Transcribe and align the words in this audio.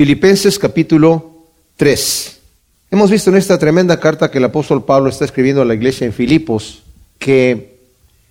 Filipenses 0.00 0.58
capítulo 0.58 1.44
3. 1.76 2.40
Hemos 2.90 3.10
visto 3.10 3.28
en 3.28 3.36
esta 3.36 3.58
tremenda 3.58 4.00
carta 4.00 4.30
que 4.30 4.38
el 4.38 4.44
apóstol 4.44 4.82
Pablo 4.82 5.10
está 5.10 5.26
escribiendo 5.26 5.60
a 5.60 5.66
la 5.66 5.74
iglesia 5.74 6.06
en 6.06 6.14
Filipos, 6.14 6.82
que 7.18 7.80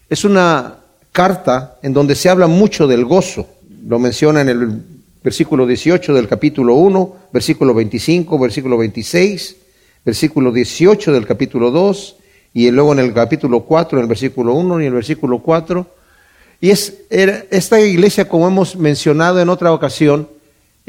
es 0.09 0.25
una 0.25 0.77
carta 1.11 1.77
en 1.83 1.93
donde 1.93 2.15
se 2.15 2.27
habla 2.27 2.47
mucho 2.47 2.87
del 2.87 3.05
gozo. 3.05 3.45
Lo 3.85 3.99
menciona 3.99 4.41
en 4.41 4.49
el 4.49 4.81
versículo 5.23 5.67
18 5.67 6.11
del 6.11 6.27
capítulo 6.27 6.73
1, 6.73 7.15
versículo 7.31 7.75
25, 7.75 8.39
versículo 8.39 8.75
26, 8.75 9.55
versículo 10.03 10.51
18 10.51 11.13
del 11.13 11.27
capítulo 11.27 11.69
2, 11.69 12.15
y 12.55 12.71
luego 12.71 12.93
en 12.93 12.99
el 12.99 13.13
capítulo 13.13 13.61
4, 13.61 13.99
en 13.99 14.01
el 14.01 14.09
versículo 14.09 14.55
1 14.55 14.81
y 14.81 14.85
el 14.87 14.93
versículo 14.93 15.37
4. 15.37 15.85
Y 16.61 16.71
es, 16.71 17.01
esta 17.11 17.79
iglesia, 17.79 18.27
como 18.27 18.47
hemos 18.47 18.75
mencionado 18.75 19.39
en 19.39 19.49
otra 19.49 19.71
ocasión, 19.71 20.38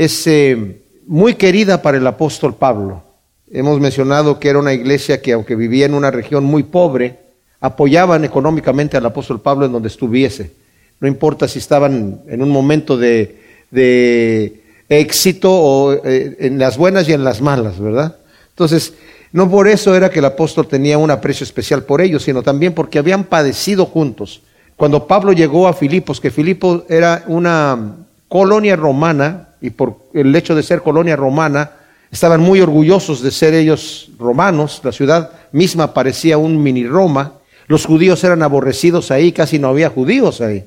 es 0.01 0.27
eh, 0.27 0.81
muy 1.07 1.35
querida 1.35 1.83
para 1.83 1.99
el 1.99 2.07
apóstol 2.07 2.55
Pablo. 2.55 3.03
Hemos 3.51 3.79
mencionado 3.81 4.41
que 4.41 4.49
era 4.49 4.59
una 4.59 4.73
iglesia 4.73 5.21
que, 5.21 5.35
aunque 5.35 5.55
vivía 5.57 5.85
en 5.85 5.93
una 5.93 6.11
región 6.11 6.43
muy 6.43 6.63
pobre, 6.63 7.19
apoyaban 7.61 8.25
económicamente 8.25 8.97
al 8.97 9.05
apóstol 9.05 9.43
Pablo 9.43 9.67
en 9.67 9.73
donde 9.73 9.89
estuviese. 9.89 10.53
No 11.01 11.07
importa 11.07 11.47
si 11.47 11.59
estaban 11.59 12.23
en 12.27 12.43
un 12.43 12.49
momento 12.49 12.97
de, 12.97 14.63
éxito 14.89 15.53
o 15.53 15.93
eh, 15.93 16.37
en 16.41 16.59
las 16.59 16.79
buenas 16.79 17.07
y 17.07 17.13
en 17.13 17.23
las 17.23 17.43
malas, 17.43 17.79
¿verdad? 17.79 18.17
Entonces, 18.49 18.95
no 19.33 19.51
por 19.51 19.69
eso 19.69 19.95
era 19.95 20.09
que 20.09 20.21
el 20.21 20.25
apóstol 20.25 20.67
tenía 20.67 20.97
un 20.97 21.11
aprecio 21.11 21.45
especial 21.45 21.83
por 21.83 22.01
ellos, 22.01 22.23
sino 22.23 22.43
también 22.43 22.73
porque 22.73 22.99
habían 22.99 23.25
padecido 23.25 23.85
juntos. 23.85 24.41
Cuando 24.77 25.07
Pablo 25.07 25.35
llegó 25.35 25.69
a 25.69 25.75
Filipos, 25.75 26.23
que 26.23 26.31
Filipos 26.31 26.85
era 26.89 27.23
una 27.27 27.97
colonia 28.29 28.77
romana, 28.77 29.50
y 29.61 29.71
por 29.71 29.97
el 30.15 30.35
hecho 30.35 30.55
de 30.55 30.63
ser 30.63 30.83
colonia 30.83 31.17
romana, 31.17 31.73
estaban 32.11 32.41
muy 32.41 32.61
orgullosos 32.61 33.23
de 33.23 33.31
ser 33.31 33.55
ellos 33.55 34.11
romanos, 34.19 34.81
la 34.83 34.93
ciudad 34.93 35.31
misma 35.53 35.95
parecía 35.95 36.39
un 36.39 36.63
mini 36.63 36.87
Roma, 36.87 37.35
los 37.67 37.87
judíos 37.87 38.25
eran 38.25 38.43
aborrecidos 38.43 39.11
ahí, 39.11 39.33
casi 39.33 39.59
no 39.59 39.69
había 39.69 39.91
judíos 39.91 40.41
ahí. 40.41 40.65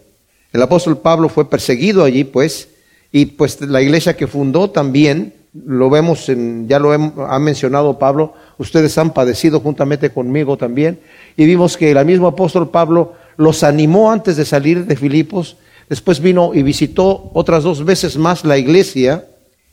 El 0.54 0.62
apóstol 0.62 1.00
Pablo 1.00 1.28
fue 1.28 1.50
perseguido 1.50 2.04
allí, 2.04 2.24
pues, 2.24 2.70
y 3.12 3.26
pues 3.26 3.60
la 3.62 3.82
iglesia 3.82 4.16
que 4.16 4.28
fundó 4.28 4.70
también, 4.70 5.34
lo 5.54 5.90
vemos, 5.90 6.30
en, 6.30 6.68
ya 6.68 6.80
lo 6.80 6.94
ha 6.94 7.40
mencionado 7.40 8.00
Pablo, 8.00 8.34
ustedes 8.58 8.98
han 8.98 9.14
padecido 9.14 9.60
juntamente 9.60 10.12
conmigo 10.12 10.58
también, 10.58 11.00
y 11.36 11.46
vimos 11.46 11.76
que 11.76 11.92
el 11.92 12.06
mismo 12.06 12.28
apóstol 12.28 12.70
Pablo 12.70 13.14
los 13.36 13.64
animó 13.64 14.12
antes 14.12 14.38
de 14.38 14.46
salir 14.46 14.86
de 14.86 14.96
Filipos, 14.96 15.58
después 15.94 16.22
vino 16.22 16.56
y 16.56 16.64
visitó 16.64 17.30
otras 17.36 17.64
dos 17.64 17.86
veces 17.86 18.18
más 18.18 18.46
la 18.46 18.58
iglesia. 18.58 19.26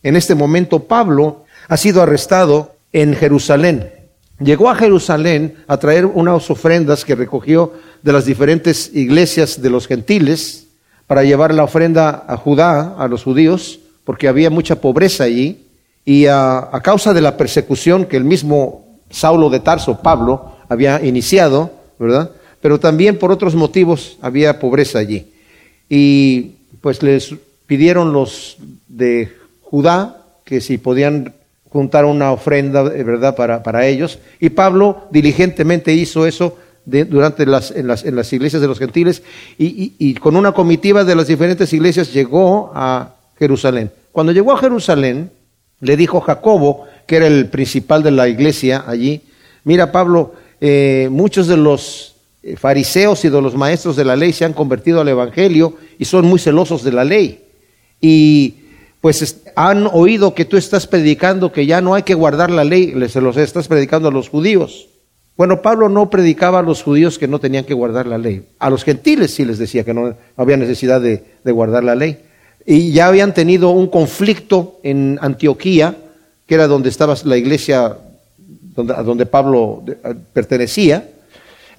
En 0.02 0.16
este 0.16 0.34
momento 0.34 0.80
Pablo 0.80 1.46
ha 1.66 1.78
sido 1.78 2.02
arrestado 2.02 2.74
en 2.92 3.14
Jerusalén. 3.14 3.90
Llegó 4.38 4.68
a 4.68 4.74
Jerusalén 4.74 5.54
a 5.66 5.78
traer 5.78 6.04
unas 6.04 6.50
ofrendas 6.50 7.06
que 7.06 7.14
recogió 7.14 7.72
de 8.02 8.12
las 8.12 8.26
diferentes 8.26 8.94
iglesias 8.94 9.62
de 9.62 9.70
los 9.70 9.86
gentiles 9.86 10.66
para 11.06 11.24
llevar 11.24 11.54
la 11.54 11.64
ofrenda 11.64 12.26
a 12.28 12.36
Judá, 12.36 12.96
a 12.98 13.08
los 13.08 13.24
judíos, 13.24 13.80
porque 14.04 14.28
había 14.28 14.50
mucha 14.50 14.78
pobreza 14.78 15.24
allí. 15.24 15.68
Y 16.04 16.26
a, 16.26 16.68
causa 16.84 17.14
de 17.14 17.22
la 17.22 17.38
persecución 17.38 18.04
que 18.04 18.18
el 18.18 18.24
mismo 18.24 18.84
Saulo 19.08 19.48
de 19.48 19.60
Tarso, 19.60 20.02
Pablo, 20.02 20.52
había 20.68 21.02
iniciado, 21.02 21.70
¿verdad? 21.98 22.32
Pero 22.60 22.78
también 22.78 23.18
por 23.18 23.32
otros 23.32 23.54
motivos 23.54 24.18
había 24.20 24.58
pobreza 24.58 24.98
allí. 24.98 25.32
Y 25.90 26.52
pues 26.80 27.02
les 27.02 27.34
pidieron 27.66 28.14
los 28.14 28.56
de 28.88 29.30
Judá 29.60 30.24
que 30.44 30.62
si 30.62 30.78
podían 30.78 31.34
juntar 31.68 32.04
una 32.04 32.32
ofrenda, 32.32 32.82
¿verdad?, 32.82 33.36
para, 33.36 33.62
para 33.62 33.86
ellos. 33.86 34.18
Y 34.40 34.50
Pablo 34.50 35.08
diligentemente 35.10 35.92
hizo 35.92 36.26
eso 36.26 36.56
durante 36.84 37.46
las 37.46 37.70
en, 37.70 37.86
las, 37.86 38.04
en, 38.04 38.16
las, 38.16 38.32
iglesias 38.32 38.62
de 38.62 38.66
los 38.66 38.78
gentiles 38.78 39.22
y, 39.58 39.94
y, 39.98 40.14
con 40.14 40.34
una 40.34 40.52
comitiva 40.52 41.04
de 41.04 41.14
las 41.14 41.28
diferentes 41.28 41.72
iglesias 41.72 42.12
llegó 42.12 42.72
a 42.74 43.14
Jerusalén. 43.38 43.92
Cuando 44.12 44.32
llegó 44.32 44.52
a 44.52 44.58
Jerusalén, 44.58 45.30
le 45.80 45.96
dijo 45.96 46.20
Jacobo, 46.20 46.86
que 47.06 47.16
era 47.16 47.26
el 47.26 47.46
principal 47.46 48.02
de 48.02 48.10
la 48.10 48.28
iglesia 48.28 48.84
allí, 48.86 49.22
mira 49.64 49.92
Pablo, 49.92 50.34
eh, 50.60 51.08
muchos 51.10 51.46
de 51.46 51.56
los 51.56 52.16
eh, 52.42 52.56
fariseos 52.56 53.24
y 53.24 53.28
de 53.28 53.40
los 53.40 53.54
maestros 53.54 53.96
de 53.96 54.04
la 54.04 54.16
ley 54.16 54.32
se 54.32 54.44
han 54.44 54.52
convertido 54.52 55.00
al 55.00 55.08
Evangelio 55.08 55.74
y 56.00 56.06
son 56.06 56.24
muy 56.24 56.38
celosos 56.38 56.82
de 56.82 56.92
la 56.92 57.04
ley. 57.04 57.44
Y 58.00 58.54
pues 59.02 59.42
han 59.54 59.86
oído 59.86 60.34
que 60.34 60.46
tú 60.46 60.56
estás 60.56 60.86
predicando 60.86 61.52
que 61.52 61.66
ya 61.66 61.82
no 61.82 61.92
hay 61.92 62.04
que 62.04 62.14
guardar 62.14 62.50
la 62.50 62.64
ley, 62.64 62.94
se 63.06 63.42
estás 63.42 63.68
predicando 63.68 64.08
a 64.08 64.10
los 64.10 64.30
judíos. 64.30 64.88
Bueno, 65.36 65.60
Pablo 65.60 65.90
no 65.90 66.08
predicaba 66.08 66.60
a 66.60 66.62
los 66.62 66.82
judíos 66.82 67.18
que 67.18 67.28
no 67.28 67.38
tenían 67.38 67.66
que 67.66 67.74
guardar 67.74 68.06
la 68.06 68.16
ley. 68.16 68.46
A 68.58 68.70
los 68.70 68.82
gentiles 68.82 69.34
sí 69.34 69.44
les 69.44 69.58
decía 69.58 69.84
que 69.84 69.92
no 69.92 70.14
había 70.38 70.56
necesidad 70.56 71.02
de, 71.02 71.22
guardar 71.44 71.84
la 71.84 71.94
ley. 71.94 72.16
Y 72.64 72.92
ya 72.92 73.06
habían 73.06 73.34
tenido 73.34 73.68
un 73.68 73.88
conflicto 73.88 74.80
en 74.82 75.18
Antioquía, 75.20 75.96
que 76.46 76.54
era 76.54 76.66
donde 76.66 76.88
estaba 76.88 77.14
la 77.24 77.36
iglesia 77.36 77.98
donde, 78.38 78.94
a 78.94 79.02
donde 79.02 79.26
Pablo 79.26 79.84
pertenecía. 80.32 81.10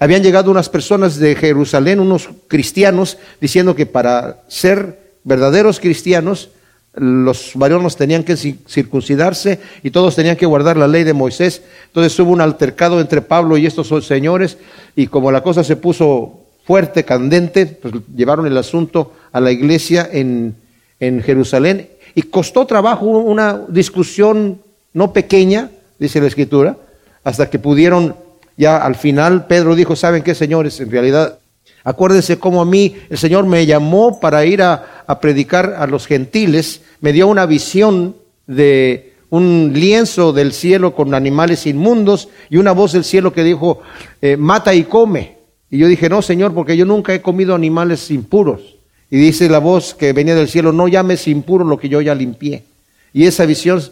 Habían 0.02 0.24
llegado 0.24 0.50
unas 0.50 0.68
personas 0.68 1.20
de 1.20 1.36
Jerusalén, 1.36 2.00
unos 2.00 2.28
cristianos, 2.48 3.18
diciendo 3.40 3.76
que 3.76 3.86
para 3.86 4.42
ser 4.48 4.98
verdaderos 5.22 5.78
cristianos 5.78 6.48
los 6.92 7.52
varones 7.54 7.94
tenían 7.94 8.24
que 8.24 8.36
circuncidarse 8.36 9.60
y 9.84 9.92
todos 9.92 10.16
tenían 10.16 10.34
que 10.34 10.44
guardar 10.44 10.76
la 10.76 10.88
ley 10.88 11.04
de 11.04 11.12
Moisés. 11.12 11.62
Entonces 11.86 12.18
hubo 12.18 12.32
un 12.32 12.40
altercado 12.40 13.00
entre 13.00 13.22
Pablo 13.22 13.56
y 13.56 13.64
estos 13.64 14.04
señores 14.04 14.58
y 14.96 15.06
como 15.06 15.30
la 15.30 15.44
cosa 15.44 15.62
se 15.62 15.76
puso 15.76 16.40
fuerte, 16.66 17.04
candente, 17.04 17.66
pues 17.66 17.94
llevaron 18.12 18.48
el 18.48 18.58
asunto 18.58 19.12
a 19.30 19.40
la 19.40 19.52
iglesia 19.52 20.10
en, 20.12 20.56
en 20.98 21.22
Jerusalén 21.22 21.90
y 22.16 22.22
costó 22.22 22.66
trabajo 22.66 23.06
una 23.06 23.60
discusión 23.68 24.60
no 24.94 25.12
pequeña, 25.12 25.70
dice 26.00 26.20
la 26.20 26.26
escritura, 26.26 26.76
hasta 27.22 27.48
que 27.48 27.60
pudieron, 27.60 28.16
ya 28.56 28.76
al 28.78 28.94
final 28.94 29.46
Pedro 29.46 29.74
dijo, 29.74 29.96
¿saben 29.96 30.22
qué 30.22 30.34
señores? 30.34 30.80
En 30.80 30.90
realidad 30.90 31.38
Acuérdense 31.84 32.38
cómo 32.38 32.62
a 32.62 32.64
mí 32.64 32.96
el 33.10 33.18
Señor 33.18 33.44
me 33.46 33.66
llamó 33.66 34.20
para 34.20 34.44
ir 34.44 34.62
a, 34.62 34.88
predicar 35.20 35.74
a 35.78 35.86
los 35.86 36.06
gentiles, 36.06 36.80
me 37.00 37.12
dio 37.12 37.26
una 37.26 37.44
visión 37.44 38.16
de 38.46 39.12
un 39.28 39.72
lienzo 39.74 40.32
del 40.32 40.52
cielo 40.52 40.94
con 40.94 41.14
animales 41.14 41.66
inmundos 41.66 42.28
y 42.48 42.56
una 42.56 42.72
voz 42.72 42.92
del 42.92 43.04
cielo 43.04 43.32
que 43.32 43.44
dijo, 43.44 43.82
eh, 44.22 44.36
mata 44.36 44.74
y 44.74 44.84
come. 44.84 45.36
Y 45.70 45.78
yo 45.78 45.88
dije, 45.88 46.08
no, 46.08 46.22
Señor, 46.22 46.54
porque 46.54 46.76
yo 46.76 46.86
nunca 46.86 47.14
he 47.14 47.20
comido 47.20 47.54
animales 47.54 48.10
impuros. 48.10 48.76
Y 49.10 49.18
dice 49.18 49.48
la 49.50 49.58
voz 49.58 49.94
que 49.94 50.12
venía 50.12 50.34
del 50.34 50.48
cielo, 50.48 50.72
no 50.72 50.88
llames 50.88 51.28
impuro 51.28 51.64
lo 51.64 51.78
que 51.78 51.88
yo 51.90 52.00
ya 52.00 52.14
limpié. 52.14 52.62
Y 53.12 53.26
esa 53.26 53.44
visión 53.44 53.82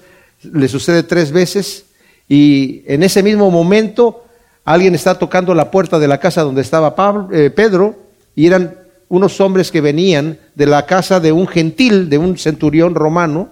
le 0.43 0.69
sucede 0.69 1.03
tres 1.03 1.33
veces 1.33 1.85
y 2.29 2.83
en 2.87 3.03
ese 3.03 3.23
mismo 3.23 3.51
momento 3.51 4.25
alguien 4.65 4.95
está 4.95 5.19
tocando 5.19 5.55
la 5.55 5.71
puerta 5.71 5.99
de 5.99 6.09
la 6.09 6.19
casa 6.19 6.43
donde 6.43 6.63
estaba 6.63 6.95
Pablo, 6.95 7.29
eh, 7.33 7.51
Pedro 7.51 7.97
y 8.35 8.47
eran 8.47 8.77
unos 9.09 9.41
hombres 9.41 9.71
que 9.71 9.81
venían 9.81 10.39
de 10.55 10.67
la 10.67 10.87
casa 10.87 11.21
de 11.21 11.33
un 11.33 11.49
gentil, 11.49 12.09
de 12.09 12.19
un 12.19 12.39
centurión 12.39 12.95
romano. 12.95 13.49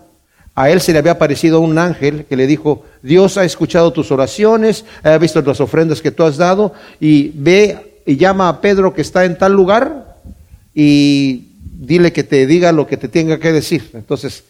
A 0.54 0.70
él 0.70 0.80
se 0.80 0.92
le 0.92 0.98
había 0.98 1.12
aparecido 1.12 1.60
un 1.60 1.78
ángel 1.78 2.26
que 2.26 2.36
le 2.36 2.47
dijo, 2.47 2.84
Dios 3.02 3.36
ha 3.36 3.44
escuchado 3.44 3.92
tus 3.92 4.10
oraciones, 4.10 4.84
ha 5.02 5.18
visto 5.18 5.42
las 5.42 5.60
ofrendas 5.60 6.00
que 6.00 6.10
tú 6.10 6.22
has 6.24 6.36
dado 6.36 6.72
y 7.00 7.30
ve 7.34 8.02
y 8.06 8.16
llama 8.16 8.48
a 8.48 8.60
Pedro 8.60 8.94
que 8.94 9.02
está 9.02 9.24
en 9.24 9.36
tal 9.36 9.52
lugar 9.52 10.16
y 10.74 11.48
dile 11.62 12.12
que 12.12 12.24
te 12.24 12.47
diga 12.47 12.72
lo 12.72 12.86
que 12.86 12.97
te 12.97 13.08
tenga 13.08 13.38
que 13.38 13.52
decir. 13.52 13.91
Entonces, 13.94 14.44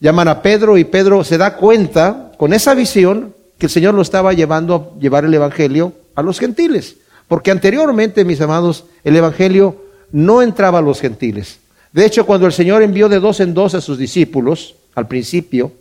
llaman 0.00 0.28
a 0.28 0.42
Pedro 0.42 0.76
y 0.78 0.84
Pedro 0.84 1.22
se 1.24 1.38
da 1.38 1.56
cuenta 1.56 2.32
con 2.38 2.52
esa 2.52 2.74
visión 2.74 3.34
el 3.64 3.70
Señor 3.70 3.94
lo 3.94 4.02
estaba 4.02 4.32
llevando 4.32 4.94
a 4.96 5.00
llevar 5.00 5.24
el 5.24 5.34
Evangelio 5.34 5.92
a 6.14 6.22
los 6.22 6.38
gentiles. 6.38 6.96
Porque 7.28 7.50
anteriormente, 7.50 8.24
mis 8.24 8.40
amados, 8.40 8.84
el 9.02 9.16
Evangelio 9.16 9.76
no 10.12 10.42
entraba 10.42 10.78
a 10.78 10.82
los 10.82 11.00
gentiles. 11.00 11.58
De 11.92 12.04
hecho, 12.04 12.26
cuando 12.26 12.46
el 12.46 12.52
Señor 12.52 12.82
envió 12.82 13.08
de 13.08 13.20
dos 13.20 13.40
en 13.40 13.54
dos 13.54 13.74
a 13.74 13.80
sus 13.80 13.98
discípulos, 13.98 14.74
al 14.94 15.08
principio, 15.08 15.72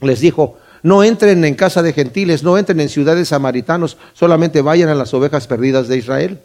les 0.00 0.20
dijo, 0.20 0.58
no 0.82 1.02
entren 1.02 1.44
en 1.44 1.54
casa 1.54 1.82
de 1.82 1.92
gentiles, 1.92 2.42
no 2.42 2.58
entren 2.58 2.80
en 2.80 2.88
ciudades 2.88 3.28
samaritanos, 3.28 3.96
solamente 4.12 4.60
vayan 4.60 4.88
a 4.88 4.94
las 4.94 5.14
ovejas 5.14 5.46
perdidas 5.46 5.88
de 5.88 5.96
Israel. 5.96 6.40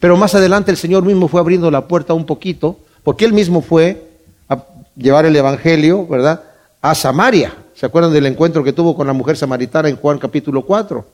Pero 0.00 0.16
más 0.16 0.34
adelante 0.34 0.70
el 0.70 0.76
Señor 0.76 1.04
mismo 1.04 1.28
fue 1.28 1.40
abriendo 1.40 1.70
la 1.70 1.86
puerta 1.86 2.14
un 2.14 2.26
poquito, 2.26 2.78
porque 3.04 3.24
él 3.24 3.32
mismo 3.32 3.62
fue 3.62 4.08
a 4.48 4.64
llevar 4.96 5.26
el 5.26 5.36
Evangelio, 5.36 6.06
¿verdad?, 6.06 6.42
a 6.80 6.94
Samaria. 6.94 7.54
¿Se 7.82 7.86
acuerdan 7.86 8.12
del 8.12 8.26
encuentro 8.26 8.62
que 8.62 8.72
tuvo 8.72 8.94
con 8.94 9.08
la 9.08 9.12
mujer 9.12 9.36
samaritana 9.36 9.88
en 9.88 9.96
Juan 9.96 10.18
capítulo 10.18 10.64
4? 10.64 11.04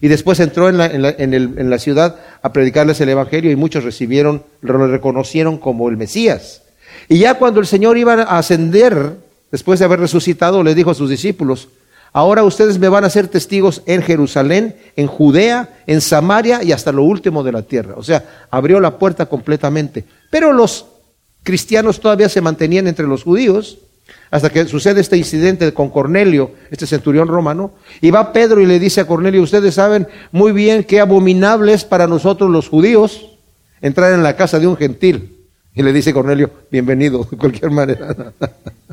Y 0.00 0.08
después 0.08 0.40
entró 0.40 0.68
en 0.68 0.76
la, 0.76 0.86
en 0.86 1.70
la, 1.70 1.78
ciudad 1.78 2.16
a 2.42 2.52
predicarles 2.52 3.00
el 3.00 3.10
Evangelio 3.10 3.52
y 3.52 3.54
muchos 3.54 3.84
recibieron, 3.84 4.42
lo 4.60 4.88
reconocieron 4.88 5.56
como 5.56 5.88
el 5.88 5.96
Mesías. 5.96 6.62
Y 7.08 7.18
ya 7.18 7.34
cuando 7.34 7.60
el 7.60 7.66
Señor 7.68 7.96
iba 7.96 8.14
a 8.14 8.38
ascender 8.38 9.18
después 9.52 9.78
de 9.78 9.84
haber 9.84 10.00
resucitado, 10.00 10.64
le 10.64 10.74
dijo 10.74 10.90
a 10.90 10.96
sus 10.96 11.08
discípulos, 11.08 11.68
ahora 12.12 12.42
ustedes 12.42 12.80
me 12.80 12.88
van 12.88 13.04
a 13.04 13.10
ser 13.10 13.28
testigos 13.28 13.82
en 13.86 14.02
Jerusalén, 14.02 14.74
en 14.96 15.06
Judea, 15.06 15.78
en 15.86 16.00
Samaria 16.00 16.60
y 16.64 16.72
hasta 16.72 16.90
lo 16.90 17.04
último 17.04 17.44
de 17.44 17.52
la 17.52 17.62
tierra. 17.62 17.94
O 17.96 18.02
sea, 18.02 18.48
abrió 18.50 18.80
la 18.80 18.98
puerta 18.98 19.26
completamente. 19.26 20.04
Pero 20.32 20.52
los 20.52 20.86
cristianos 21.44 22.00
todavía 22.00 22.28
se 22.28 22.40
mantenían 22.40 22.88
entre 22.88 23.06
los 23.06 23.22
judíos 23.22 23.78
hasta 24.30 24.50
que 24.50 24.66
sucede 24.66 25.00
este 25.00 25.16
incidente 25.16 25.72
con 25.72 25.90
Cornelio, 25.90 26.52
este 26.70 26.86
centurión 26.86 27.28
romano, 27.28 27.72
y 28.00 28.10
va 28.10 28.32
Pedro 28.32 28.60
y 28.60 28.66
le 28.66 28.78
dice 28.78 29.00
a 29.00 29.06
Cornelio, 29.06 29.42
ustedes 29.42 29.74
saben 29.74 30.06
muy 30.32 30.52
bien 30.52 30.84
qué 30.84 31.00
abominable 31.00 31.72
es 31.72 31.84
para 31.84 32.06
nosotros 32.06 32.50
los 32.50 32.68
judíos 32.68 33.36
entrar 33.80 34.12
en 34.12 34.22
la 34.22 34.36
casa 34.36 34.58
de 34.58 34.66
un 34.66 34.76
gentil. 34.76 35.32
Y 35.74 35.82
le 35.82 35.92
dice 35.92 36.12
Cornelio, 36.12 36.50
bienvenido, 36.70 37.26
de 37.30 37.36
cualquier 37.36 37.70
manera. 37.70 38.32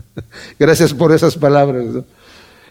Gracias 0.59 0.93
por 0.93 1.13
esas 1.13 1.37
palabras. 1.37 1.85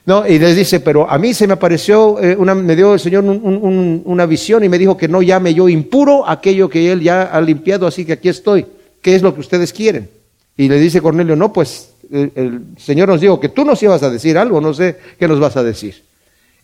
¿no? 0.04 0.26
y 0.26 0.38
les 0.38 0.56
dice, 0.56 0.80
pero 0.80 1.08
a 1.08 1.16
mí 1.16 1.32
se 1.32 1.46
me 1.46 1.52
apareció, 1.52 2.20
eh, 2.20 2.36
una, 2.36 2.54
me 2.54 2.74
dio 2.74 2.94
el 2.94 3.00
Señor 3.00 3.22
una 3.24 4.26
visión 4.26 4.64
y 4.64 4.68
me 4.68 4.78
dijo 4.78 4.96
que 4.96 5.06
no 5.06 5.22
llame 5.22 5.54
yo 5.54 5.68
impuro 5.68 6.28
aquello 6.28 6.68
que 6.68 6.90
Él 6.90 7.00
ya 7.00 7.22
ha 7.22 7.40
limpiado, 7.40 7.86
así 7.86 8.04
que 8.04 8.14
aquí 8.14 8.28
estoy. 8.28 8.66
¿Qué 9.00 9.14
es 9.14 9.22
lo 9.22 9.34
que 9.34 9.40
ustedes 9.40 9.72
quieren? 9.72 10.10
Y 10.56 10.68
le 10.68 10.78
dice 10.78 11.00
Cornelio, 11.00 11.36
no, 11.36 11.52
pues 11.52 11.91
el, 12.12 12.62
Señor 12.76 13.08
nos 13.08 13.20
dijo 13.20 13.40
que 13.40 13.48
tú 13.48 13.64
nos 13.64 13.82
ibas 13.82 14.02
a 14.02 14.10
decir 14.10 14.38
algo, 14.38 14.60
no 14.60 14.74
sé 14.74 14.96
qué 15.18 15.26
nos 15.26 15.40
vas 15.40 15.56
a 15.56 15.62
decir. 15.62 16.04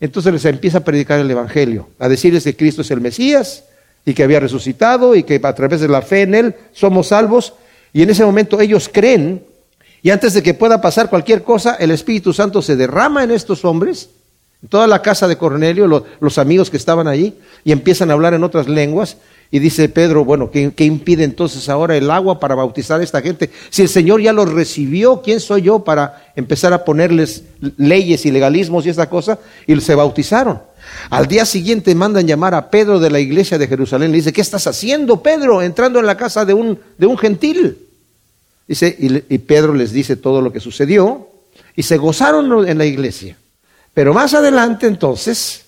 Entonces 0.01 0.33
les 0.33 0.45
empieza 0.45 0.79
a 0.79 0.85
predicar 0.85 1.19
el 1.19 1.31
Evangelio, 1.31 1.89
a 1.99 2.09
decirles 2.09 2.45
que 2.45 2.57
Cristo 2.57 2.83
es 2.83 2.91
el 2.91 3.01
Mesías 3.01 3.65
y 4.05 4.15
que 4.15 4.23
había 4.23 4.41
resucitado 4.41 5.17
y 5.17 5.25
que 5.25 5.41
a 5.43 5.55
través 5.55 5.81
de 5.81 5.89
la 5.89 6.03
fe 6.03 6.23
en 6.23 6.35
Él 6.35 6.55
somos 6.73 7.09
salvos. 7.09 7.55
Y 7.93 8.03
en 8.03 8.11
ese 8.11 8.25
momento 8.25 8.61
ellos 8.61 8.89
creen 8.93 9.43
y 10.03 10.11
antes 10.11 10.35
de 10.35 10.43
que 10.43 10.55
pueda 10.55 10.81
pasar 10.81 11.11
cualquier 11.11 11.43
cosa, 11.43 11.75
el 11.75 11.91
Espíritu 11.91 12.33
Santo 12.33 12.63
se 12.63 12.77
derrama 12.77 13.25
en 13.25 13.31
estos 13.31 13.65
hombres, 13.65 14.11
en 14.63 14.69
toda 14.69 14.87
la 14.87 15.03
casa 15.03 15.27
de 15.27 15.37
Cornelio, 15.37 16.07
los 16.21 16.39
amigos 16.39 16.71
que 16.71 16.77
estaban 16.77 17.09
allí, 17.09 17.35
y 17.65 17.73
empiezan 17.73 18.11
a 18.11 18.15
hablar 18.15 18.35
en 18.35 18.45
otras 18.45 18.69
lenguas. 18.69 19.17
Y 19.51 19.61
dice 19.61 19.89
Pedro, 19.89 20.27
bueno, 20.27 20.51
¿qué, 20.51 20.85
impide 20.85 21.25
entonces 21.25 21.71
ahora 21.71 21.97
el 21.97 22.11
agua 22.11 22.39
para 22.39 22.55
bautizar 22.55 23.01
a 23.01 23.05
esta 23.05 23.23
gente? 23.23 23.51
Si 23.71 23.83
el 23.83 23.89
Señor 23.89 24.21
ya 24.21 24.35
los 24.35 24.53
recibió, 24.53 25.23
¿quién 25.23 25.41
soy 25.41 25.63
yo 25.63 25.79
para 25.85 26.33
empezar 26.37 26.75
a 26.75 26.85
ponerles 26.85 27.45
leyes 27.79 28.27
y 28.27 28.31
legalismos 28.31 28.85
y 28.85 28.91
esta 28.91 29.09
cosa? 29.09 29.39
Y 29.67 29.81
se 29.81 29.95
bautizaron. 29.95 30.61
Al 31.09 31.27
día 31.27 31.47
siguiente 31.47 31.95
mandan 31.95 32.27
llamar 32.27 32.55
a 32.55 32.71
Pedro 32.71 33.01
de 33.01 33.11
la 33.11 33.21
iglesia 33.21 33.57
de 33.57 33.69
Jerusalén. 33.69 34.11
Le 34.11 34.19
dice, 34.19 34.35
¿qué 34.35 34.43
estás 34.43 34.67
haciendo, 34.67 35.23
Pedro, 35.23 35.63
entrando 35.63 35.99
en 35.99 36.07
la 36.07 36.17
casa 36.19 36.45
de 36.45 36.53
un, 36.53 36.79
gentil? 37.19 37.79
Dice, 38.67 38.95
y 38.99 39.39
Pedro 39.39 39.73
les 39.73 39.93
dice 39.93 40.17
todo 40.17 40.43
lo 40.43 40.53
que 40.53 40.61
sucedió 40.61 41.27
y 41.75 41.85
se 41.85 41.97
gozaron 41.97 42.69
en 42.69 42.77
la 42.77 42.85
iglesia. 42.85 43.39
Pero 43.95 44.13
más 44.13 44.35
adelante 44.35 44.87
entonces, 44.87 45.65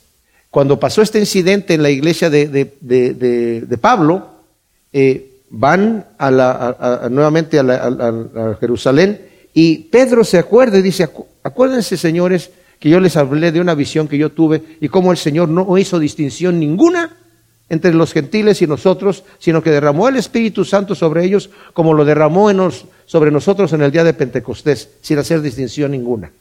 cuando 0.50 0.80
pasó 0.80 1.02
este 1.02 1.20
incidente 1.20 1.74
en 1.74 1.82
la 1.82 1.90
iglesia 1.90 2.28
de, 2.28 3.78
Pablo, 3.80 4.28
eh, 4.92 5.30
van 5.50 6.06
a 6.18 6.30
la, 6.30 7.08
nuevamente 7.10 7.58
a, 7.58 8.56
Jerusalén 8.58 9.20
y 9.54 9.78
Pedro 9.78 10.24
se 10.24 10.38
acuerda 10.38 10.78
y 10.78 10.82
dice, 10.82 11.08
acuérdense 11.42 11.96
señores 11.96 12.50
que 12.78 12.88
yo 12.88 12.98
les 12.98 13.16
hablé 13.16 13.52
de 13.52 13.60
una 13.60 13.74
visión 13.74 14.08
que 14.08 14.18
yo 14.18 14.30
tuve 14.30 14.62
y 14.80 14.88
cómo 14.88 15.12
el 15.12 15.18
Señor 15.18 15.48
no 15.48 15.76
hizo 15.78 15.98
distinción 15.98 16.58
ninguna 16.58 17.16
entre 17.68 17.94
los 17.94 18.12
gentiles 18.12 18.62
y 18.62 18.66
nosotros, 18.66 19.22
sino 19.38 19.62
que 19.62 19.70
derramó 19.70 20.08
el 20.08 20.16
Espíritu 20.16 20.64
Santo 20.64 20.96
sobre 20.96 21.24
ellos 21.24 21.50
como 21.72 21.94
lo 21.94 22.04
derramó 22.04 22.50
sobre 23.06 23.30
nosotros 23.30 23.72
en 23.72 23.82
el 23.82 23.92
día 23.92 24.02
de 24.02 24.14
Pentecostés, 24.14 24.88
sin 25.00 25.18
hacer 25.18 25.40
distinción 25.40 25.92
ninguna. 25.92 26.32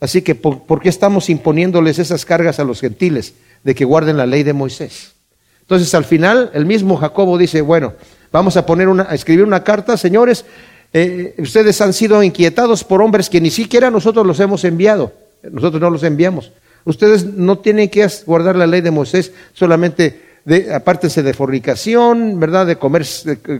Así 0.00 0.22
que, 0.22 0.34
¿por, 0.34 0.80
qué 0.80 0.88
estamos 0.88 1.28
imponiéndoles 1.28 1.98
esas 1.98 2.24
cargas 2.24 2.58
a 2.58 2.64
los 2.64 2.80
gentiles 2.80 3.34
de 3.62 3.74
que 3.74 3.84
guarden 3.84 4.16
la 4.16 4.26
ley 4.26 4.42
de 4.42 4.54
Moisés? 4.54 5.12
Entonces, 5.60 5.94
al 5.94 6.06
final, 6.06 6.50
el 6.54 6.64
mismo 6.64 6.96
Jacobo 6.96 7.36
dice, 7.36 7.60
bueno, 7.60 7.92
vamos 8.32 8.56
a 8.56 8.64
poner 8.64 8.88
una, 8.88 9.06
a 9.08 9.14
escribir 9.14 9.44
una 9.44 9.62
carta, 9.62 9.98
señores, 9.98 10.46
eh, 10.94 11.34
ustedes 11.38 11.80
han 11.82 11.92
sido 11.92 12.22
inquietados 12.22 12.82
por 12.82 13.02
hombres 13.02 13.28
que 13.28 13.42
ni 13.42 13.50
siquiera 13.50 13.90
nosotros 13.90 14.26
los 14.26 14.40
hemos 14.40 14.64
enviado, 14.64 15.12
nosotros 15.42 15.80
no 15.80 15.90
los 15.90 16.02
enviamos. 16.02 16.50
Ustedes 16.84 17.24
no 17.24 17.58
tienen 17.58 17.90
que 17.90 18.08
guardar 18.24 18.56
la 18.56 18.66
ley 18.66 18.80
de 18.80 18.90
Moisés, 18.90 19.32
solamente 19.52 20.22
de, 20.46 20.74
apártense 20.74 21.22
de 21.22 21.34
fornicación, 21.34 22.40
¿verdad? 22.40 22.66
De 22.66 22.76
comer 22.76 23.06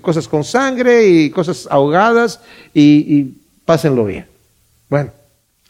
cosas 0.01 0.27
con 0.27 0.43
sangre 0.43 1.07
y 1.07 1.29
cosas 1.29 1.69
ahogadas 1.71 2.41
y, 2.73 2.83
y 3.15 3.37
pásenlo 3.67 4.07
bien. 4.07 4.27
Bueno, 4.89 5.13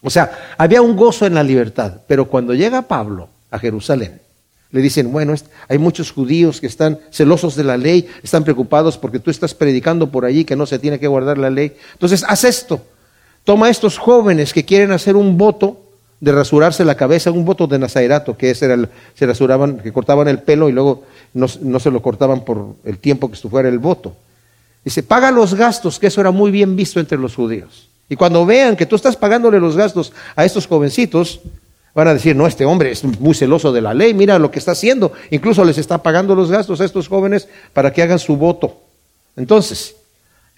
o 0.02 0.10
sea, 0.10 0.54
había 0.56 0.82
un 0.82 0.96
gozo 0.96 1.26
en 1.26 1.34
la 1.34 1.42
libertad, 1.42 2.00
pero 2.06 2.26
cuando 2.26 2.54
llega 2.54 2.82
Pablo 2.82 3.28
a 3.50 3.58
Jerusalén, 3.58 4.20
le 4.72 4.80
dicen, 4.80 5.12
bueno, 5.12 5.34
hay 5.68 5.78
muchos 5.78 6.12
judíos 6.12 6.60
que 6.60 6.68
están 6.68 6.98
celosos 7.10 7.56
de 7.56 7.64
la 7.64 7.76
ley, 7.76 8.08
están 8.22 8.44
preocupados 8.44 8.96
porque 8.96 9.18
tú 9.18 9.30
estás 9.30 9.52
predicando 9.52 10.10
por 10.10 10.24
allí 10.24 10.44
que 10.44 10.56
no 10.56 10.64
se 10.64 10.78
tiene 10.78 11.00
que 11.00 11.08
guardar 11.08 11.38
la 11.38 11.50
ley. 11.50 11.76
Entonces, 11.92 12.24
haz 12.26 12.44
esto. 12.44 12.80
Toma 13.44 13.66
a 13.66 13.70
estos 13.70 13.98
jóvenes 13.98 14.52
que 14.52 14.64
quieren 14.64 14.92
hacer 14.92 15.16
un 15.16 15.36
voto 15.36 15.80
de 16.20 16.32
rasurarse 16.32 16.84
la 16.84 16.94
cabeza, 16.94 17.32
un 17.32 17.44
voto 17.44 17.66
de 17.66 17.78
nazairato, 17.78 18.36
que 18.36 18.50
ese 18.50 18.66
era 18.66 18.74
el, 18.74 18.88
se 19.14 19.26
rasuraban, 19.26 19.78
que 19.78 19.92
cortaban 19.92 20.28
el 20.28 20.40
pelo 20.40 20.68
y 20.68 20.72
luego 20.72 21.04
no, 21.34 21.46
no 21.62 21.80
se 21.80 21.90
lo 21.90 22.00
cortaban 22.00 22.44
por 22.44 22.76
el 22.84 22.98
tiempo 22.98 23.28
que 23.28 23.34
estuviera 23.34 23.68
el 23.68 23.78
voto. 23.80 24.14
Dice, 24.84 25.02
paga 25.02 25.32
los 25.32 25.54
gastos, 25.54 25.98
que 25.98 26.06
eso 26.06 26.20
era 26.20 26.30
muy 26.30 26.50
bien 26.50 26.76
visto 26.76 27.00
entre 27.00 27.18
los 27.18 27.34
judíos. 27.34 27.89
Y 28.10 28.16
cuando 28.16 28.44
vean 28.44 28.76
que 28.76 28.86
tú 28.86 28.96
estás 28.96 29.16
pagándole 29.16 29.60
los 29.60 29.76
gastos 29.76 30.12
a 30.34 30.44
estos 30.44 30.66
jovencitos, 30.66 31.40
van 31.94 32.08
a 32.08 32.14
decir, 32.14 32.34
no, 32.34 32.48
este 32.48 32.64
hombre 32.64 32.90
es 32.90 33.04
muy 33.04 33.34
celoso 33.34 33.72
de 33.72 33.80
la 33.80 33.94
ley, 33.94 34.14
mira 34.14 34.36
lo 34.38 34.50
que 34.50 34.58
está 34.58 34.72
haciendo. 34.72 35.12
Incluso 35.30 35.64
les 35.64 35.78
está 35.78 36.02
pagando 36.02 36.34
los 36.34 36.50
gastos 36.50 36.80
a 36.80 36.84
estos 36.84 37.06
jóvenes 37.06 37.48
para 37.72 37.92
que 37.92 38.02
hagan 38.02 38.18
su 38.18 38.36
voto. 38.36 38.78
Entonces, 39.36 39.94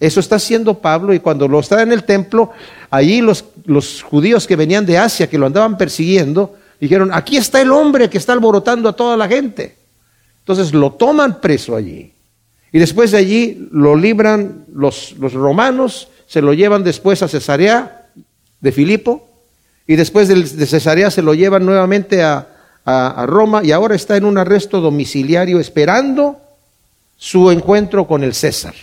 eso 0.00 0.19
está 0.19 0.37
haciendo 0.37 0.78
Pablo 0.78 1.12
y 1.12 1.20
cuando 1.20 1.46
lo 1.46 1.60
está 1.60 1.82
en 1.82 1.93
el 1.93 2.04
templo, 2.04 2.52
allí 2.90 3.20
los, 3.20 3.44
los 3.66 4.02
judíos 4.02 4.46
que 4.46 4.56
venían 4.56 4.87
de 4.87 4.96
Asia, 4.96 5.28
que 5.28 5.37
lo 5.37 5.44
andaban 5.44 5.76
persiguiendo, 5.76 6.56
dijeron, 6.81 7.10
aquí 7.12 7.37
está 7.37 7.60
el 7.60 7.70
hombre 7.70 8.08
que 8.08 8.16
está 8.16 8.32
alborotando 8.32 8.88
a 8.88 8.96
toda 8.96 9.14
la 9.14 9.28
gente. 9.28 9.76
Entonces 10.38 10.72
lo 10.72 10.93
toman 10.93 11.38
preso 11.38 11.76
allí. 11.76 12.14
Y 12.72 12.78
después 12.78 13.10
de 13.10 13.19
allí 13.19 13.69
lo 13.70 13.94
libran 13.94 14.64
los, 14.72 15.14
los 15.19 15.34
romanos 15.34 16.08
se 16.32 16.40
lo 16.40 16.55
llevan 16.55 16.82
después 16.82 17.23
a 17.23 17.29
Cesarea 17.29 18.06
de 18.58 18.73
Filipo 18.73 19.29
y 19.87 19.96
después 19.96 20.29
de 20.29 20.67
Cesarea 20.67 21.11
se 21.11 21.20
lo 21.20 21.34
llevan 21.34 21.66
nuevamente 21.66 22.23
a, 22.23 22.49
Roma 23.26 23.62
y 23.62 23.71
ahora 23.71 23.95
está 23.95 24.16
en 24.16 24.25
un 24.25 24.38
arresto 24.38 24.80
domiciliario 24.80 25.61
esperando 25.61 26.40
su 27.18 27.50
encuentro 27.50 28.09
con 28.09 28.25
el 28.25 28.33
César. 28.33 28.75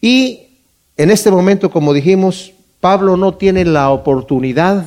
Y 0.00 0.48
en 0.96 1.12
este 1.12 1.30
momento, 1.30 1.70
como 1.70 1.94
dijimos, 1.94 2.52
Pablo 2.80 3.16
no 3.16 3.34
tiene 3.34 3.64
la 3.64 3.90
oportunidad 3.90 4.84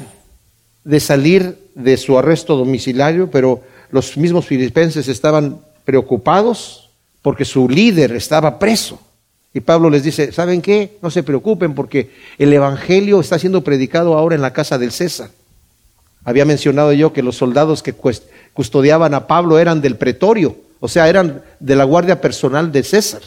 de 0.84 1.00
salir 1.00 1.58
de 1.74 1.96
su 1.96 2.20
arresto 2.20 2.58
domiciliario, 2.58 3.32
pero 3.32 3.62
los 3.92 4.18
mismos 4.18 4.46
filipenses 4.46 5.08
estaban 5.08 5.62
preocupados 5.86 6.92
porque 7.22 7.46
su 7.46 7.70
líder 7.70 8.12
estaba 8.12 8.60
preso. 8.60 9.00
Y 9.54 9.62
Pablo 9.62 9.90
les 9.90 10.04
dice, 10.04 10.32
¿saben 10.32 10.62
qué? 10.62 10.98
No 11.02 11.10
se 11.10 11.24
preocupen 11.24 11.74
porque 11.74 12.12
el 12.38 12.54
Evangelio 12.54 13.20
está 13.20 13.40
siendo 13.40 13.64
predicado 13.64 14.16
ahora 14.16 14.36
en 14.36 14.42
la 14.42 14.54
casa 14.54 14.78
del 14.78 14.92
César. 14.92 15.30
Había 16.24 16.46
mencionado 16.46 16.92
yo 16.94 17.14
que 17.14 17.24
los 17.24 17.38
soldados 17.38 17.82
que 17.82 17.96
custodiaban 18.54 19.14
a 19.14 19.28
Pablo 19.28 19.60
eran 19.60 19.82
del 19.82 19.96
pretorio, 19.96 20.58
o 20.80 20.88
sea, 20.88 21.08
eran 21.08 21.42
de 21.60 21.76
la 21.76 21.86
guardia 21.86 22.22
personal 22.22 22.72
de 22.72 22.84
César. 22.84 23.22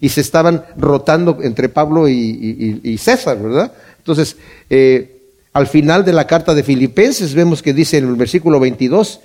Y 0.00 0.08
se 0.10 0.20
estaban 0.20 0.64
rotando 0.76 1.38
entre 1.42 1.68
Pablo 1.68 2.08
y, 2.08 2.98
César, 2.98 3.40
¿verdad? 3.40 3.72
Entonces, 3.98 4.36
eh, 4.70 5.14
al 5.52 5.66
final 5.66 6.04
de 6.04 6.12
la 6.12 6.26
carta 6.26 6.54
de 6.54 6.62
Filipenses 6.62 7.34
vemos 7.34 7.62
que 7.62 7.72
dice 7.72 7.98
en 7.98 8.08
el 8.08 8.16
versículo 8.16 8.60
22, 8.60 9.20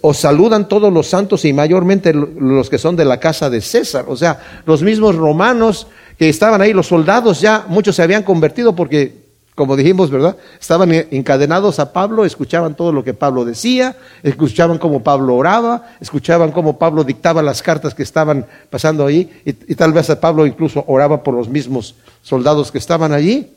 os 0.00 0.18
saludan 0.18 0.68
todos 0.68 0.92
los 0.92 1.08
santos 1.08 1.44
y 1.44 1.52
mayormente 1.52 2.12
los 2.12 2.68
que 2.68 2.78
son 2.78 2.94
de 2.96 3.04
la 3.04 3.18
casa 3.18 3.50
de 3.50 3.60
César. 3.60 4.04
O 4.08 4.16
sea, 4.16 4.62
los 4.66 4.82
mismos 4.82 5.16
romanos 5.16 5.86
que 6.18 6.28
estaban 6.28 6.60
ahí, 6.60 6.72
los 6.72 6.86
soldados 6.86 7.40
ya, 7.40 7.64
muchos 7.68 7.96
se 7.96 8.02
habían 8.02 8.22
convertido 8.22 8.76
porque, 8.76 9.24
como 9.54 9.76
dijimos, 9.76 10.10
¿verdad? 10.10 10.36
Estaban 10.60 10.92
encadenados 10.92 11.78
a 11.78 11.92
Pablo, 11.92 12.24
escuchaban 12.24 12.76
todo 12.76 12.92
lo 12.92 13.02
que 13.02 13.14
Pablo 13.14 13.44
decía, 13.44 13.96
escuchaban 14.22 14.78
cómo 14.78 15.02
Pablo 15.02 15.34
oraba, 15.34 15.90
escuchaban 16.00 16.52
cómo 16.52 16.78
Pablo 16.78 17.02
dictaba 17.02 17.42
las 17.42 17.62
cartas 17.62 17.94
que 17.94 18.02
estaban 18.02 18.46
pasando 18.70 19.06
ahí 19.06 19.30
y, 19.44 19.74
tal 19.74 19.92
vez 19.92 20.10
a 20.10 20.20
Pablo 20.20 20.46
incluso 20.46 20.84
oraba 20.86 21.22
por 21.22 21.34
los 21.34 21.48
mismos 21.48 21.94
soldados 22.22 22.70
que 22.70 22.78
estaban 22.78 23.12
allí 23.12 23.50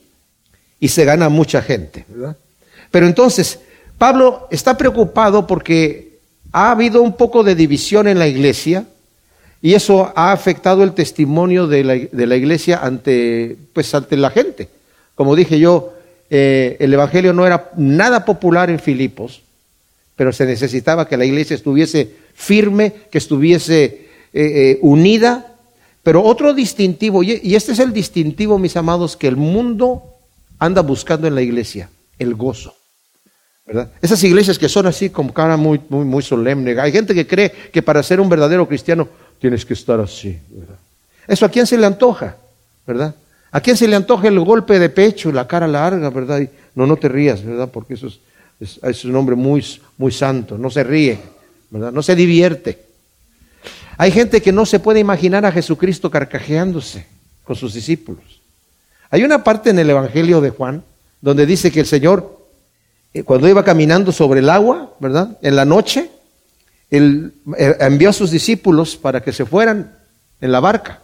y 0.79 0.88
se 0.88 1.05
gana 1.05 1.29
mucha 1.29 1.62
gente, 1.62 2.05
¿verdad? 2.07 2.36
Pero 2.89 3.05
entonces, 3.05 3.60
Pablo 3.98 4.48
está 4.51 4.77
preocupado 4.77 5.48
porque 5.48 6.04
ha 6.55 6.71
habido 6.71 7.01
un 7.01 7.17
poco 7.17 7.43
de 7.43 7.53
división 7.53 8.07
en 8.07 8.17
la 8.17 8.29
iglesia 8.29 8.85
y 9.62 9.74
eso 9.74 10.13
ha 10.15 10.31
afectado 10.31 10.83
el 10.83 10.93
testimonio 10.93 11.67
de 11.67 11.83
la, 11.83 12.35
iglesia 12.38 12.79
ante, 12.81 13.57
pues, 13.74 13.93
ante 13.93 14.15
la 14.15 14.29
gente. 14.29 14.69
Como 15.15 15.35
dije 15.35 15.59
yo, 15.59 15.91
eh, 16.29 16.77
el 16.79 16.93
Evangelio 16.93 17.33
no 17.33 17.45
era 17.45 17.71
nada 17.75 18.24
popular 18.24 18.69
en 18.69 18.79
Filipos, 18.79 19.41
pero 20.15 20.31
se 20.31 20.45
necesitaba 20.45 21.09
que 21.09 21.17
la 21.17 21.25
iglesia 21.25 21.55
estuviese 21.55 22.09
firme, 22.33 22.93
que 23.12 23.17
estuviese 23.17 23.83
eh, 23.83 24.05
eh, 24.33 24.79
unida. 24.81 25.55
Pero 26.03 26.24
otro 26.24 26.53
distintivo, 26.53 27.21
y 27.21 27.53
este 27.53 27.74
es 27.74 27.79
el 27.79 27.91
distintivo, 27.91 28.59
mis 28.59 28.77
amados, 28.77 29.17
que 29.17 29.27
el 29.27 29.35
mundo 29.35 30.03
anda 30.57 30.81
buscando 30.83 31.27
en 31.27 31.35
la 31.35 31.41
iglesia, 31.41 31.89
el 32.17 32.33
gozo. 32.33 32.75
Esas 34.01 34.24
iglesias 34.24 34.60
que 34.60 34.69
son 34.69 34.86
así 34.86 35.10
con 35.10 35.29
cara 35.29 35.57
muy, 35.57 35.81
muy, 35.89 36.05
muy 36.05 36.22
solemne. 36.22 36.79
Hay 36.79 36.91
gente 36.91 37.15
que 37.15 37.25
cree 37.25 37.51
que 37.72 37.81
para 37.81 38.03
ser 38.03 38.19
un 38.19 38.29
verdadero 38.29 38.67
cristiano 38.67 39.07
tienes 39.39 39.65
que 39.65 39.74
estar 39.74 40.00
así. 40.00 40.39
Eso 41.27 41.45
a 41.45 41.50
quién 41.50 41.65
se 41.65 41.77
le 41.77 41.86
antoja, 41.86 42.38
¿verdad? 42.86 43.15
¿A 43.51 43.62
quién 43.62 43.75
se 43.77 43.88
le 43.88 43.95
antoja 43.95 44.27
el 44.27 44.39
golpe 44.39 44.77
de 44.77 44.89
pecho, 44.89 45.31
la 45.31 45.48
cara 45.48 45.67
larga, 45.67 46.10
verdad? 46.10 46.48
no, 46.75 46.86
no 46.86 46.95
te 46.98 47.10
rías, 47.10 47.43
¿verdad? 47.43 47.69
Porque 47.72 47.95
eso 47.95 48.07
es, 48.60 48.79
es, 48.84 49.05
un 49.05 49.15
hombre 49.15 49.36
muy, 49.36 49.65
muy 49.98 50.12
santo, 50.12 50.57
no 50.57 50.69
se 50.69 50.84
ríe, 50.84 51.19
¿verdad? 51.72 51.91
No 51.91 52.03
se 52.03 52.15
divierte. 52.15 52.86
Hay 53.98 54.12
gente 54.12 54.41
que 54.41 54.51
no 54.51 54.65
se 54.65 54.79
puede 54.79 55.00
imaginar 55.00 55.45
a 55.45 55.51
Jesucristo 55.51 56.12
carcajeándose 56.12 57.07
con 57.43 57.55
sus 57.55 57.74
discípulos. 57.74 58.41
Hay 59.10 59.24
una 59.24 59.43
parte 59.43 59.69
en 59.69 59.79
el 59.79 59.89
Evangelio 59.89 60.41
de 60.41 60.50
Juan 60.50 60.84
donde 61.22 61.45
dice 61.45 61.72
que 61.72 61.79
el 61.79 61.86
Señor, 61.86 62.44
cuando 63.24 63.48
iba 63.48 63.63
caminando 63.63 64.12
sobre 64.12 64.41
el 64.41 64.50
agua, 64.50 64.93
¿verdad? 65.00 65.38
En 65.41 65.55
la 65.55 65.65
noche, 65.65 66.10
él 66.89 67.34
eh, 67.57 67.75
envió 67.79 68.10
a 68.10 68.13
sus 68.13 68.31
discípulos 68.31 68.98
para 68.98 69.22
que 69.22 69.31
se 69.31 69.45
fueran 69.45 69.98
en 70.41 70.51
la 70.51 70.60
barca. 70.60 71.01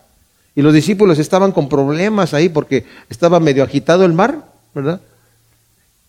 Y 0.56 0.62
los 0.62 0.74
discípulos 0.74 1.20
estaban 1.20 1.52
con 1.52 1.70
problemas 1.70 2.34
ahí 2.34 2.50
porque 2.50 2.86
estaba 3.10 3.40
medio 3.40 3.64
agitado 3.64 4.04
el 4.04 4.14
mar, 4.14 4.46
¿verdad? 4.76 5.00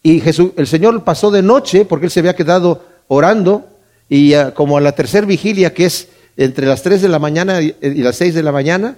Y 0.03 0.21
Jesús, 0.21 0.51
el 0.57 0.67
Señor 0.67 1.05
pasó 1.05 1.31
de 1.31 1.43
noche 1.43 1.85
porque 1.85 2.07
él 2.07 2.11
se 2.11 2.21
había 2.21 2.35
quedado 2.35 2.85
orando 3.07 3.69
y 4.09 4.35
como 4.55 4.77
a 4.77 4.81
la 4.81 4.93
tercera 4.93 5.27
vigilia, 5.27 5.73
que 5.73 5.87
es 5.87 6.09
entre 6.37 6.67
las 6.67 6.83
3 6.83 7.03
de 7.03 7.09
la 7.09 7.19
mañana 7.19 7.61
y, 7.63 7.75
las 7.81 8.17
6 8.17 8.35
de 8.35 8.43
la 8.43 8.53
mañana, 8.53 8.97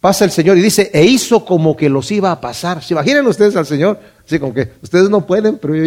pasa 0.00 0.24
el 0.24 0.30
Señor 0.30 0.56
y 0.56 0.62
dice, 0.62 0.90
e 0.92 1.04
hizo 1.04 1.44
como 1.44 1.76
que 1.76 1.88
los 1.88 2.10
iba 2.10 2.32
a 2.32 2.40
pasar. 2.40 2.82
¿Se 2.82 2.94
imaginan 2.94 3.26
ustedes 3.26 3.54
al 3.56 3.66
Señor? 3.66 4.00
Así 4.26 4.38
como 4.38 4.54
que 4.54 4.68
ustedes 4.82 5.10
no 5.10 5.26
pueden, 5.26 5.58
pero 5.58 5.76
yo 5.76 5.84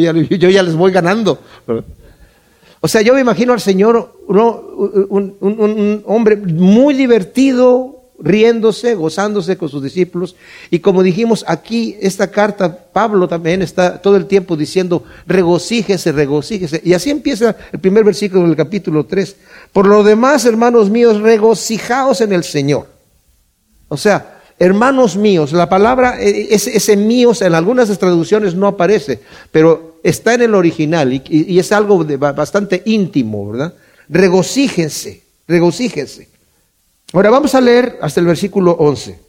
ya, 0.49 0.63
les 0.63 0.75
voy 0.75 0.91
ganando. 0.91 1.39
O 2.79 2.87
sea, 2.87 3.01
yo 3.01 3.13
me 3.13 3.21
imagino 3.21 3.53
al 3.53 3.61
Señor, 3.61 4.19
un, 4.27 5.35
un 5.39 6.03
hombre 6.05 6.35
muy 6.35 6.93
divertido, 6.93 8.03
riéndose, 8.19 8.95
gozándose 8.95 9.57
con 9.57 9.69
sus 9.69 9.81
discípulos. 9.81 10.35
Y 10.69 10.79
como 10.79 11.01
dijimos 11.01 11.43
aquí, 11.47 11.97
esta 11.99 12.29
carta, 12.29 12.85
Pablo 12.93 13.27
también 13.27 13.61
está 13.61 14.01
todo 14.01 14.15
el 14.15 14.27
tiempo 14.27 14.55
diciendo, 14.55 15.03
regocíjese, 15.25 16.11
regocíjese. 16.11 16.81
Y 16.83 16.93
así 16.93 17.09
empieza 17.09 17.55
el 17.71 17.79
primer 17.79 18.03
versículo 18.03 18.43
del 18.43 18.55
capítulo 18.55 19.05
3. 19.05 19.35
Por 19.71 19.87
lo 19.87 20.03
demás, 20.03 20.45
hermanos 20.45 20.89
míos, 20.89 21.19
regocijaos 21.19 22.21
en 22.21 22.33
el 22.33 22.43
Señor. 22.43 22.92
O 23.93 23.97
sea, 23.97 24.41
hermanos 24.57 25.15
míos, 25.15 25.53
la 25.53 25.69
palabra, 25.69 26.19
e, 26.19 26.47
ese, 26.49 26.75
ese 26.75 26.97
míos 26.97 27.43
en 27.43 27.53
algunas 27.53 27.95
traducciones 27.99 28.55
no 28.55 28.65
aparece, 28.65 29.19
pero 29.51 29.99
está 30.01 30.33
en 30.33 30.41
el 30.41 30.55
original 30.55 31.13
y, 31.13 31.21
y 31.29 31.59
es 31.59 31.71
algo 31.71 32.03
de, 32.03 32.17
bastante 32.17 32.81
íntimo, 32.85 33.51
¿verdad? 33.51 33.75
Regocíjense, 34.09 35.21
regocíjense. 35.47 36.29
Ahora 37.13 37.29
vamos 37.29 37.53
a 37.53 37.61
leer 37.61 37.99
hasta 38.01 38.19
el 38.19 38.25
versículo 38.25 38.71
11. 38.71 39.19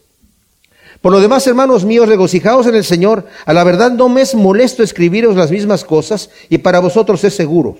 Por 0.99 1.11
lo 1.11 1.21
demás, 1.21 1.45
hermanos 1.45 1.85
míos, 1.85 2.07
regocijaos 2.07 2.65
en 2.65 2.73
el 2.73 2.83
Señor. 2.83 3.27
A 3.45 3.53
la 3.53 3.63
verdad 3.63 3.91
no 3.91 4.09
me 4.09 4.21
es 4.21 4.33
molesto 4.33 4.81
escribiros 4.81 5.35
las 5.35 5.51
mismas 5.51 5.85
cosas 5.85 6.31
y 6.49 6.57
para 6.57 6.79
vosotros 6.79 7.23
es 7.23 7.35
seguro. 7.35 7.77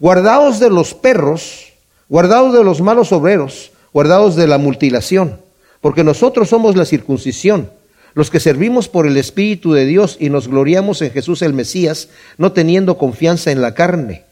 Guardaos 0.00 0.58
de 0.58 0.68
los 0.68 0.94
perros, 0.94 1.72
guardaos 2.08 2.52
de 2.52 2.64
los 2.64 2.80
malos 2.80 3.12
obreros, 3.12 3.70
guardaos 3.92 4.34
de 4.34 4.48
la 4.48 4.58
mutilación, 4.58 5.40
porque 5.80 6.04
nosotros 6.04 6.48
somos 6.48 6.76
la 6.76 6.84
circuncisión, 6.84 7.70
los 8.14 8.30
que 8.30 8.40
servimos 8.40 8.88
por 8.88 9.06
el 9.06 9.16
Espíritu 9.16 9.72
de 9.72 9.86
Dios 9.86 10.16
y 10.18 10.30
nos 10.30 10.48
gloriamos 10.48 11.02
en 11.02 11.10
Jesús 11.10 11.42
el 11.42 11.52
Mesías, 11.52 12.08
no 12.36 12.52
teniendo 12.52 12.98
confianza 12.98 13.50
en 13.50 13.60
la 13.60 13.74
carne. 13.74 14.24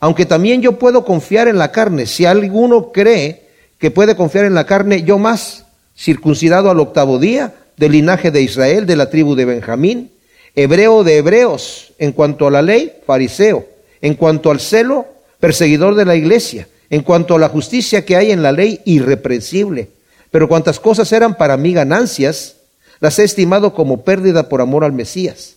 Aunque 0.00 0.26
también 0.26 0.62
yo 0.62 0.78
puedo 0.78 1.04
confiar 1.04 1.48
en 1.48 1.58
la 1.58 1.72
carne, 1.72 2.06
si 2.06 2.24
alguno 2.24 2.92
cree 2.92 3.48
que 3.78 3.90
puede 3.90 4.16
confiar 4.16 4.44
en 4.44 4.54
la 4.54 4.64
carne, 4.64 5.02
yo 5.02 5.18
más, 5.18 5.66
circuncidado 5.96 6.70
al 6.70 6.80
octavo 6.80 7.18
día, 7.18 7.54
del 7.76 7.92
linaje 7.92 8.30
de 8.30 8.42
Israel, 8.42 8.86
de 8.86 8.96
la 8.96 9.10
tribu 9.10 9.34
de 9.34 9.44
Benjamín, 9.44 10.10
hebreo 10.54 11.04
de 11.04 11.18
hebreos, 11.18 11.92
en 11.98 12.12
cuanto 12.12 12.46
a 12.46 12.50
la 12.50 12.62
ley, 12.62 12.92
fariseo, 13.06 13.66
en 14.00 14.14
cuanto 14.14 14.50
al 14.50 14.60
celo, 14.60 15.06
perseguidor 15.40 15.94
de 15.94 16.04
la 16.04 16.16
iglesia, 16.16 16.68
en 16.90 17.02
cuanto 17.02 17.34
a 17.34 17.38
la 17.38 17.48
justicia 17.48 18.04
que 18.04 18.16
hay 18.16 18.30
en 18.30 18.42
la 18.42 18.52
ley, 18.52 18.80
irreprensible. 18.84 19.88
Pero 20.34 20.48
cuantas 20.48 20.80
cosas 20.80 21.12
eran 21.12 21.36
para 21.36 21.56
mí 21.56 21.72
ganancias, 21.72 22.56
las 22.98 23.20
he 23.20 23.22
estimado 23.22 23.72
como 23.72 24.02
pérdida 24.02 24.48
por 24.48 24.60
amor 24.60 24.82
al 24.82 24.92
Mesías. 24.92 25.54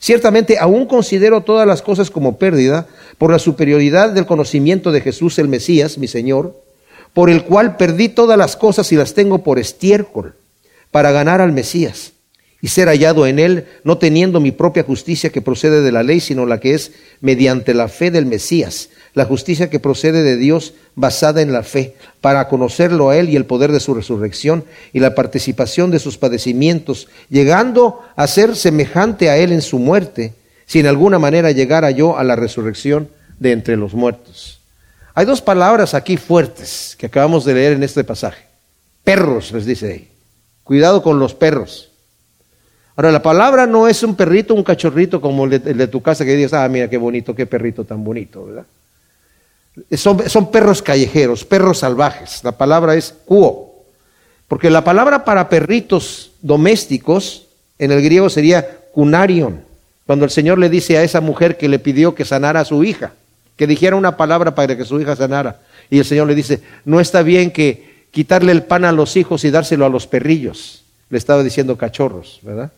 Ciertamente 0.00 0.58
aún 0.58 0.86
considero 0.86 1.42
todas 1.42 1.68
las 1.68 1.82
cosas 1.82 2.10
como 2.10 2.36
pérdida 2.36 2.88
por 3.16 3.30
la 3.30 3.38
superioridad 3.38 4.10
del 4.10 4.26
conocimiento 4.26 4.90
de 4.90 5.02
Jesús 5.02 5.38
el 5.38 5.46
Mesías, 5.46 5.98
mi 5.98 6.08
Señor, 6.08 6.60
por 7.14 7.30
el 7.30 7.44
cual 7.44 7.76
perdí 7.76 8.08
todas 8.08 8.36
las 8.36 8.56
cosas 8.56 8.90
y 8.90 8.96
las 8.96 9.14
tengo 9.14 9.44
por 9.44 9.60
estiércol, 9.60 10.34
para 10.90 11.12
ganar 11.12 11.40
al 11.40 11.52
Mesías 11.52 12.10
y 12.60 12.66
ser 12.66 12.88
hallado 12.88 13.24
en 13.24 13.38
él, 13.38 13.66
no 13.84 13.98
teniendo 13.98 14.40
mi 14.40 14.50
propia 14.50 14.82
justicia 14.82 15.30
que 15.30 15.42
procede 15.42 15.80
de 15.80 15.92
la 15.92 16.02
ley, 16.02 16.18
sino 16.18 16.44
la 16.44 16.58
que 16.58 16.74
es 16.74 16.90
mediante 17.20 17.72
la 17.72 17.86
fe 17.86 18.10
del 18.10 18.26
Mesías, 18.26 18.88
la 19.14 19.24
justicia 19.24 19.70
que 19.70 19.80
procede 19.80 20.22
de 20.22 20.36
Dios 20.36 20.74
basada 20.94 21.42
en 21.42 21.52
la 21.52 21.62
fe, 21.62 21.94
para 22.20 22.48
conocerlo 22.48 23.10
a 23.10 23.16
él 23.16 23.28
y 23.28 23.36
el 23.36 23.46
poder 23.46 23.72
de 23.72 23.80
su 23.80 23.94
resurrección 23.94 24.64
y 24.92 25.00
la 25.00 25.14
participación 25.14 25.90
de 25.90 25.98
sus 25.98 26.18
padecimientos, 26.18 27.08
llegando 27.28 28.02
a 28.16 28.26
ser 28.26 28.56
semejante 28.56 29.30
a 29.30 29.36
él 29.36 29.52
en 29.52 29.62
su 29.62 29.78
muerte, 29.78 30.34
si 30.66 30.80
en 30.80 30.86
alguna 30.86 31.18
manera 31.18 31.50
llegara 31.50 31.90
yo 31.90 32.18
a 32.18 32.24
la 32.24 32.36
resurrección 32.36 33.08
de 33.38 33.52
entre 33.52 33.76
los 33.76 33.94
muertos. 33.94 34.60
Hay 35.14 35.26
dos 35.26 35.42
palabras 35.42 35.94
aquí 35.94 36.16
fuertes 36.16 36.94
que 36.98 37.06
acabamos 37.06 37.44
de 37.44 37.54
leer 37.54 37.72
en 37.72 37.82
este 37.82 38.04
pasaje. 38.04 38.44
Perros, 39.02 39.50
les 39.52 39.66
dice 39.66 39.92
ahí. 39.92 40.08
Cuidado 40.62 41.02
con 41.02 41.18
los 41.18 41.34
perros. 41.34 41.90
Ahora, 42.94 43.10
la 43.10 43.22
palabra 43.22 43.66
no 43.66 43.88
es 43.88 44.02
un 44.02 44.14
perrito, 44.16 44.54
un 44.54 44.62
cachorrito 44.62 45.20
como 45.20 45.44
el 45.44 45.62
de, 45.62 45.86
tu 45.86 46.02
casa 46.02 46.24
que 46.24 46.36
dices, 46.36 46.52
ah, 46.52 46.68
mira 46.68 46.90
qué 46.90 46.98
bonito, 46.98 47.34
qué 47.34 47.46
perrito 47.46 47.84
tan 47.84 48.04
bonito, 48.04 48.44
¿verdad? 48.44 48.66
Son, 49.92 50.50
perros 50.50 50.82
callejeros, 50.82 51.44
perros 51.44 51.78
salvajes. 51.78 52.42
La 52.44 52.52
palabra 52.52 52.94
es 52.94 53.14
cuo. 53.24 53.84
Porque 54.46 54.70
la 54.70 54.84
palabra 54.84 55.24
para 55.24 55.48
perritos 55.48 56.32
domésticos 56.40 57.46
en 57.78 57.92
el 57.92 58.02
griego 58.02 58.30
sería 58.30 58.78
cunarion. 58.92 59.62
Cuando 60.06 60.24
el 60.24 60.30
Señor 60.30 60.58
le 60.58 60.70
dice 60.70 60.96
a 60.96 61.02
esa 61.02 61.20
mujer 61.20 61.56
que 61.58 61.68
le 61.68 61.78
pidió 61.78 62.14
que 62.14 62.24
sanara 62.24 62.60
a 62.60 62.64
su 62.64 62.82
hija 62.82 63.12
que 63.58 63.66
dijera 63.66 63.96
una 63.96 64.16
palabra 64.16 64.54
para 64.54 64.76
que 64.76 64.84
su 64.84 64.98
hija 65.00 65.16
sanara. 65.16 65.58
Y 65.90 65.98
el 65.98 66.04
Señor 66.04 66.28
le 66.28 66.34
dice, 66.36 66.62
no 66.84 67.00
está 67.00 67.22
bien 67.22 67.50
que 67.50 68.06
quitarle 68.12 68.52
el 68.52 68.62
pan 68.62 68.84
a 68.84 68.92
los 68.92 69.16
hijos 69.16 69.44
y 69.44 69.50
dárselo 69.50 69.84
a 69.84 69.88
los 69.88 70.06
perrillos. 70.06 70.84
Le 71.10 71.18
estaba 71.18 71.42
diciendo 71.42 71.76
cachorros, 71.76 72.38
¿verdad? 72.42 72.70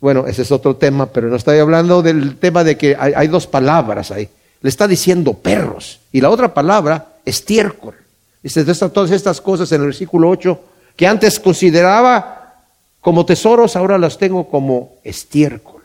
Bueno, 0.00 0.26
ese 0.28 0.42
es 0.42 0.52
otro 0.52 0.76
tema, 0.76 1.06
pero 1.06 1.28
no 1.28 1.36
estoy 1.36 1.58
hablando 1.58 2.00
del 2.00 2.36
tema 2.36 2.62
de 2.62 2.78
que 2.78 2.96
hay, 2.96 3.26
dos 3.26 3.48
palabras 3.48 4.12
ahí. 4.12 4.28
Le 4.60 4.68
está 4.68 4.88
diciendo 4.88 5.34
perros. 5.34 6.00
Y 6.12 6.20
la 6.20 6.30
otra 6.30 6.52
palabra, 6.52 7.14
estiércol. 7.24 7.94
Dice, 8.42 8.64
todas 8.64 9.10
estas 9.10 9.40
cosas 9.40 9.70
en 9.72 9.80
el 9.80 9.88
versículo 9.88 10.28
8, 10.30 10.60
que 10.94 11.06
antes 11.06 11.40
consideraba 11.40 12.54
como 13.00 13.26
tesoros, 13.26 13.76
ahora 13.76 13.98
las 13.98 14.18
tengo 14.18 14.48
como 14.48 14.94
estiércol. 15.04 15.82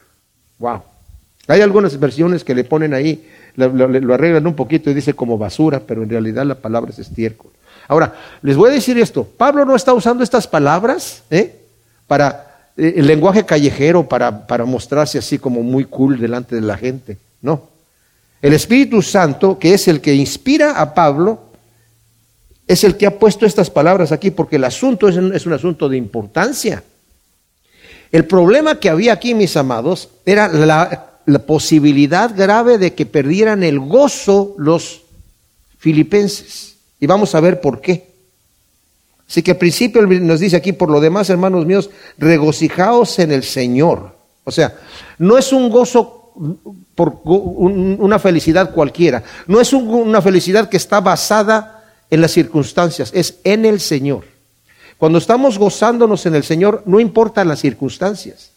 Wow. 0.60 0.84
Hay 1.48 1.62
algunas 1.62 2.00
versiones 2.00 2.44
que 2.44 2.56
le 2.56 2.64
ponen 2.64 2.94
ahí 2.94 3.28
lo, 3.56 4.14
arreglan 4.14 4.48
un 4.48 4.56
poquito 4.56 4.90
y 4.90 4.94
dice 4.94 5.14
como 5.14 5.38
basura, 5.38 5.82
pero 5.86 6.04
en 6.04 6.10
realidad 6.10 6.46
la 6.46 6.56
palabra 6.56 6.92
es 6.92 7.00
estiércol. 7.00 7.52
Ahora, 7.88 8.14
les 8.42 8.56
voy 8.56 8.70
a 8.70 8.74
decir 8.74 8.98
esto, 8.98 9.26
Pablo 9.26 9.66
no 9.66 9.76
está 9.76 9.94
usando 9.94 10.24
estas 10.24 10.48
palabras 10.48 11.24
¿eh? 11.30 11.56
para 12.08 12.70
eh, 12.78 12.94
el 12.98 13.08
lenguaje 13.08 13.46
callejero, 13.46 14.08
para, 14.08 14.48
para 14.48 14.66
mostrarse 14.66 15.18
así 15.18 15.38
como 15.38 15.62
muy 15.62 15.86
cool 15.86 16.20
delante 16.20 16.56
de 16.56 16.62
la 16.62 16.78
gente, 16.78 17.18
no. 17.42 17.71
El 18.42 18.54
Espíritu 18.54 19.02
Santo, 19.02 19.60
que 19.60 19.74
es 19.74 19.88
el 19.88 20.02
que 20.02 20.16
inspira 20.16 20.82
a 20.82 20.94
Pablo, 20.94 21.52
es 22.68 22.84
el 22.84 22.98
que 22.98 23.06
ha 23.06 23.20
puesto 23.20 23.46
estas 23.46 23.70
palabras 23.70 24.12
aquí, 24.12 24.32
porque 24.32 24.56
el 24.56 24.64
asunto 24.64 25.08
es 25.10 25.46
un 25.46 25.54
asunto 25.54 25.90
de 25.90 25.98
importancia. 25.98 26.84
El 28.12 28.26
problema 28.26 28.80
que 28.80 28.90
había 28.90 29.14
aquí, 29.14 29.34
mis 29.34 29.56
amados, 29.58 30.10
era 30.26 30.48
la 30.48 31.12
la 31.26 31.40
posibilidad 31.40 32.36
grave 32.36 32.78
de 32.78 32.94
que 32.94 33.06
perdieran 33.06 33.64
el 33.64 33.80
gozo 33.80 34.56
los 34.58 35.02
filipenses. 35.78 36.76
Y 37.00 37.08
vamos 37.08 37.36
a 37.36 37.40
ver 37.40 37.62
por 37.62 37.82
qué. 37.82 38.12
Así 39.28 39.42
que 39.42 39.52
al 39.52 39.58
principio 39.58 40.06
nos 40.06 40.40
dice 40.40 40.58
aquí, 40.58 40.74
por 40.74 40.90
lo 40.90 41.00
demás, 41.00 41.30
hermanos 41.30 41.66
míos, 41.66 41.90
regocijaos 42.18 43.18
en 43.20 43.32
el 43.32 43.44
Señor. 43.44 44.16
O 44.44 44.52
sea, 44.52 44.76
no 45.20 45.38
es 45.38 45.54
un 45.54 45.70
gozo 45.70 46.21
por 46.96 47.22
una 47.26 48.20
felicidad 48.20 48.74
cualquiera, 48.74 49.24
no 49.48 49.60
es 49.60 49.74
una 49.74 50.22
felicidad 50.22 50.70
que 50.70 50.78
está 50.78 51.00
basada 51.02 51.84
en 52.10 52.22
las 52.22 52.32
circunstancias, 52.32 53.12
es 53.14 53.40
en 53.44 53.66
el 53.66 53.80
Señor. 53.80 54.26
Cuando 54.98 55.18
estamos 55.18 55.58
gozándonos 55.58 56.26
en 56.26 56.36
el 56.36 56.44
Señor, 56.44 56.84
no 56.86 57.00
importan 57.00 57.48
las 57.48 57.60
circunstancias. 57.60 58.52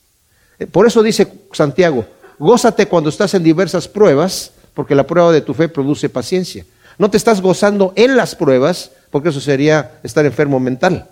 Eh, 0.59 0.67
por 0.67 0.87
eso 0.87 1.03
dice 1.03 1.33
Santiago, 1.53 2.05
gózate 2.39 2.87
cuando 2.87 3.11
estás 3.11 3.33
en 3.35 3.43
diversas 3.43 3.89
pruebas, 3.89 4.53
porque 4.75 4.95
la 4.95 5.07
prueba 5.07 5.33
de 5.33 5.41
tu 5.41 5.55
fe 5.55 5.69
produce 5.69 6.09
paciencia. 6.09 6.67
No 6.99 7.11
te 7.11 7.17
estás 7.17 7.41
gozando 7.41 7.93
en 7.97 8.17
las 8.17 8.35
pruebas, 8.35 8.91
porque 9.11 9.31
eso 9.31 9.41
sería 9.41 9.99
estar 10.03 10.27
enfermo 10.27 10.61
mental, 10.61 11.09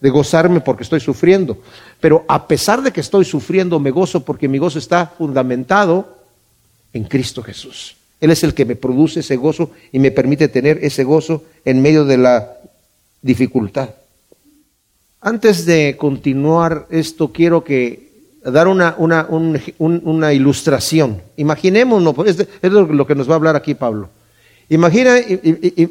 De 0.00 0.10
gozarme 0.10 0.60
porque 0.60 0.84
estoy 0.84 1.00
sufriendo. 1.00 1.58
Pero 2.00 2.24
a 2.28 2.48
pesar 2.48 2.82
de 2.82 2.92
que 2.92 3.00
estoy 3.00 3.24
sufriendo, 3.24 3.78
me 3.78 3.90
gozo 3.90 4.24
porque 4.24 4.48
mi 4.48 4.58
gozo 4.58 4.78
está 4.78 5.06
fundamentado 5.06 6.16
en 6.92 7.04
Cristo 7.04 7.42
Jesús. 7.42 7.96
Él 8.20 8.30
es 8.30 8.42
el 8.42 8.54
que 8.54 8.64
me 8.64 8.76
produce 8.76 9.20
ese 9.20 9.36
gozo 9.36 9.70
y 9.92 9.98
me 9.98 10.10
permite 10.10 10.48
tener 10.48 10.82
ese 10.82 11.04
gozo 11.04 11.44
en 11.64 11.82
medio 11.82 12.04
de 12.04 12.18
la 12.18 12.52
dificultad. 13.22 13.90
Antes 15.20 15.66
de 15.66 15.96
continuar 15.98 16.86
esto, 16.90 17.30
quiero 17.32 17.62
que 17.62 18.10
dar 18.42 18.68
una, 18.68 18.94
una, 18.96 19.26
una 19.78 20.32
ilustración. 20.32 21.20
Imaginémonos, 21.36 22.14
es, 22.26 22.46
es 22.62 22.72
lo 22.72 23.06
que 23.06 23.14
nos 23.14 23.28
va 23.28 23.34
a 23.34 23.36
hablar 23.36 23.56
aquí 23.56 23.74
Pablo. 23.74 24.08
Imagina, 24.70 25.16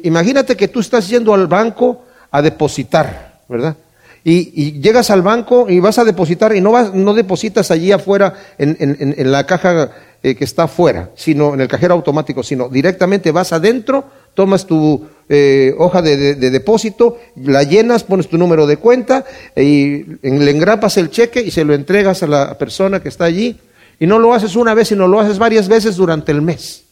imagínate 0.02 0.56
que 0.56 0.68
tú 0.68 0.80
estás 0.80 1.08
yendo 1.08 1.34
al 1.34 1.46
banco 1.46 2.04
a 2.30 2.40
depositar, 2.40 3.29
¿verdad? 3.50 3.76
Y, 4.22 4.80
llegas 4.80 5.10
al 5.10 5.22
banco 5.22 5.68
y 5.68 5.80
vas 5.80 5.98
a 5.98 6.04
depositar 6.04 6.54
y 6.54 6.60
no, 6.60 6.72
vas, 6.72 6.94
no 6.94 7.14
depositas 7.14 7.70
allí 7.70 7.90
afuera 7.90 8.34
en, 8.58 8.76
en, 8.78 9.32
la 9.32 9.46
caja 9.46 9.92
eh, 10.22 10.34
que 10.34 10.44
está 10.44 10.64
afuera, 10.64 11.10
sino 11.16 11.54
en 11.54 11.60
el 11.62 11.68
cajero 11.68 11.94
automático, 11.94 12.42
sino 12.42 12.68
directamente 12.68 13.32
vas 13.32 13.52
adentro, 13.52 14.04
tomas 14.34 14.66
tu 14.66 15.06
eh, 15.28 15.74
hoja 15.78 16.02
de, 16.02 16.34
depósito, 16.34 17.18
la 17.36 17.62
llenas, 17.62 18.04
pones 18.04 18.28
tu 18.28 18.36
número 18.36 18.66
de 18.66 18.76
cuenta 18.76 19.24
y 19.56 20.04
le 20.22 20.50
engrapas 20.50 20.96
el 20.98 21.10
cheque 21.10 21.40
y 21.40 21.50
se 21.50 21.64
lo 21.64 21.74
entregas 21.74 22.22
a 22.22 22.26
la 22.26 22.58
persona 22.58 23.00
que 23.00 23.08
está 23.08 23.24
allí. 23.24 23.58
Y 23.98 24.06
no 24.06 24.18
lo 24.18 24.32
haces 24.32 24.56
una 24.56 24.74
vez, 24.74 24.88
sino 24.88 25.08
lo 25.08 25.20
haces 25.20 25.38
varias 25.38 25.68
veces 25.68 25.96
durante 25.96 26.32
el 26.32 26.42
mes. 26.42 26.84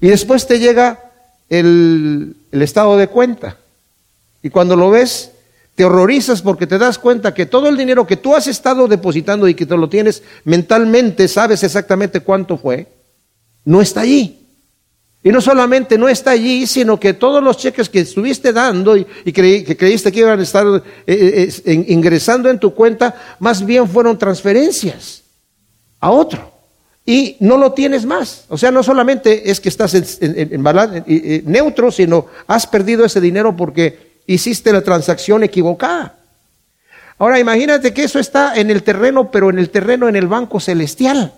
Y 0.00 0.08
después 0.08 0.46
te 0.46 0.58
llega 0.58 1.06
el, 1.48 2.36
estado 2.52 2.96
de 2.96 3.08
cuenta. 3.08 3.56
Y 4.42 4.50
cuando 4.50 4.76
lo 4.76 4.90
ves, 4.90 5.32
te 5.76 5.84
horrorizas 5.84 6.42
porque 6.42 6.66
te 6.66 6.78
das 6.78 6.98
cuenta 6.98 7.34
que 7.34 7.46
todo 7.46 7.68
el 7.68 7.76
dinero 7.76 8.06
que 8.06 8.16
tú 8.16 8.34
has 8.34 8.46
estado 8.46 8.88
depositando 8.88 9.46
y 9.46 9.54
que 9.54 9.66
te 9.66 9.76
lo 9.76 9.88
tienes 9.88 10.22
mentalmente, 10.44 11.28
sabes 11.28 11.62
exactamente 11.62 12.20
cuánto 12.20 12.56
fue, 12.56 12.88
no 13.64 13.82
está 13.82 14.00
allí. 14.00 14.40
Y 15.22 15.30
no 15.30 15.40
solamente 15.40 15.98
no 15.98 16.08
está 16.08 16.30
allí, 16.30 16.66
sino 16.66 16.98
que 16.98 17.12
todos 17.12 17.42
los 17.42 17.58
cheques 17.58 17.88
que 17.88 18.00
estuviste 18.00 18.52
dando 18.52 18.96
y, 18.96 19.04
que 19.04 19.76
creíste 19.76 20.10
que 20.10 20.20
iban 20.20 20.40
a 20.40 20.42
estar 20.42 20.66
eh, 21.06 21.50
eh, 21.64 21.84
ingresando 21.88 22.48
en 22.48 22.58
tu 22.58 22.74
cuenta, 22.74 23.36
más 23.38 23.64
bien 23.64 23.86
fueron 23.86 24.18
transferencias 24.18 25.24
a 26.00 26.10
otro 26.10 26.52
y 27.04 27.36
no 27.40 27.56
lo 27.56 27.72
tienes 27.72 28.06
más. 28.06 28.44
O 28.48 28.56
sea, 28.56 28.70
no 28.70 28.82
solamente 28.82 29.50
es 29.50 29.60
que 29.60 29.68
estás 29.68 29.94
en, 29.94 30.62
neutro, 31.44 31.90
sino 31.90 32.26
has 32.46 32.66
perdido 32.66 33.04
ese 33.04 33.20
dinero 33.20 33.56
porque 33.56 34.05
hiciste 34.26 34.72
la 34.72 34.82
transacción 34.82 35.42
equivocada. 35.42 36.14
Ahora 37.18 37.38
imagínate 37.38 37.94
que 37.94 38.04
eso 38.04 38.18
está 38.18 38.56
en 38.56 38.70
el 38.70 38.82
terreno, 38.82 39.30
pero 39.30 39.50
en 39.50 39.58
el 39.58 39.70
terreno, 39.70 40.08
en 40.08 40.16
el 40.16 40.26
banco 40.26 40.60
celestial. 40.60 41.32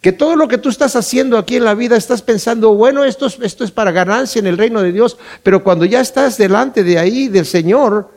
Que 0.00 0.12
todo 0.12 0.36
lo 0.36 0.48
que 0.48 0.58
tú 0.58 0.68
estás 0.68 0.96
haciendo 0.96 1.38
aquí 1.38 1.56
en 1.56 1.64
la 1.64 1.74
vida, 1.74 1.96
estás 1.96 2.22
pensando, 2.22 2.74
bueno, 2.74 3.04
esto 3.04 3.26
es, 3.26 3.38
esto 3.40 3.64
es 3.64 3.70
para 3.70 3.92
ganancia 3.92 4.38
en 4.40 4.46
el 4.46 4.58
reino 4.58 4.82
de 4.82 4.92
Dios, 4.92 5.16
pero 5.42 5.62
cuando 5.62 5.84
ya 5.84 6.00
estás 6.00 6.38
delante 6.38 6.82
de 6.82 6.98
ahí, 6.98 7.28
del 7.28 7.46
Señor, 7.46 8.10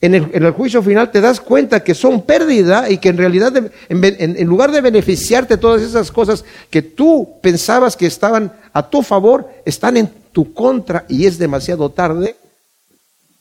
en 0.00 0.14
el, 0.14 0.50
juicio 0.50 0.82
final 0.82 1.10
te 1.10 1.22
das 1.22 1.40
cuenta 1.40 1.82
que 1.82 1.94
son 1.94 2.22
pérdida 2.22 2.90
y 2.90 2.98
que 2.98 3.08
en 3.08 3.16
realidad 3.16 3.54
en, 3.88 4.46
lugar 4.46 4.70
de 4.70 4.82
beneficiarte 4.82 5.56
todas 5.56 5.80
esas 5.80 6.12
cosas 6.12 6.44
que 6.68 6.82
tú 6.82 7.38
pensabas 7.40 7.96
que 7.96 8.04
estaban 8.04 8.52
a 8.74 8.90
tu 8.90 9.02
favor, 9.02 9.48
están 9.64 9.96
en 9.96 10.10
tu 10.32 10.52
contra 10.52 11.06
y 11.08 11.24
es 11.24 11.38
demasiado 11.38 11.88
tarde 11.88 12.36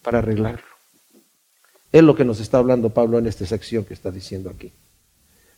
para 0.04 0.20
arreglarlo. 0.20 0.62
Es 1.92 2.04
lo 2.04 2.16
que 2.16 2.26
nos 2.26 2.39
está 2.39 2.58
hablando 2.58 2.89
Pablo 2.89 3.18
en 3.18 3.28
esta 3.28 3.46
sección 3.46 3.86
que 3.86 3.94
está 3.94 4.12
diciendo 4.12 4.50
aquí. 4.50 4.72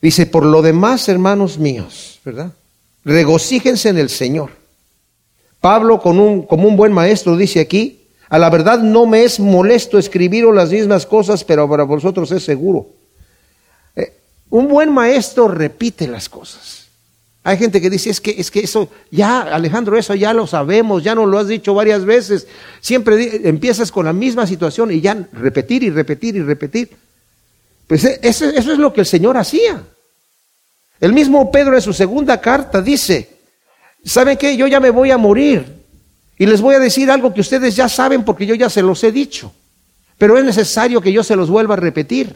Dice, 0.00 0.26
por 0.26 0.44
lo 0.44 0.62
demás, 0.62 1.08
hermanos 1.08 1.58
míos, 1.58 2.20
¿verdad? 2.24 2.52
Regocíjense 3.04 3.88
en 3.88 3.98
el 3.98 4.10
Señor. 4.10 4.50
Pablo, 5.60 6.00
con 6.00 6.20
un, 6.20 6.42
como 6.42 6.68
un 6.68 6.76
buen 6.76 6.92
maestro, 6.92 7.36
dice 7.36 7.60
aquí, 7.60 8.06
a 8.28 8.38
la 8.38 8.50
verdad 8.50 8.80
no 8.80 9.06
me 9.06 9.24
es 9.24 9.40
molesto 9.40 9.98
escribiros 9.98 10.54
las 10.54 10.70
mismas 10.70 11.06
cosas, 11.06 11.44
pero 11.44 11.68
para 11.68 11.84
vosotros 11.84 12.30
es 12.32 12.44
seguro. 12.44 12.86
Eh, 13.94 14.12
un 14.50 14.68
buen 14.68 14.92
maestro 14.92 15.48
repite 15.48 16.06
las 16.06 16.28
cosas. 16.28 16.85
Hay 17.46 17.58
gente 17.58 17.80
que 17.80 17.88
dice, 17.88 18.10
es 18.10 18.20
que, 18.20 18.34
es 18.36 18.50
que 18.50 18.58
eso, 18.58 18.90
ya, 19.08 19.42
Alejandro, 19.42 19.96
eso 19.96 20.16
ya 20.16 20.34
lo 20.34 20.48
sabemos, 20.48 21.04
ya 21.04 21.14
nos 21.14 21.28
lo 21.28 21.38
has 21.38 21.46
dicho 21.46 21.74
varias 21.74 22.04
veces. 22.04 22.48
Siempre 22.80 23.48
empiezas 23.48 23.92
con 23.92 24.04
la 24.04 24.12
misma 24.12 24.48
situación 24.48 24.90
y 24.90 25.00
ya 25.00 25.28
repetir 25.32 25.84
y 25.84 25.90
repetir 25.90 26.34
y 26.34 26.42
repetir. 26.42 26.96
Pues 27.86 28.04
e, 28.04 28.18
eso, 28.20 28.46
es 28.50 28.66
lo 28.66 28.92
que 28.92 29.02
el 29.02 29.06
Señor 29.06 29.36
hacía. 29.36 29.80
El 30.98 31.12
mismo 31.12 31.48
Pedro 31.52 31.76
en 31.76 31.82
su 31.82 31.92
segunda 31.92 32.40
carta 32.40 32.82
dice, 32.82 33.38
¿saben 34.04 34.36
qué? 34.36 34.56
Yo 34.56 34.66
ya 34.66 34.80
me 34.80 34.90
voy 34.90 35.12
a 35.12 35.16
morir. 35.16 35.72
Y 36.36 36.46
les 36.46 36.60
voy 36.60 36.74
a 36.74 36.80
decir 36.80 37.12
algo 37.12 37.32
que 37.32 37.42
ustedes 37.42 37.76
ya 37.76 37.88
saben 37.88 38.24
porque 38.24 38.44
yo 38.44 38.56
ya 38.56 38.68
se 38.68 38.82
los 38.82 39.04
he 39.04 39.12
dicho. 39.12 39.54
Pero 40.18 40.36
es 40.36 40.44
necesario 40.44 41.00
que 41.00 41.12
yo 41.12 41.22
se 41.22 41.36
los 41.36 41.48
vuelva 41.48 41.74
a 41.74 41.76
repetir. 41.76 42.34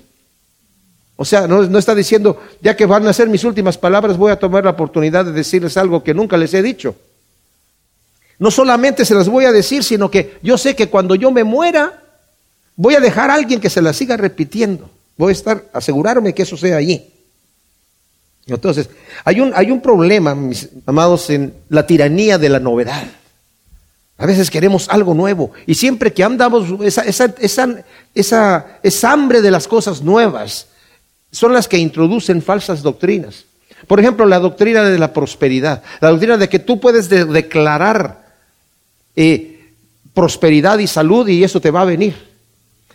O 1.21 1.25
sea, 1.27 1.47
no, 1.47 1.79
está 1.79 1.95
diciendo, 1.95 2.41
ya 2.63 2.75
que 2.75 2.87
van 2.87 3.07
a 3.07 3.13
ser 3.13 3.29
mis 3.29 3.45
últimas 3.45 3.77
palabras, 3.77 4.17
voy 4.17 4.33
a 4.33 4.39
tomar 4.39 4.65
la 4.65 4.71
oportunidad 4.71 5.23
de 5.23 5.33
decirles 5.33 5.77
algo 5.77 6.03
que 6.03 6.15
nunca 6.15 6.39
les 6.39 6.55
he 6.55 6.63
dicho. 6.63 6.97
No 8.39 8.51
solamente 8.51 9.05
se 9.05 9.15
las 9.15 9.29
voy 9.29 9.45
a 9.45 9.53
decir, 9.53 9.85
sino 9.85 10.11
que 10.11 10.39
yo 10.43 10.57
sé 10.57 10.75
que 10.75 10.89
cuando 10.89 11.15
yo 11.15 11.31
me 11.31 11.45
muera, 11.45 12.03
voy 12.75 12.95
a 12.95 13.01
dejar 13.01 13.29
a 13.29 13.35
alguien 13.35 13.61
que 13.61 13.69
se 13.69 13.83
las 13.83 13.97
siga 13.97 14.17
repitiendo. 14.17 14.89
Voy 15.19 15.29
a 15.29 15.33
estar, 15.33 15.63
asegurarme 15.75 16.33
que 16.33 16.45
eso 16.45 16.57
sea 16.57 16.79
allí. 16.79 17.13
Entonces, 18.47 18.89
hay 19.23 19.41
un, 19.41 19.53
hay 19.55 19.71
un 19.71 19.83
problema, 19.83 20.35
mis 20.35 20.71
amados, 20.87 21.29
en 21.29 21.53
la 21.69 21.87
tiranía 21.87 22.39
de 22.39 22.49
la 22.49 22.61
novedad. 22.61 23.05
A 24.17 24.25
veces 24.25 24.51
queremos 24.51 24.89
algo 24.89 25.13
nuevo 25.13 25.53
y 25.67 25.75
siempre 25.75 26.15
que 26.15 26.25
andamos, 26.25 26.81
esa, 26.81 27.03
esa, 27.03 27.35
esa, 28.15 28.81
esa, 28.83 29.13
hambre 29.13 29.43
de 29.43 29.51
las 29.51 29.69
cosas 29.69 30.01
nuevas 30.01 30.70
son 31.31 31.53
las 31.53 31.69
que 31.69 31.79
introducen 31.79 32.43
falsas 32.43 32.83
doctrinas. 32.83 33.45
Por 33.87 34.01
ejemplo, 34.01 34.27
la 34.27 34.39
doctrina 34.39 34.83
de 34.83 34.99
la 34.99 35.13
prosperidad, 35.13 35.83
la 36.01 36.11
doctrina 36.11 36.37
de 36.37 36.49
que 36.49 36.59
tú 36.59 36.81
puedes 36.81 37.09
declarar 37.09 38.35
eh, 39.17 39.75
prosperidad 40.15 40.79
y 40.79 40.87
salud 40.87 41.27
y 41.29 41.45
eso 41.45 41.61
te 41.61 41.71
va 41.71 41.83
a 41.83 41.87
venir. 41.87 42.31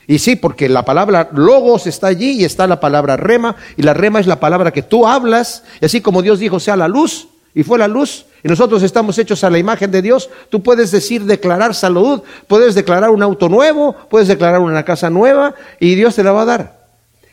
Y 0.07 0.19
sí, 0.19 0.35
porque 0.35 0.69
la 0.69 0.85
palabra 0.85 1.29
logos 1.33 1.87
está 1.87 2.07
allí 2.07 2.31
y 2.31 2.45
está 2.45 2.67
la 2.67 2.79
palabra 2.79 3.17
rema, 3.17 3.55
y 3.75 3.81
la 3.81 3.93
rema 3.93 4.19
es 4.19 4.27
la 4.27 4.39
palabra 4.39 4.71
que 4.71 4.83
tú 4.83 5.07
hablas, 5.07 5.63
y 5.81 5.85
así 5.85 6.01
como 6.01 6.21
Dios 6.21 6.39
dijo 6.39 6.59
sea 6.59 6.75
la 6.75 6.87
luz, 6.87 7.27
y 7.55 7.63
fue 7.63 7.79
la 7.79 7.87
luz, 7.87 8.25
y 8.43 8.47
nosotros 8.47 8.83
estamos 8.83 9.17
hechos 9.17 9.43
a 9.43 9.49
la 9.49 9.57
imagen 9.57 9.89
de 9.89 10.03
Dios, 10.03 10.29
tú 10.49 10.61
puedes 10.61 10.91
decir, 10.91 11.23
declarar 11.23 11.73
salud, 11.73 12.21
puedes 12.47 12.75
declarar 12.75 13.09
un 13.09 13.23
auto 13.23 13.49
nuevo, 13.49 13.95
puedes 14.09 14.27
declarar 14.27 14.59
una 14.59 14.85
casa 14.85 15.09
nueva 15.09 15.55
y 15.79 15.95
Dios 15.95 16.15
te 16.15 16.23
la 16.23 16.31
va 16.31 16.43
a 16.43 16.45
dar. 16.45 16.84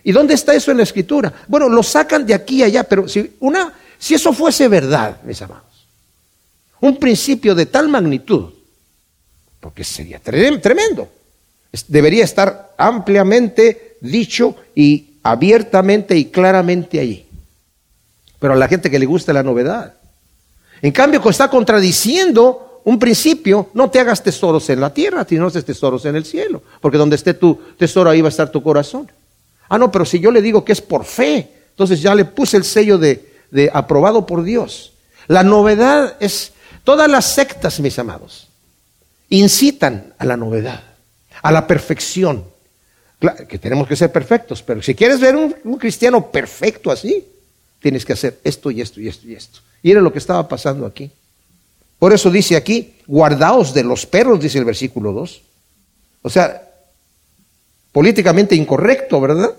¿Y 0.04 0.12
dónde 0.12 0.34
está 0.34 0.54
eso 0.54 0.70
en 0.70 0.78
la 0.78 0.82
escritura? 0.82 1.32
Bueno, 1.48 1.68
lo 1.68 1.82
sacan 1.82 2.26
de 2.26 2.34
aquí 2.34 2.56
y 2.56 2.62
allá, 2.64 2.84
pero 2.84 3.08
si, 3.08 3.36
una, 3.40 3.72
si 3.98 4.14
eso 4.14 4.32
fuese 4.32 4.68
verdad, 4.68 5.18
mis 5.22 5.40
amados, 5.42 5.86
un 6.80 6.96
principio 6.96 7.54
de 7.54 7.66
tal 7.66 7.88
magnitud, 7.88 8.50
porque 9.60 9.84
sería 9.84 10.18
tremendo, 10.18 11.08
debería 11.86 12.24
estar 12.24 12.74
ampliamente 12.76 13.96
dicho 14.00 14.56
y 14.74 15.18
abiertamente 15.22 16.16
y 16.16 16.26
claramente 16.26 16.98
allí. 16.98 17.26
Pero 18.40 18.54
a 18.54 18.56
la 18.56 18.66
gente 18.66 18.90
que 18.90 18.98
le 18.98 19.06
gusta 19.06 19.32
la 19.32 19.44
novedad, 19.44 19.94
en 20.82 20.90
cambio, 20.90 21.22
está 21.30 21.48
contradiciendo 21.48 22.82
un 22.84 22.98
principio, 22.98 23.70
no 23.74 23.88
te 23.88 24.00
hagas 24.00 24.20
tesoros 24.20 24.68
en 24.68 24.80
la 24.80 24.92
tierra, 24.92 25.24
sino 25.28 25.48
tesoros 25.48 26.04
en 26.06 26.16
el 26.16 26.24
cielo, 26.24 26.60
porque 26.80 26.98
donde 26.98 27.14
esté 27.14 27.34
tu 27.34 27.54
tesoro 27.78 28.10
ahí 28.10 28.20
va 28.20 28.26
a 28.26 28.30
estar 28.30 28.50
tu 28.50 28.60
corazón. 28.60 29.08
Ah, 29.72 29.78
no, 29.78 29.90
pero 29.90 30.04
si 30.04 30.20
yo 30.20 30.30
le 30.30 30.42
digo 30.42 30.66
que 30.66 30.72
es 30.72 30.82
por 30.82 31.06
fe, 31.06 31.50
entonces 31.70 32.02
ya 32.02 32.14
le 32.14 32.26
puse 32.26 32.58
el 32.58 32.64
sello 32.64 32.98
de, 32.98 33.26
aprobado 33.72 34.26
por 34.26 34.42
Dios. 34.42 34.92
La 35.28 35.42
novedad 35.42 36.14
es, 36.20 36.52
todas 36.84 37.10
las 37.10 37.32
sectas, 37.32 37.80
mis 37.80 37.98
amados, 37.98 38.48
incitan 39.30 40.12
a 40.18 40.26
la 40.26 40.36
novedad, 40.36 40.82
a 41.40 41.50
la 41.50 41.66
perfección. 41.66 42.44
Claro, 43.18 43.48
que 43.48 43.58
tenemos 43.58 43.88
que 43.88 43.96
ser 43.96 44.12
perfectos, 44.12 44.62
pero 44.62 44.82
si 44.82 44.94
quieres 44.94 45.18
ver 45.18 45.36
un, 45.36 45.56
un 45.64 45.78
cristiano 45.78 46.30
perfecto 46.30 46.90
así, 46.90 47.26
tienes 47.80 48.04
que 48.04 48.12
hacer 48.12 48.40
esto 48.44 48.70
y 48.70 48.82
esto 48.82 49.00
y 49.00 49.08
esto 49.08 49.26
y 49.26 49.34
esto. 49.34 49.60
Y 49.82 49.90
era 49.90 50.02
lo 50.02 50.12
que 50.12 50.18
estaba 50.18 50.46
pasando 50.46 50.84
aquí. 50.84 51.10
Por 51.98 52.12
eso 52.12 52.30
dice 52.30 52.56
aquí, 52.56 52.96
guardaos 53.06 53.72
de 53.72 53.84
los 53.84 54.04
perros, 54.04 54.38
dice 54.38 54.58
el 54.58 54.66
versículo 54.66 55.12
2. 55.12 55.42
O 56.20 56.28
sea, 56.28 56.68
políticamente 57.90 58.54
incorrecto, 58.54 59.18
¿verdad? 59.18 59.54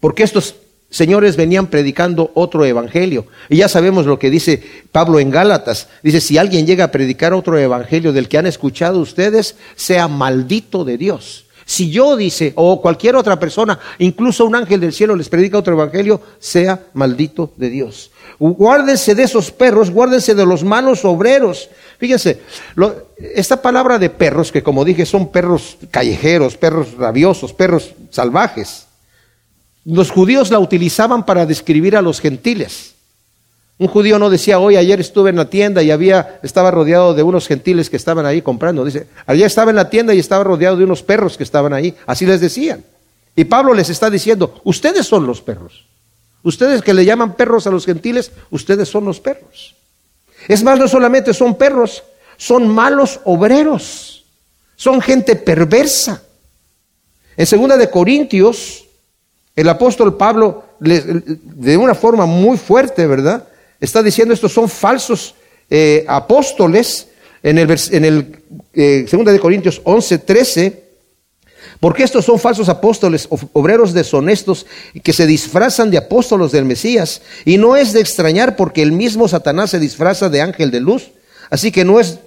Porque 0.00 0.22
estos 0.22 0.56
señores 0.90 1.36
venían 1.36 1.68
predicando 1.68 2.32
otro 2.34 2.64
evangelio. 2.64 3.26
Y 3.48 3.58
ya 3.58 3.68
sabemos 3.68 4.06
lo 4.06 4.18
que 4.18 4.30
dice 4.30 4.62
Pablo 4.90 5.20
en 5.20 5.30
Gálatas. 5.30 5.88
Dice, 6.02 6.20
si 6.20 6.36
alguien 6.36 6.66
llega 6.66 6.84
a 6.84 6.90
predicar 6.90 7.32
otro 7.32 7.56
evangelio 7.58 8.12
del 8.12 8.28
que 8.28 8.38
han 8.38 8.46
escuchado 8.46 8.98
ustedes, 8.98 9.56
sea 9.76 10.08
maldito 10.08 10.84
de 10.84 10.98
Dios. 10.98 11.46
Si 11.64 11.88
yo, 11.88 12.16
dice, 12.16 12.52
o 12.56 12.82
cualquier 12.82 13.14
otra 13.14 13.38
persona, 13.38 13.78
incluso 13.98 14.44
un 14.44 14.56
ángel 14.56 14.80
del 14.80 14.92
cielo 14.92 15.14
les 15.14 15.28
predica 15.28 15.58
otro 15.58 15.74
evangelio, 15.74 16.20
sea 16.40 16.80
maldito 16.94 17.52
de 17.56 17.70
Dios. 17.70 18.10
Guárdense 18.40 19.14
de 19.14 19.22
esos 19.22 19.52
perros, 19.52 19.90
guárdense 19.90 20.34
de 20.34 20.44
los 20.44 20.64
malos 20.64 21.04
obreros. 21.04 21.68
Fíjense, 21.98 22.40
esta 23.18 23.62
palabra 23.62 24.00
de 24.00 24.10
perros, 24.10 24.50
que 24.50 24.64
como 24.64 24.84
dije 24.84 25.06
son 25.06 25.30
perros 25.30 25.76
callejeros, 25.92 26.56
perros 26.56 26.94
rabiosos, 26.94 27.52
perros 27.52 27.92
salvajes, 28.10 28.86
los 29.84 30.10
judíos 30.10 30.50
la 30.50 30.58
utilizaban 30.58 31.24
para 31.24 31.46
describir 31.46 31.96
a 31.96 32.02
los 32.02 32.20
gentiles. 32.20 32.94
Un 33.78 33.88
judío 33.88 34.18
no 34.18 34.28
decía, 34.28 34.58
hoy 34.58 34.76
ayer 34.76 35.00
estuve 35.00 35.30
en 35.30 35.36
la 35.36 35.48
tienda 35.48 35.82
y 35.82 35.90
había, 35.90 36.38
estaba 36.42 36.70
rodeado 36.70 37.14
de 37.14 37.22
unos 37.22 37.46
gentiles 37.46 37.88
que 37.88 37.96
estaban 37.96 38.26
ahí 38.26 38.42
comprando. 38.42 38.84
Dice, 38.84 39.06
ayer 39.26 39.46
estaba 39.46 39.70
en 39.70 39.76
la 39.76 39.88
tienda 39.88 40.12
y 40.12 40.18
estaba 40.18 40.44
rodeado 40.44 40.76
de 40.76 40.84
unos 40.84 41.02
perros 41.02 41.38
que 41.38 41.44
estaban 41.44 41.72
ahí. 41.72 41.94
Así 42.06 42.26
les 42.26 42.42
decían. 42.42 42.84
Y 43.34 43.44
Pablo 43.44 43.72
les 43.72 43.88
está 43.88 44.10
diciendo, 44.10 44.60
ustedes 44.64 45.06
son 45.06 45.26
los 45.26 45.40
perros. 45.40 45.86
Ustedes 46.42 46.82
que 46.82 46.92
le 46.92 47.06
llaman 47.06 47.36
perros 47.36 47.66
a 47.66 47.70
los 47.70 47.86
gentiles, 47.86 48.32
ustedes 48.50 48.86
son 48.88 49.06
los 49.06 49.18
perros. 49.18 49.74
Es 50.46 50.62
más, 50.62 50.78
no 50.78 50.86
solamente 50.86 51.32
son 51.32 51.54
perros, 51.54 52.02
son 52.36 52.68
malos 52.68 53.20
obreros. 53.24 54.24
Son 54.76 55.00
gente 55.00 55.36
perversa. 55.36 56.22
En 57.36 57.46
segunda 57.46 57.76
de 57.76 57.90
Corintios, 57.90 58.84
el 59.56 59.68
apóstol 59.68 60.16
Pablo, 60.16 60.64
de 60.80 61.76
una 61.76 61.94
forma 61.94 62.26
muy 62.26 62.56
fuerte, 62.56 63.06
¿verdad? 63.06 63.48
Está 63.80 64.02
diciendo 64.02 64.34
estos 64.34 64.52
son 64.52 64.68
falsos 64.68 65.34
eh, 65.68 66.04
apóstoles 66.08 67.08
en 67.42 67.58
el, 67.58 67.70
en 67.90 68.42
eh, 68.74 69.06
de 69.08 69.40
Corintios 69.40 69.80
11, 69.84 70.18
13, 70.18 70.84
porque 71.78 72.02
estos 72.02 72.26
son 72.26 72.38
falsos 72.38 72.68
apóstoles, 72.68 73.26
obreros 73.52 73.94
deshonestos, 73.94 74.66
que 75.02 75.14
se 75.14 75.26
disfrazan 75.26 75.90
de 75.90 75.96
apóstolos 75.96 76.52
del 76.52 76.66
Mesías. 76.66 77.22
Y 77.46 77.56
no 77.56 77.76
es 77.76 77.92
de 77.92 78.00
extrañar 78.00 78.56
porque 78.56 78.82
el 78.82 78.92
mismo 78.92 79.28
Satanás 79.28 79.70
se 79.70 79.78
disfraza 79.78 80.28
de 80.28 80.42
ángel 80.42 80.70
de 80.70 80.80
luz. 80.80 81.12
Así 81.48 81.72
que 81.72 81.84
no 81.84 81.98
es, 81.98 82.18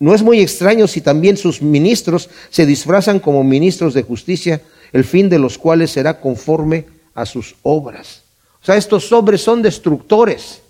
no 0.00 0.12
es 0.12 0.22
muy 0.22 0.40
extraño 0.40 0.88
si 0.88 1.00
también 1.00 1.36
sus 1.36 1.62
ministros 1.62 2.28
se 2.50 2.66
disfrazan 2.66 3.20
como 3.20 3.44
ministros 3.44 3.94
de 3.94 4.02
justicia 4.02 4.60
el 4.94 5.04
fin 5.04 5.28
de 5.28 5.40
los 5.40 5.58
cuales 5.58 5.90
será 5.90 6.20
conforme 6.20 6.86
a 7.16 7.26
sus 7.26 7.56
obras. 7.64 8.22
O 8.62 8.64
sea, 8.64 8.76
estos 8.76 9.10
hombres 9.10 9.42
son 9.42 9.60
destructores. 9.60 10.60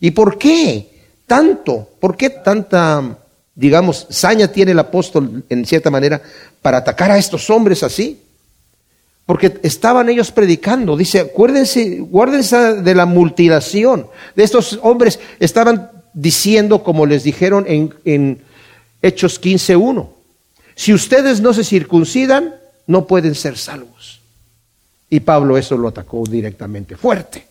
¿Y 0.00 0.10
por 0.10 0.36
qué 0.36 1.06
tanto? 1.28 1.88
¿Por 2.00 2.16
qué 2.16 2.28
tanta, 2.28 3.18
digamos, 3.54 4.08
saña 4.10 4.48
tiene 4.48 4.72
el 4.72 4.80
apóstol 4.80 5.44
en 5.48 5.64
cierta 5.64 5.92
manera 5.92 6.20
para 6.60 6.78
atacar 6.78 7.12
a 7.12 7.18
estos 7.18 7.48
hombres 7.50 7.84
así? 7.84 8.20
Porque 9.24 9.60
estaban 9.62 10.08
ellos 10.08 10.32
predicando. 10.32 10.96
Dice, 10.96 11.20
acuérdense, 11.20 12.00
guárdense 12.00 12.82
de 12.82 12.94
la 12.96 13.06
mutilación. 13.06 14.08
De 14.34 14.42
estos 14.42 14.80
hombres 14.82 15.20
estaban 15.38 15.92
diciendo, 16.14 16.82
como 16.82 17.06
les 17.06 17.22
dijeron 17.22 17.64
en, 17.68 17.94
en 18.04 18.42
Hechos 19.02 19.40
15.1. 19.40 20.08
Si 20.74 20.92
ustedes 20.92 21.40
no 21.40 21.54
se 21.54 21.62
circuncidan, 21.62 22.54
no 22.88 23.06
pueden 23.06 23.34
ser 23.34 23.56
salvos. 23.56 24.20
Y 25.08 25.20
Pablo 25.20 25.56
eso 25.56 25.76
lo 25.76 25.88
atacó 25.88 26.24
directamente, 26.28 26.96
fuerte. 26.96 27.46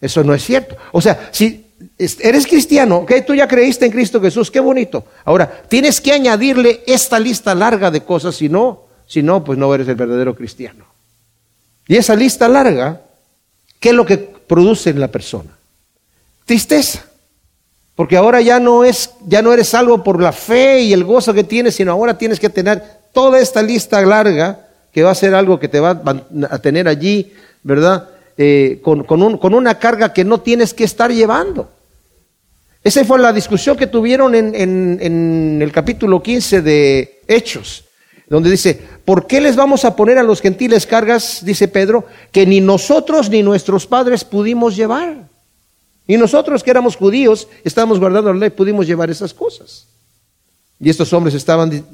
Eso 0.00 0.24
no 0.24 0.34
es 0.34 0.42
cierto. 0.42 0.76
O 0.92 1.00
sea, 1.00 1.30
si 1.30 1.66
eres 1.98 2.46
cristiano, 2.46 3.06
que 3.06 3.22
tú 3.22 3.34
ya 3.34 3.46
creíste 3.46 3.86
en 3.86 3.92
Cristo 3.92 4.20
Jesús, 4.20 4.50
qué 4.50 4.60
bonito. 4.60 5.04
Ahora, 5.24 5.62
tienes 5.68 6.00
que 6.00 6.12
añadirle 6.12 6.82
esta 6.86 7.18
lista 7.18 7.54
larga 7.54 7.90
de 7.90 8.02
cosas, 8.02 8.34
si 8.34 8.48
no, 8.48 8.84
si 9.06 9.22
no, 9.22 9.44
pues 9.44 9.58
no 9.58 9.74
eres 9.74 9.88
el 9.88 9.94
verdadero 9.94 10.34
cristiano. 10.34 10.86
Y 11.86 11.96
esa 11.96 12.16
lista 12.16 12.48
larga, 12.48 13.02
¿qué 13.78 13.90
es 13.90 13.94
lo 13.94 14.06
que 14.06 14.16
produce 14.16 14.90
en 14.90 15.00
la 15.00 15.08
persona? 15.08 15.50
Tristeza. 16.46 17.04
Porque 17.94 18.16
ahora 18.16 18.40
ya 18.40 18.58
no 18.58 18.84
es, 18.84 19.10
ya 19.26 19.42
no 19.42 19.52
eres 19.52 19.68
salvo 19.68 20.02
por 20.02 20.22
la 20.22 20.32
fe 20.32 20.80
y 20.80 20.94
el 20.94 21.04
gozo 21.04 21.34
que 21.34 21.44
tienes, 21.44 21.74
sino 21.74 21.92
ahora 21.92 22.16
tienes 22.16 22.40
que 22.40 22.48
tener 22.48 22.99
toda 23.12 23.40
esta 23.40 23.62
lista 23.62 24.00
larga, 24.02 24.68
que 24.92 25.02
va 25.02 25.10
a 25.10 25.14
ser 25.14 25.34
algo 25.34 25.58
que 25.58 25.68
te 25.68 25.80
va 25.80 26.02
a 26.50 26.58
tener 26.58 26.88
allí, 26.88 27.32
¿verdad? 27.62 28.08
Eh, 28.36 28.80
con, 28.82 29.04
con, 29.04 29.54
una 29.54 29.78
carga 29.78 30.12
que 30.12 30.24
no 30.24 30.40
tienes 30.40 30.72
que 30.72 30.84
estar 30.84 31.12
llevando. 31.12 31.70
Esa 32.82 33.04
fue 33.04 33.18
la 33.18 33.32
discusión 33.32 33.76
que 33.76 33.86
tuvieron 33.86 34.34
en, 34.34 34.54
en 34.54 35.60
el 35.60 35.70
capítulo 35.70 36.22
15 36.22 36.62
de 36.62 37.20
Hechos, 37.28 37.84
donde 38.28 38.50
dice, 38.50 38.80
¿por 39.04 39.26
qué 39.26 39.40
les 39.40 39.56
vamos 39.56 39.84
a 39.84 39.94
poner 39.94 40.16
a 40.16 40.22
los 40.22 40.40
gentiles 40.40 40.86
cargas, 40.86 41.44
dice 41.44 41.68
Pedro, 41.68 42.06
que 42.32 42.46
ni 42.46 42.60
nosotros 42.60 43.28
ni 43.28 43.42
nuestros 43.42 43.86
padres 43.86 44.24
pudimos 44.24 44.74
llevar? 44.76 45.28
Y 46.06 46.16
nosotros 46.16 46.64
que 46.64 46.70
éramos 46.70 46.96
judíos, 46.96 47.46
estábamos 47.62 48.00
guardando 48.00 48.32
la 48.32 48.40
ley, 48.40 48.50
pudimos 48.50 48.86
llevar 48.86 49.10
esas 49.10 49.34
cosas. 49.34 49.86
Y 50.80 50.88
estos 50.88 51.12
hombres 51.12 51.34
estaban 51.34 51.84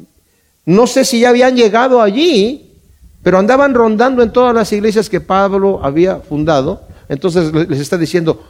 no 0.66 0.86
sé 0.88 1.04
si 1.04 1.20
ya 1.20 1.28
habían 1.30 1.56
llegado 1.56 2.02
allí, 2.02 2.72
pero 3.22 3.38
andaban 3.38 3.74
rondando 3.74 4.22
en 4.22 4.32
todas 4.32 4.54
las 4.54 4.72
iglesias 4.72 5.08
que 5.08 5.20
Pablo 5.20 5.80
había 5.82 6.16
fundado. 6.16 6.82
Entonces 7.08 7.52
les 7.52 7.80
está 7.80 7.96
diciendo, 7.96 8.42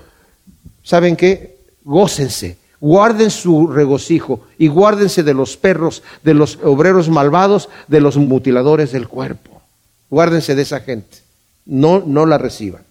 ¿saben 0.83 1.14
qué? 1.14 1.59
Gócense, 1.85 2.57
guarden 2.81 3.31
su 3.31 3.66
regocijo 3.68 4.40
y 4.59 4.68
guárdense 4.68 5.22
de 5.22 5.35
los 5.35 5.57
perros, 5.57 6.02
de 6.24 6.35
los 6.35 6.59
obreros 6.64 7.09
malvados, 7.11 7.68
de 7.87 8.00
los 8.00 8.16
mutiladores 8.16 8.92
del 8.92 9.09
cuerpo. 9.09 9.61
Guárdense 10.09 10.55
de 10.55 10.62
esa 10.62 10.81
gente. 10.81 11.18
No, 11.66 12.02
no 12.05 12.24
la 12.24 12.38
reciban. 12.38 12.83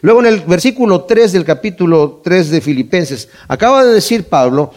Luego 0.00 0.20
en 0.20 0.26
el 0.26 0.40
versículo 0.40 1.02
3 1.02 1.32
del 1.32 1.44
capítulo 1.44 2.20
3 2.24 2.50
de 2.50 2.60
Filipenses, 2.60 3.28
acaba 3.46 3.84
de 3.84 3.92
decir 3.92 4.28
Pablo, 4.28 4.72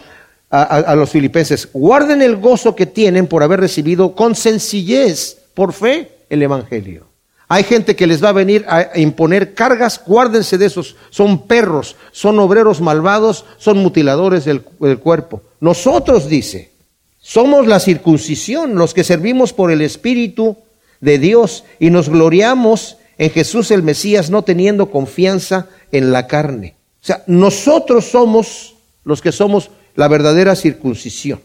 a, 0.62 0.94
los 0.94 1.10
filipenses, 1.10 1.68
guarden 1.72 2.22
el 2.22 2.36
gozo 2.36 2.74
que 2.74 2.86
tienen 2.86 3.26
por 3.26 3.42
haber 3.42 3.60
recibido 3.60 4.14
con 4.14 4.34
sencillez, 4.34 5.38
por 5.54 5.72
fe, 5.72 6.10
el 6.30 6.42
Evangelio. 6.42 7.06
Hay 7.48 7.62
gente 7.62 7.94
que 7.94 8.06
les 8.06 8.22
va 8.22 8.30
a 8.30 8.32
venir 8.32 8.64
a 8.68 8.98
imponer 8.98 9.54
cargas, 9.54 10.00
guárdense 10.04 10.58
de 10.58 10.66
esos. 10.66 10.96
Son 11.10 11.46
perros, 11.46 11.96
son 12.10 12.38
obreros 12.40 12.80
malvados, 12.80 13.44
son 13.58 13.78
mutiladores 13.78 14.44
del, 14.44 14.64
del, 14.80 14.98
cuerpo. 14.98 15.42
Nosotros, 15.60 16.28
dice, 16.28 16.72
somos 17.20 17.66
la 17.68 17.78
circuncisión, 17.78 18.74
los 18.74 18.94
que 18.94 19.04
servimos 19.04 19.52
por 19.52 19.70
el 19.70 19.80
Espíritu 19.80 20.56
de 21.00 21.18
Dios 21.18 21.64
y 21.78 21.90
nos 21.90 22.08
gloriamos 22.08 22.96
en 23.18 23.30
Jesús 23.30 23.70
el 23.70 23.82
Mesías, 23.82 24.28
no 24.28 24.42
teniendo 24.42 24.90
confianza 24.90 25.68
en 25.92 26.12
la 26.12 26.26
carne. 26.26 26.74
O 27.02 27.06
sea, 27.06 27.22
nosotros 27.28 28.06
somos 28.06 28.74
los 29.04 29.22
que 29.22 29.30
somos 29.30 29.70
la 29.96 30.08
verdadera 30.08 30.54
circuncisión. 30.54 31.40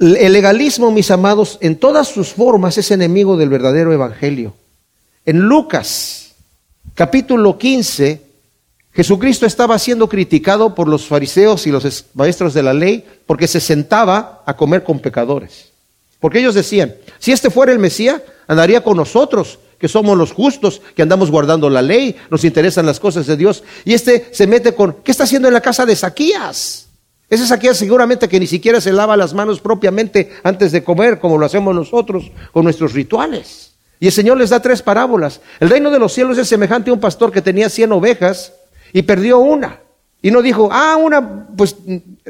El 0.00 0.32
legalismo, 0.32 0.90
mis 0.90 1.10
amados, 1.10 1.58
en 1.60 1.76
todas 1.76 2.08
sus 2.08 2.28
formas 2.28 2.78
es 2.78 2.90
enemigo 2.90 3.36
del 3.36 3.50
verdadero 3.50 3.92
evangelio. 3.92 4.54
En 5.26 5.40
Lucas, 5.40 6.34
capítulo 6.94 7.58
15, 7.58 8.22
Jesucristo 8.92 9.44
estaba 9.44 9.78
siendo 9.78 10.08
criticado 10.08 10.74
por 10.74 10.88
los 10.88 11.06
fariseos 11.06 11.66
y 11.66 11.70
los 11.70 12.06
maestros 12.14 12.54
de 12.54 12.62
la 12.62 12.72
ley 12.72 13.04
porque 13.26 13.48
se 13.48 13.60
sentaba 13.60 14.42
a 14.46 14.56
comer 14.56 14.84
con 14.84 15.00
pecadores. 15.00 15.70
Porque 16.20 16.38
ellos 16.38 16.54
decían, 16.54 16.94
si 17.18 17.32
este 17.32 17.50
fuera 17.50 17.72
el 17.72 17.78
Mesías, 17.78 18.22
andaría 18.46 18.82
con 18.82 18.96
nosotros, 18.96 19.58
que 19.78 19.88
somos 19.88 20.16
los 20.16 20.32
justos, 20.32 20.80
que 20.94 21.02
andamos 21.02 21.30
guardando 21.30 21.68
la 21.68 21.82
ley, 21.82 22.16
nos 22.30 22.44
interesan 22.44 22.86
las 22.86 23.00
cosas 23.00 23.26
de 23.26 23.36
Dios. 23.36 23.62
Y 23.84 23.92
este 23.92 24.28
se 24.32 24.46
mete 24.46 24.74
con, 24.74 24.96
¿qué 25.04 25.10
está 25.10 25.24
haciendo 25.24 25.48
en 25.48 25.54
la 25.54 25.60
casa 25.60 25.84
de 25.84 25.96
Zaquías? 27.36 27.40
Ese 27.40 27.46
saquea 27.46 27.74
seguramente 27.74 28.28
que 28.28 28.40
ni 28.40 28.46
siquiera 28.46 28.80
se 28.80 28.92
lava 28.92 29.16
las 29.16 29.34
manos 29.34 29.60
propiamente 29.60 30.30
antes 30.42 30.72
de 30.72 30.84
comer, 30.84 31.18
como 31.18 31.38
lo 31.38 31.46
hacemos 31.46 31.74
nosotros 31.74 32.30
con 32.52 32.64
nuestros 32.64 32.92
rituales. 32.92 33.72
Y 34.00 34.06
el 34.06 34.12
Señor 34.12 34.38
les 34.38 34.50
da 34.50 34.60
tres 34.60 34.82
parábolas. 34.82 35.40
El 35.60 35.70
reino 35.70 35.90
de 35.90 35.98
los 35.98 36.12
cielos 36.12 36.38
es 36.38 36.48
semejante 36.48 36.90
a 36.90 36.92
un 36.92 37.00
pastor 37.00 37.32
que 37.32 37.42
tenía 37.42 37.68
cien 37.68 37.92
ovejas 37.92 38.52
y 38.92 39.02
perdió 39.02 39.38
una. 39.38 39.80
Y 40.22 40.30
no 40.30 40.40
dijo, 40.40 40.68
ah, 40.72 40.96
una, 40.96 41.48
pues 41.54 41.76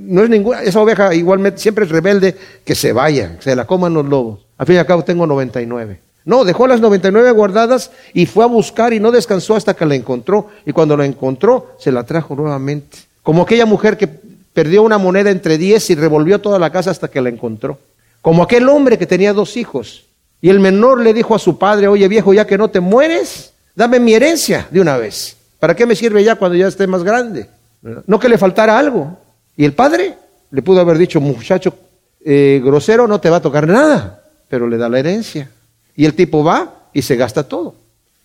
no 0.00 0.24
es 0.24 0.30
ninguna, 0.30 0.62
esa 0.62 0.80
oveja 0.80 1.14
igualmente 1.14 1.60
siempre 1.60 1.84
es 1.84 1.90
rebelde, 1.90 2.36
que 2.64 2.74
se 2.74 2.92
vaya, 2.92 3.36
se 3.40 3.54
la 3.54 3.66
coman 3.66 3.94
los 3.94 4.04
lobos. 4.06 4.46
Al 4.58 4.66
fin 4.66 4.76
y 4.76 4.78
al 4.78 4.86
cabo 4.86 5.04
tengo 5.04 5.26
99. 5.26 6.00
No, 6.24 6.44
dejó 6.44 6.66
las 6.66 6.80
99 6.80 7.30
guardadas 7.32 7.90
y 8.12 8.26
fue 8.26 8.44
a 8.44 8.48
buscar 8.48 8.92
y 8.92 9.00
no 9.00 9.12
descansó 9.12 9.54
hasta 9.56 9.74
que 9.74 9.84
la 9.84 9.94
encontró. 9.94 10.48
Y 10.64 10.72
cuando 10.72 10.96
la 10.96 11.04
encontró, 11.04 11.76
se 11.78 11.92
la 11.92 12.04
trajo 12.04 12.34
nuevamente. 12.34 12.98
Como 13.22 13.42
aquella 13.42 13.66
mujer 13.66 13.96
que 13.96 14.08
perdió 14.54 14.82
una 14.82 14.96
moneda 14.96 15.30
entre 15.30 15.58
10 15.58 15.90
y 15.90 15.94
revolvió 15.96 16.40
toda 16.40 16.58
la 16.58 16.70
casa 16.70 16.90
hasta 16.90 17.08
que 17.08 17.20
la 17.20 17.28
encontró. 17.28 17.78
Como 18.22 18.42
aquel 18.42 18.68
hombre 18.70 18.96
que 18.96 19.06
tenía 19.06 19.34
dos 19.34 19.58
hijos. 19.58 20.06
Y 20.40 20.48
el 20.48 20.60
menor 20.60 21.00
le 21.00 21.12
dijo 21.12 21.34
a 21.34 21.38
su 21.38 21.58
padre, 21.58 21.88
oye 21.88 22.08
viejo, 22.08 22.32
ya 22.32 22.46
que 22.46 22.56
no 22.56 22.68
te 22.68 22.80
mueres, 22.80 23.52
dame 23.74 24.00
mi 24.00 24.14
herencia 24.14 24.66
de 24.70 24.80
una 24.80 24.96
vez. 24.96 25.36
¿Para 25.58 25.74
qué 25.74 25.84
me 25.84 25.96
sirve 25.96 26.22
ya 26.24 26.36
cuando 26.36 26.56
ya 26.56 26.68
esté 26.68 26.86
más 26.86 27.02
grande? 27.02 27.48
No 28.06 28.18
que 28.18 28.28
le 28.28 28.38
faltara 28.38 28.78
algo. 28.78 29.18
Y 29.56 29.64
el 29.64 29.72
padre 29.72 30.14
le 30.50 30.62
pudo 30.62 30.80
haber 30.80 30.96
dicho, 30.96 31.20
muchacho 31.20 31.74
eh, 32.24 32.60
grosero, 32.64 33.06
no 33.06 33.20
te 33.20 33.28
va 33.28 33.38
a 33.38 33.42
tocar 33.42 33.66
nada, 33.66 34.22
pero 34.48 34.68
le 34.68 34.76
da 34.76 34.88
la 34.88 34.98
herencia. 34.98 35.50
Y 35.96 36.04
el 36.04 36.14
tipo 36.14 36.44
va 36.44 36.88
y 36.92 37.02
se 37.02 37.16
gasta 37.16 37.42
todo. 37.42 37.74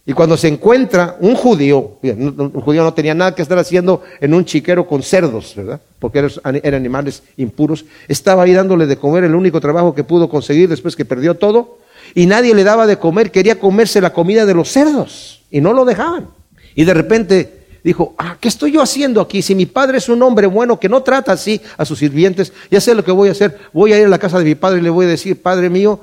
Y 0.10 0.14
cuando 0.14 0.38
se 0.38 0.48
encuentra 0.48 1.18
un 1.20 1.36
judío, 1.36 2.00
un 2.02 2.62
judío 2.62 2.82
no 2.82 2.96
tenía 2.96 3.14
nada 3.14 3.36
que 3.36 3.44
estar 3.44 3.60
haciendo 3.60 4.02
en 4.20 4.34
un 4.34 4.44
chiquero 4.44 4.88
con 4.88 5.04
cerdos, 5.04 5.54
¿verdad? 5.56 5.80
Porque 6.00 6.28
eran 6.42 6.74
animales 6.74 7.22
impuros. 7.38 7.86
Estaba 8.08 8.42
ahí 8.42 8.54
dándole 8.54 8.88
de 8.88 8.98
comer 8.98 9.26
el 9.26 9.36
único 9.36 9.62
trabajo 9.62 9.94
que 9.94 10.04
pudo 10.04 10.28
conseguir 10.28 10.68
después 10.68 10.96
que 10.96 11.06
perdió 11.06 11.36
todo. 11.36 11.78
Y 12.16 12.26
nadie 12.26 12.56
le 12.56 12.64
daba 12.64 12.88
de 12.88 12.98
comer, 12.98 13.30
quería 13.30 13.60
comerse 13.60 14.02
la 14.02 14.12
comida 14.12 14.48
de 14.48 14.56
los 14.56 14.70
cerdos. 14.72 15.44
Y 15.52 15.62
no 15.62 15.74
lo 15.74 15.86
dejaban. 15.86 16.30
Y 16.74 16.86
de 16.86 16.94
repente 16.96 17.68
dijo, 17.84 18.16
ah, 18.18 18.36
¿qué 18.40 18.48
estoy 18.48 18.72
yo 18.72 18.82
haciendo 18.82 19.22
aquí? 19.22 19.44
Si 19.44 19.54
mi 19.54 19.68
padre 19.68 20.00
es 20.00 20.10
un 20.10 20.24
hombre 20.24 20.48
bueno 20.48 20.80
que 20.80 20.90
no 20.90 21.04
trata 21.04 21.34
así 21.34 21.62
a 21.78 21.86
sus 21.86 22.00
sirvientes, 22.00 22.52
ya 22.72 22.82
sé 22.82 22.96
lo 22.96 23.04
que 23.04 23.12
voy 23.12 23.30
a 23.30 23.34
hacer. 23.34 23.60
Voy 23.74 23.94
a 23.94 24.00
ir 24.00 24.08
a 24.08 24.10
la 24.10 24.18
casa 24.18 24.40
de 24.40 24.46
mi 24.46 24.56
padre 24.56 24.80
y 24.80 24.82
le 24.82 24.90
voy 24.90 25.06
a 25.06 25.10
decir, 25.10 25.40
Padre 25.40 25.70
mío, 25.70 26.00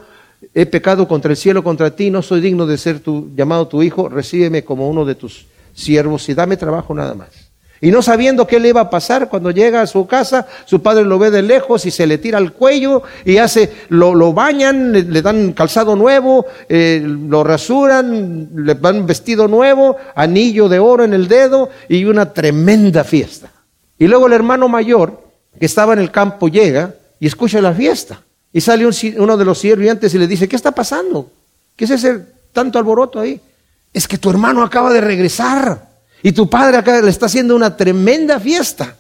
he 0.55 0.67
pecado 0.67 1.09
contra 1.09 1.31
el 1.31 1.37
cielo, 1.37 1.65
contra 1.65 1.95
ti, 1.95 2.11
no 2.11 2.23
soy 2.23 2.41
digno 2.41 2.67
de 2.67 2.79
ser 2.79 3.01
tu, 3.01 3.31
llamado 3.35 3.69
tu 3.69 3.83
hijo, 3.83 4.09
recíbeme 4.09 4.65
como 4.65 4.89
uno 4.89 5.05
de 5.05 5.15
tus 5.15 5.47
siervos 5.75 6.29
y 6.29 6.35
dame 6.35 6.57
trabajo 6.57 6.95
nada 6.95 7.15
más. 7.15 7.47
Y 7.81 7.91
no 7.91 8.01
sabiendo 8.01 8.47
qué 8.47 8.59
le 8.59 8.71
iba 8.71 8.81
a 8.81 8.91
pasar, 8.91 9.29
cuando 9.29 9.51
llega 9.51 9.83
a 9.83 9.87
su 9.87 10.07
casa, 10.07 10.47
su 10.65 10.81
padre 10.81 11.05
lo 11.05 11.19
ve 11.19 11.31
de 11.31 11.43
lejos 11.43 11.85
y 11.85 11.91
se 11.91 12.07
le 12.07 12.17
tira 12.17 12.39
al 12.39 12.53
cuello 12.53 13.03
y 13.25 13.37
hace, 13.37 13.71
lo, 13.91 14.15
lo 14.15 14.33
bañan, 14.33 14.93
le, 14.93 15.23
dan 15.23 15.53
calzado 15.53 15.95
nuevo, 15.95 16.47
eh, 16.71 17.03
lo 17.05 17.45
rasuran, 17.45 18.49
le 18.55 18.75
dan 18.77 19.07
vestido 19.07 19.47
nuevo, 19.47 19.97
anillo 20.15 20.71
de 20.71 20.79
oro 20.79 21.05
en 21.05 21.13
el 21.13 21.29
dedo 21.29 21.69
y 21.89 22.07
una 22.07 22.33
tremenda 22.33 23.05
fiesta. 23.05 23.51
Y 23.99 24.07
luego 24.07 24.27
el 24.27 24.33
hermano 24.33 24.69
mayor, 24.69 25.23
que 25.59 25.67
estaba 25.67 25.93
en 25.93 25.99
el 25.99 26.11
campo, 26.11 26.49
llega 26.49 26.95
y 27.21 27.27
escucha 27.27 27.61
la 27.61 27.75
fiesta. 27.75 28.23
Y 28.57 28.63
sale 28.63 28.89
uno 29.19 29.37
de 29.37 29.45
los 29.45 29.59
sirvientes 29.59 30.15
y 30.15 30.19
le 30.19 30.27
dice, 30.27 30.49
¿qué 30.49 30.57
está 30.57 30.73
pasando? 30.73 31.31
¿Qué 31.77 31.85
es 31.85 31.91
ese 31.91 32.21
tanto 32.55 32.79
alboroto 32.79 33.21
ahí? 33.21 33.39
Es 33.93 34.09
que 34.09 34.17
tu 34.17 34.31
hermano 34.31 34.63
acaba 34.63 34.91
de 34.95 35.03
regresar. 35.03 35.91
Y 36.23 36.33
tu 36.33 36.49
padre 36.49 36.79
acá 36.79 37.03
le 37.03 37.11
está 37.11 37.27
haciendo 37.27 37.55
una 37.55 37.77
tremenda 37.77 38.41
fiesta. 38.41 38.97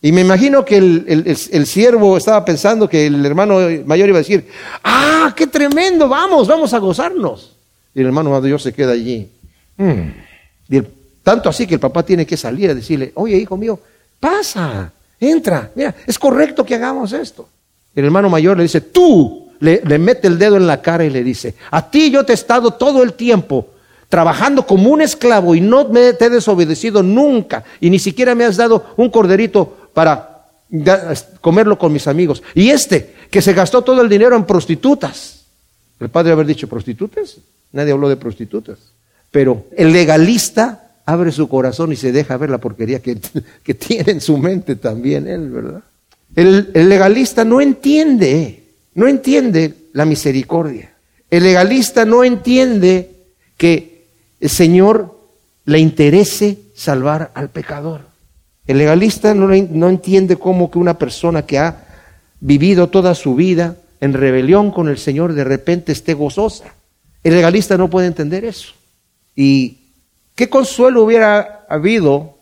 Y 0.00 0.12
me 0.12 0.20
imagino 0.20 0.64
que 0.64 0.76
el, 0.76 1.66
siervo 1.66 2.16
estaba 2.16 2.44
pensando 2.44 2.88
que 2.88 3.08
el 3.08 3.26
hermano 3.26 3.56
mayor 3.84 4.10
iba 4.10 4.18
a 4.18 4.22
decir, 4.22 4.48
ah, 4.84 5.34
qué 5.36 5.48
tremendo, 5.48 6.08
vamos, 6.08 6.46
vamos 6.46 6.72
a 6.72 6.78
gozarnos. 6.78 7.56
Y 7.96 8.00
el 8.00 8.06
hermano 8.06 8.30
mayor 8.30 8.60
se 8.60 8.72
queda 8.72 8.92
allí. 8.92 9.28
Mm. 9.76 10.08
Y 10.70 10.82
tanto 11.24 11.48
así 11.48 11.66
que 11.66 11.74
el 11.74 11.80
papá 11.80 12.04
tiene 12.04 12.24
que 12.24 12.36
salir 12.36 12.70
a 12.70 12.74
decirle, 12.76 13.10
oye, 13.16 13.38
hijo 13.38 13.56
mío, 13.56 13.76
pasa, 14.20 14.92
entra, 15.18 15.72
mira, 15.74 15.96
es 16.06 16.16
correcto 16.16 16.64
que 16.64 16.76
hagamos 16.76 17.12
esto. 17.12 17.48
El 17.94 18.04
hermano 18.04 18.28
mayor 18.28 18.56
le 18.56 18.64
dice, 18.64 18.80
tú, 18.80 19.44
le, 19.60 19.98
mete 19.98 20.26
el 20.26 20.38
dedo 20.38 20.56
en 20.56 20.66
la 20.66 20.82
cara 20.82 21.04
y 21.04 21.10
le 21.10 21.22
dice, 21.22 21.54
a 21.70 21.90
ti 21.90 22.10
yo 22.10 22.24
te 22.24 22.32
he 22.32 22.34
estado 22.34 22.72
todo 22.72 23.02
el 23.02 23.14
tiempo 23.14 23.68
trabajando 24.08 24.66
como 24.66 24.90
un 24.90 25.00
esclavo 25.00 25.54
y 25.54 25.60
no 25.60 25.88
me 25.88 26.12
te 26.12 26.26
he 26.26 26.30
desobedecido 26.30 27.02
nunca 27.02 27.64
y 27.80 27.90
ni 27.90 27.98
siquiera 27.98 28.34
me 28.34 28.44
has 28.44 28.56
dado 28.56 28.84
un 28.96 29.10
corderito 29.10 29.90
para 29.92 30.46
comerlo 31.40 31.78
con 31.78 31.92
mis 31.92 32.06
amigos. 32.06 32.42
Y 32.54 32.70
este, 32.70 33.14
que 33.30 33.42
se 33.42 33.52
gastó 33.52 33.82
todo 33.82 34.02
el 34.02 34.08
dinero 34.08 34.36
en 34.36 34.44
prostitutas. 34.44 35.44
El 36.00 36.08
padre 36.10 36.32
haber 36.32 36.46
dicho 36.46 36.68
prostitutas, 36.68 37.38
nadie 37.72 37.92
habló 37.92 38.08
de 38.08 38.16
prostitutas. 38.16 38.78
Pero 39.30 39.64
el 39.76 39.92
legalista 39.92 40.92
abre 41.06 41.32
su 41.32 41.48
corazón 41.48 41.92
y 41.92 41.96
se 41.96 42.12
deja 42.12 42.36
ver 42.36 42.50
la 42.50 42.58
porquería 42.58 43.00
que, 43.00 43.18
que 43.62 43.74
tiene 43.74 44.12
en 44.12 44.20
su 44.20 44.36
mente 44.36 44.76
también 44.76 45.26
él, 45.28 45.50
¿verdad? 45.50 45.82
El, 46.36 46.72
legalista 46.74 47.44
no 47.44 47.60
entiende, 47.60 48.64
no 48.94 49.06
entiende 49.06 49.74
la 49.92 50.04
misericordia. 50.04 50.94
El 51.30 51.44
legalista 51.44 52.04
no 52.04 52.24
entiende 52.24 53.10
que 53.56 54.08
el 54.40 54.50
Señor 54.50 55.18
le 55.64 55.78
interese 55.78 56.58
salvar 56.74 57.30
al 57.34 57.50
pecador. 57.50 58.02
El 58.66 58.78
legalista 58.78 59.34
no, 59.34 59.48
no 59.48 59.88
entiende 59.88 60.36
cómo 60.36 60.70
que 60.70 60.78
una 60.78 60.98
persona 60.98 61.46
que 61.46 61.58
ha 61.58 61.86
vivido 62.40 62.88
toda 62.88 63.14
su 63.14 63.34
vida 63.34 63.76
en 64.00 64.12
rebelión 64.12 64.70
con 64.70 64.88
el 64.88 64.98
Señor 64.98 65.34
de 65.34 65.44
repente 65.44 65.92
esté 65.92 66.14
gozosa. 66.14 66.74
El 67.22 67.34
legalista 67.34 67.78
no 67.78 67.88
puede 67.88 68.06
entender 68.06 68.44
eso. 68.44 68.74
¿Y 69.34 69.78
qué 70.34 70.48
consuelo 70.48 71.02
hubiera 71.02 71.64
habido 71.68 72.36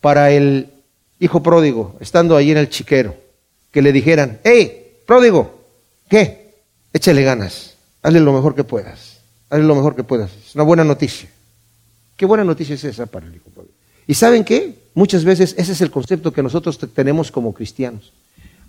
para 0.00 0.30
el 0.30 0.70
hijo 1.18 1.42
pródigo, 1.42 1.96
estando 2.00 2.36
allí 2.36 2.50
en 2.50 2.58
el 2.58 2.68
chiquero, 2.68 3.14
que 3.70 3.82
le 3.82 3.92
dijeran, 3.92 4.40
hey, 4.44 5.00
pródigo, 5.06 5.60
¿qué? 6.08 6.54
Échale 6.92 7.22
ganas, 7.22 7.76
hazle 8.02 8.20
lo 8.20 8.32
mejor 8.32 8.54
que 8.54 8.64
puedas. 8.64 9.16
Haz 9.48 9.60
lo 9.60 9.74
mejor 9.74 9.94
que 9.94 10.04
puedas. 10.04 10.30
Es 10.46 10.54
una 10.54 10.64
buena 10.64 10.84
noticia. 10.84 11.28
Qué 12.16 12.26
buena 12.26 12.44
noticia 12.44 12.74
es 12.74 12.84
esa 12.84 13.06
para 13.06 13.26
el 13.26 13.34
hijo 13.34 13.50
pródigo. 13.50 13.74
¿Y 14.06 14.14
saben 14.14 14.44
qué? 14.44 14.74
Muchas 14.94 15.24
veces 15.24 15.54
ese 15.58 15.72
es 15.72 15.80
el 15.80 15.90
concepto 15.90 16.32
que 16.32 16.42
nosotros 16.42 16.78
tenemos 16.94 17.30
como 17.30 17.52
cristianos. 17.52 18.12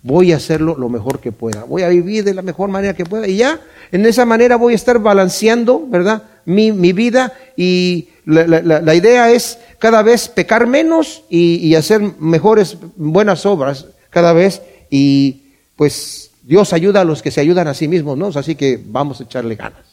Voy 0.03 0.31
a 0.31 0.37
hacerlo 0.37 0.75
lo 0.77 0.89
mejor 0.89 1.19
que 1.19 1.31
pueda. 1.31 1.63
Voy 1.63 1.81
a 1.81 1.89
vivir 1.89 2.23
de 2.23 2.33
la 2.33 2.41
mejor 2.41 2.69
manera 2.69 2.93
que 2.93 3.05
pueda. 3.05 3.27
Y 3.27 3.37
ya, 3.37 3.59
en 3.91 4.05
esa 4.05 4.25
manera 4.25 4.55
voy 4.55 4.73
a 4.73 4.75
estar 4.75 4.99
balanceando, 4.99 5.85
¿verdad? 5.87 6.23
Mi, 6.45 6.71
vida. 6.71 7.33
Y 7.55 8.09
la, 8.27 8.93
idea 8.93 9.31
es 9.31 9.57
cada 9.79 10.01
vez 10.01 10.27
pecar 10.27 10.67
menos 10.67 11.23
y, 11.29 11.73
hacer 11.75 12.01
mejores, 12.19 12.77
buenas 12.97 13.45
obras 13.45 13.85
cada 14.09 14.33
vez. 14.33 14.61
Y 14.89 15.43
pues 15.77 16.31
Dios 16.43 16.73
ayuda 16.73 17.01
a 17.01 17.05
los 17.05 17.21
que 17.21 17.31
se 17.31 17.39
ayudan 17.39 17.67
a 17.67 17.73
sí 17.73 17.87
mismos, 17.87 18.17
¿no? 18.17 18.27
Así 18.27 18.55
que 18.55 18.81
vamos 18.83 19.21
a 19.21 19.23
echarle 19.23 19.55
ganas. 19.55 19.85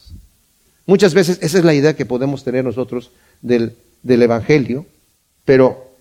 Muchas 0.85 1.13
veces 1.13 1.39
esa 1.41 1.57
es 1.57 1.63
la 1.63 1.73
idea 1.73 1.95
que 1.95 2.05
podemos 2.05 2.43
tener 2.43 2.65
nosotros 2.65 3.11
del, 3.41 3.77
Evangelio, 4.03 4.85
pero 5.45 5.95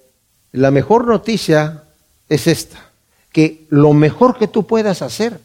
la 0.53 0.70
mejor 0.70 1.07
noticia 1.07 1.85
es 2.29 2.49
esta, 2.49 2.90
que 3.33 3.64
lo 3.70 3.92
mejor 3.92 4.38
que 4.38 4.49
tú 4.49 4.66
puedas 4.66 5.03
hacer 5.03 5.38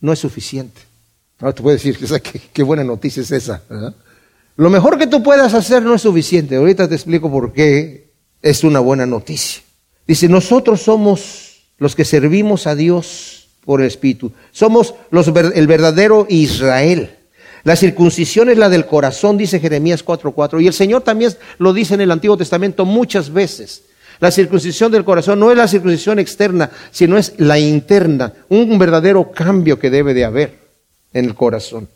no 0.00 0.12
es 0.12 0.18
suficiente. 0.18 0.82
Ahora 1.38 1.54
te 1.54 1.62
puedes 1.62 1.82
decir, 1.82 2.22
¿qué, 2.22 2.42
qué 2.52 2.62
buena 2.62 2.84
noticia 2.84 3.22
es 3.22 3.32
esa. 3.32 3.62
Lo 4.56 4.70
mejor 4.70 4.98
que 4.98 5.06
tú 5.06 5.22
puedas 5.22 5.54
hacer 5.54 5.82
no 5.82 5.94
es 5.94 6.02
suficiente. 6.02 6.56
Ahorita 6.56 6.88
te 6.88 6.94
explico 6.94 7.30
por 7.30 7.52
qué 7.52 8.10
es 8.42 8.64
una 8.64 8.80
buena 8.80 9.06
noticia. 9.06 9.62
Dice, 10.06 10.28
nosotros 10.28 10.82
somos 10.82 11.62
los 11.78 11.94
que 11.94 12.04
servimos 12.04 12.66
a 12.66 12.74
Dios 12.74 13.48
por 13.64 13.80
el 13.80 13.86
Espíritu. 13.86 14.32
Somos 14.52 14.94
el 15.10 15.66
verdadero 15.66 16.26
Israel. 16.30 17.16
La 17.64 17.76
circuncisión 17.76 18.48
es 18.48 18.56
la 18.56 18.68
del 18.68 18.86
corazón, 18.86 19.36
dice 19.36 19.58
Jeremías 19.58 20.04
4:4. 20.04 20.62
Y 20.62 20.68
el 20.68 20.72
Señor 20.72 21.02
también 21.02 21.32
lo 21.58 21.72
dice 21.72 21.94
en 21.94 22.00
el 22.00 22.12
Antiguo 22.12 22.36
Testamento 22.36 22.84
muchas 22.84 23.32
veces. 23.32 23.82
La 24.20 24.30
circuncisión 24.30 24.92
del 24.92 25.04
corazón 25.04 25.40
no 25.40 25.50
es 25.50 25.56
la 25.58 25.68
circuncisión 25.68 26.18
externa, 26.18 26.70
sino 26.90 27.18
es 27.18 27.34
la 27.38 27.58
interna, 27.58 28.32
un 28.48 28.78
verdadero 28.78 29.30
cambio 29.32 29.78
que 29.78 29.90
debe 29.90 30.14
de 30.14 30.24
haber 30.24 30.58
en 31.12 31.26
el 31.26 31.34
corazón. 31.34 31.88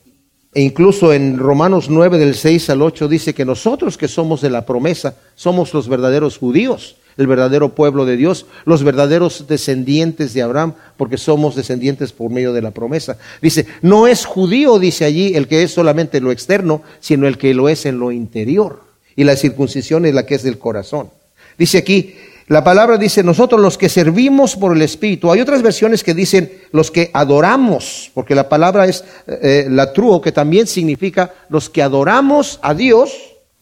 E 0.52 0.62
incluso 0.62 1.12
en 1.12 1.38
Romanos 1.38 1.88
9 1.88 2.18
del 2.18 2.34
6 2.34 2.70
al 2.70 2.82
8 2.82 3.08
dice 3.08 3.34
que 3.34 3.44
nosotros 3.44 3.96
que 3.96 4.08
somos 4.08 4.40
de 4.40 4.50
la 4.50 4.66
promesa 4.66 5.14
somos 5.36 5.72
los 5.72 5.88
verdaderos 5.88 6.38
judíos 6.38 6.96
el 7.20 7.26
verdadero 7.26 7.74
pueblo 7.74 8.06
de 8.06 8.16
Dios, 8.16 8.46
los 8.64 8.82
verdaderos 8.82 9.46
descendientes 9.46 10.32
de 10.32 10.40
Abraham, 10.40 10.74
porque 10.96 11.18
somos 11.18 11.54
descendientes 11.54 12.12
por 12.12 12.30
medio 12.30 12.54
de 12.54 12.62
la 12.62 12.70
promesa. 12.70 13.18
Dice, 13.42 13.66
no 13.82 14.06
es 14.06 14.24
judío, 14.24 14.78
dice 14.78 15.04
allí, 15.04 15.34
el 15.34 15.46
que 15.46 15.62
es 15.62 15.70
solamente 15.70 16.20
lo 16.20 16.32
externo, 16.32 16.82
sino 17.00 17.26
el 17.26 17.36
que 17.36 17.52
lo 17.52 17.68
es 17.68 17.84
en 17.84 17.98
lo 17.98 18.10
interior. 18.10 18.84
Y 19.16 19.24
la 19.24 19.36
circuncisión 19.36 20.06
es 20.06 20.14
la 20.14 20.24
que 20.24 20.36
es 20.36 20.42
del 20.42 20.58
corazón. 20.58 21.10
Dice 21.58 21.76
aquí, 21.76 22.14
la 22.50 22.62
palabra 22.62 22.98
dice, 22.98 23.22
nosotros 23.22 23.60
los 23.60 23.78
que 23.78 23.88
servimos 23.88 24.56
por 24.56 24.76
el 24.76 24.82
Espíritu. 24.82 25.30
Hay 25.32 25.40
otras 25.40 25.62
versiones 25.62 26.04
que 26.04 26.14
dicen 26.14 26.52
los 26.72 26.90
que 26.90 27.10
adoramos, 27.14 28.10
porque 28.12 28.34
la 28.34 28.48
palabra 28.48 28.86
es 28.86 29.04
eh, 29.26 29.66
la 29.70 29.92
truo, 29.92 30.20
que 30.20 30.32
también 30.32 30.66
significa 30.66 31.32
los 31.48 31.70
que 31.70 31.82
adoramos 31.82 32.58
a 32.62 32.74
Dios 32.74 33.12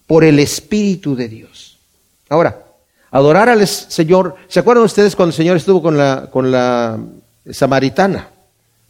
por 0.07 0.23
el 0.23 0.39
Espíritu 0.39 1.15
de 1.15 1.29
Dios. 1.29 1.77
Ahora, 2.29 2.65
Adorar 3.11 3.49
al 3.49 3.65
Señor. 3.67 4.35
¿Se 4.47 4.59
acuerdan 4.59 4.85
ustedes 4.85 5.15
cuando 5.15 5.31
el 5.31 5.37
Señor 5.37 5.57
estuvo 5.57 5.81
con 5.81 5.97
la, 5.97 6.29
con 6.31 6.51
la 6.51 6.99
samaritana? 7.49 8.29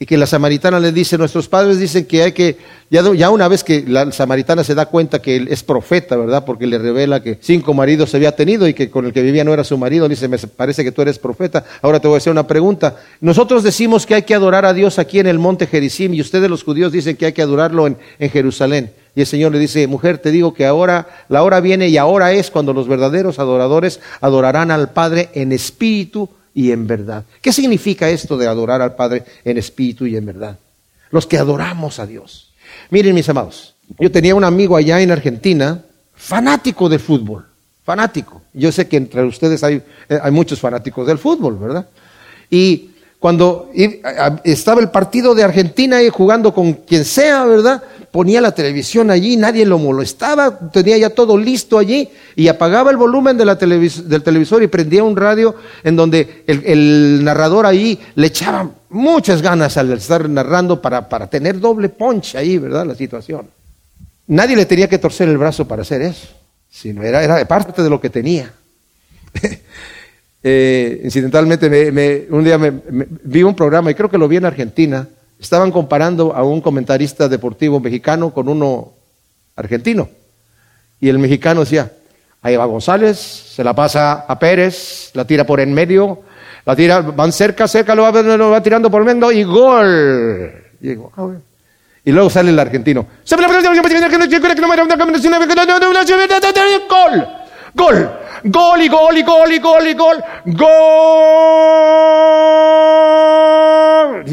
Y 0.01 0.05
que 0.05 0.17
la 0.17 0.25
samaritana 0.25 0.79
le 0.79 0.93
dice, 0.93 1.17
nuestros 1.17 1.49
padres 1.49 1.77
dicen 1.77 2.05
que 2.05 2.23
hay 2.23 2.31
que, 2.31 2.57
ya, 2.89 3.03
ya, 3.13 3.29
una 3.29 3.49
vez 3.49 3.65
que 3.65 3.83
la 3.85 4.09
samaritana 4.13 4.63
se 4.63 4.73
da 4.73 4.85
cuenta 4.85 5.21
que 5.21 5.35
él 5.35 5.49
es 5.51 5.61
profeta, 5.61 6.15
¿verdad? 6.15 6.45
Porque 6.45 6.65
le 6.67 6.77
revela 6.77 7.21
que 7.21 7.37
cinco 7.41 7.73
maridos 7.73 8.09
se 8.09 8.15
había 8.15 8.31
tenido 8.31 8.65
y 8.65 8.73
que 8.73 8.89
con 8.89 9.05
el 9.05 9.11
que 9.11 9.21
vivía 9.21 9.43
no 9.43 9.53
era 9.53 9.65
su 9.65 9.77
marido, 9.77 10.07
dice, 10.07 10.29
me 10.29 10.37
parece 10.37 10.85
que 10.85 10.93
tú 10.93 11.01
eres 11.01 11.19
profeta. 11.19 11.65
Ahora 11.81 11.99
te 11.99 12.07
voy 12.07 12.15
a 12.15 12.19
hacer 12.19 12.31
una 12.31 12.47
pregunta. 12.47 12.95
Nosotros 13.19 13.61
decimos 13.61 14.05
que 14.05 14.15
hay 14.15 14.21
que 14.21 14.33
adorar 14.33 14.63
a 14.63 14.73
Dios 14.73 14.99
aquí 14.99 15.19
en 15.19 15.27
el 15.27 15.37
monte 15.37 15.67
Gerizim 15.67 16.13
y 16.13 16.21
ustedes 16.21 16.49
los 16.49 16.63
judíos 16.63 16.93
dicen 16.93 17.17
que 17.17 17.25
hay 17.25 17.33
que 17.33 17.41
adorarlo 17.41 17.85
en, 17.85 17.97
en 18.19 18.29
Jerusalén. 18.29 18.93
Y 19.15 19.21
el 19.21 19.27
Señor 19.27 19.51
le 19.51 19.59
dice, 19.59 19.85
mujer, 19.87 20.19
te 20.19 20.31
digo 20.31 20.53
que 20.53 20.65
ahora, 20.65 21.09
la 21.27 21.43
hora 21.43 21.59
viene 21.59 21.89
y 21.89 21.97
ahora 21.97 22.31
es 22.31 22.51
cuando 22.51 22.71
los 22.71 22.87
verdaderos 22.87 23.37
adoradores 23.37 23.99
adorarán 24.21 24.71
al 24.71 24.91
Padre 24.93 25.29
en 25.33 25.51
espíritu 25.51 26.29
y 26.53 26.71
en 26.71 26.87
verdad. 26.87 27.23
¿Qué 27.41 27.53
significa 27.53 28.09
esto 28.09 28.37
de 28.37 28.47
adorar 28.47 28.81
al 28.81 28.95
Padre 28.95 29.23
en 29.43 29.57
espíritu 29.57 30.05
y 30.05 30.15
en 30.15 30.25
verdad? 30.25 30.57
Los 31.11 31.25
que 31.25 31.37
adoramos 31.37 31.99
a 31.99 32.05
Dios. 32.05 32.51
Miren, 32.89 33.15
mis 33.15 33.29
amados, 33.29 33.75
yo 33.99 34.11
tenía 34.11 34.35
un 34.35 34.43
amigo 34.43 34.75
allá 34.75 35.01
en 35.01 35.11
Argentina, 35.11 35.83
fanático 36.15 36.89
del 36.89 36.99
fútbol, 36.99 37.45
fanático. 37.83 38.41
Yo 38.53 38.71
sé 38.71 38.87
que 38.87 38.97
entre 38.97 39.23
ustedes 39.23 39.63
hay, 39.63 39.81
eh, 40.07 40.19
hay 40.21 40.31
muchos 40.31 40.59
fanáticos 40.59 41.07
del 41.07 41.17
fútbol, 41.17 41.57
¿verdad? 41.57 41.87
Y 42.49 42.91
cuando 43.19 43.69
estaba 44.45 44.79
el 44.79 44.89
partido 44.89 45.35
de 45.35 45.43
Argentina 45.43 45.97
ahí 45.97 46.09
jugando 46.09 46.53
con 46.53 46.73
quien 46.73 47.03
sea, 47.03 47.43
¿verdad? 47.45 47.83
Ponía 48.11 48.41
la 48.41 48.51
televisión 48.53 49.11
allí, 49.11 49.37
nadie 49.37 49.65
lo 49.65 49.77
molestaba, 49.77 50.71
tenía 50.71 50.97
ya 50.97 51.11
todo 51.11 51.37
listo 51.37 51.77
allí 51.77 52.09
y 52.35 52.47
apagaba 52.47 52.89
el 52.89 52.97
volumen 52.97 53.37
de 53.37 53.45
la 53.45 53.55
del 53.55 54.23
televisor 54.23 54.63
y 54.63 54.67
prendía 54.67 55.03
un 55.03 55.15
radio 55.15 55.55
en 55.83 55.95
donde 55.95 56.43
el, 56.47 57.23
narrador 57.23 57.67
ahí 57.67 57.99
le 58.15 58.27
echaba 58.27 58.71
muchas 58.89 59.43
ganas 59.43 59.77
al 59.77 59.91
estar 59.91 60.27
narrando 60.27 60.81
para, 60.81 61.07
para 61.07 61.29
tener 61.29 61.59
doble 61.59 61.89
ponche 61.89 62.37
ahí, 62.37 62.57
¿verdad? 62.57 62.85
La 62.85 62.95
situación. 62.95 63.47
Nadie 64.25 64.55
le 64.55 64.65
tenía 64.65 64.87
que 64.87 64.97
torcer 64.97 65.29
el 65.29 65.37
brazo 65.37 65.67
para 65.67 65.83
hacer 65.83 66.01
eso, 66.01 66.27
sino 66.69 67.03
era, 67.03 67.23
era 67.23 67.47
parte 67.47 67.81
de 67.83 67.89
lo 67.89 68.01
que 68.01 68.09
tenía. 68.09 68.51
Eh, 70.41 71.01
incidentalmente, 71.03 72.27
un 72.29 72.43
día 72.45 72.57
vi 72.57 73.43
un 73.43 73.53
programa, 73.53 73.91
y 73.91 73.93
creo 73.93 74.09
que 74.09 74.17
lo 74.17 74.29
vi 74.29 74.37
en 74.37 74.45
Argentina, 74.45 75.05
estaban 75.39 75.71
comparando 75.71 76.35
a 76.35 76.43
un 76.43 76.61
comentarista 76.61 77.27
deportivo 77.27 77.79
mexicano 77.79 78.31
con 78.31 78.49
uno 78.49 78.93
argentino. 79.55 80.09
Y 80.99 81.07
el 81.09 81.17
mexicano 81.17 81.61
decía, 81.61 81.91
ahí 82.41 82.55
va 82.57 82.65
González, 82.65 83.17
se 83.17 83.63
la 83.63 83.73
pasa 83.73 84.25
a 84.27 84.37
Pérez, 84.37 85.11
la 85.13 85.25
tira 85.25 85.45
por 85.45 85.61
en 85.61 85.73
medio, 85.73 86.23
la 86.65 86.75
tira, 86.75 86.99
van 87.01 87.31
cerca, 87.31 87.67
cerca, 87.67 87.95
lo 87.95 88.03
va, 88.03 88.61
tirando 88.61 88.91
por 88.91 89.03
medio 89.05 89.31
y 89.31 89.43
gol. 89.43 90.53
Y, 90.81 90.91
ah, 90.91 91.29
y 92.03 92.11
luego 92.11 92.29
sale 92.29 92.49
el 92.49 92.59
argentino. 92.59 93.07
Gol, 96.87 97.27
gol. 97.75 98.09
Gol 98.43 98.81
y 98.81 98.87
gol 98.87 99.17
y 99.17 99.23
gol 99.23 99.51
y 99.51 99.59
gol 99.59 99.87
y 99.87 99.93
gol. 99.93 100.23
Gol. 100.45 100.69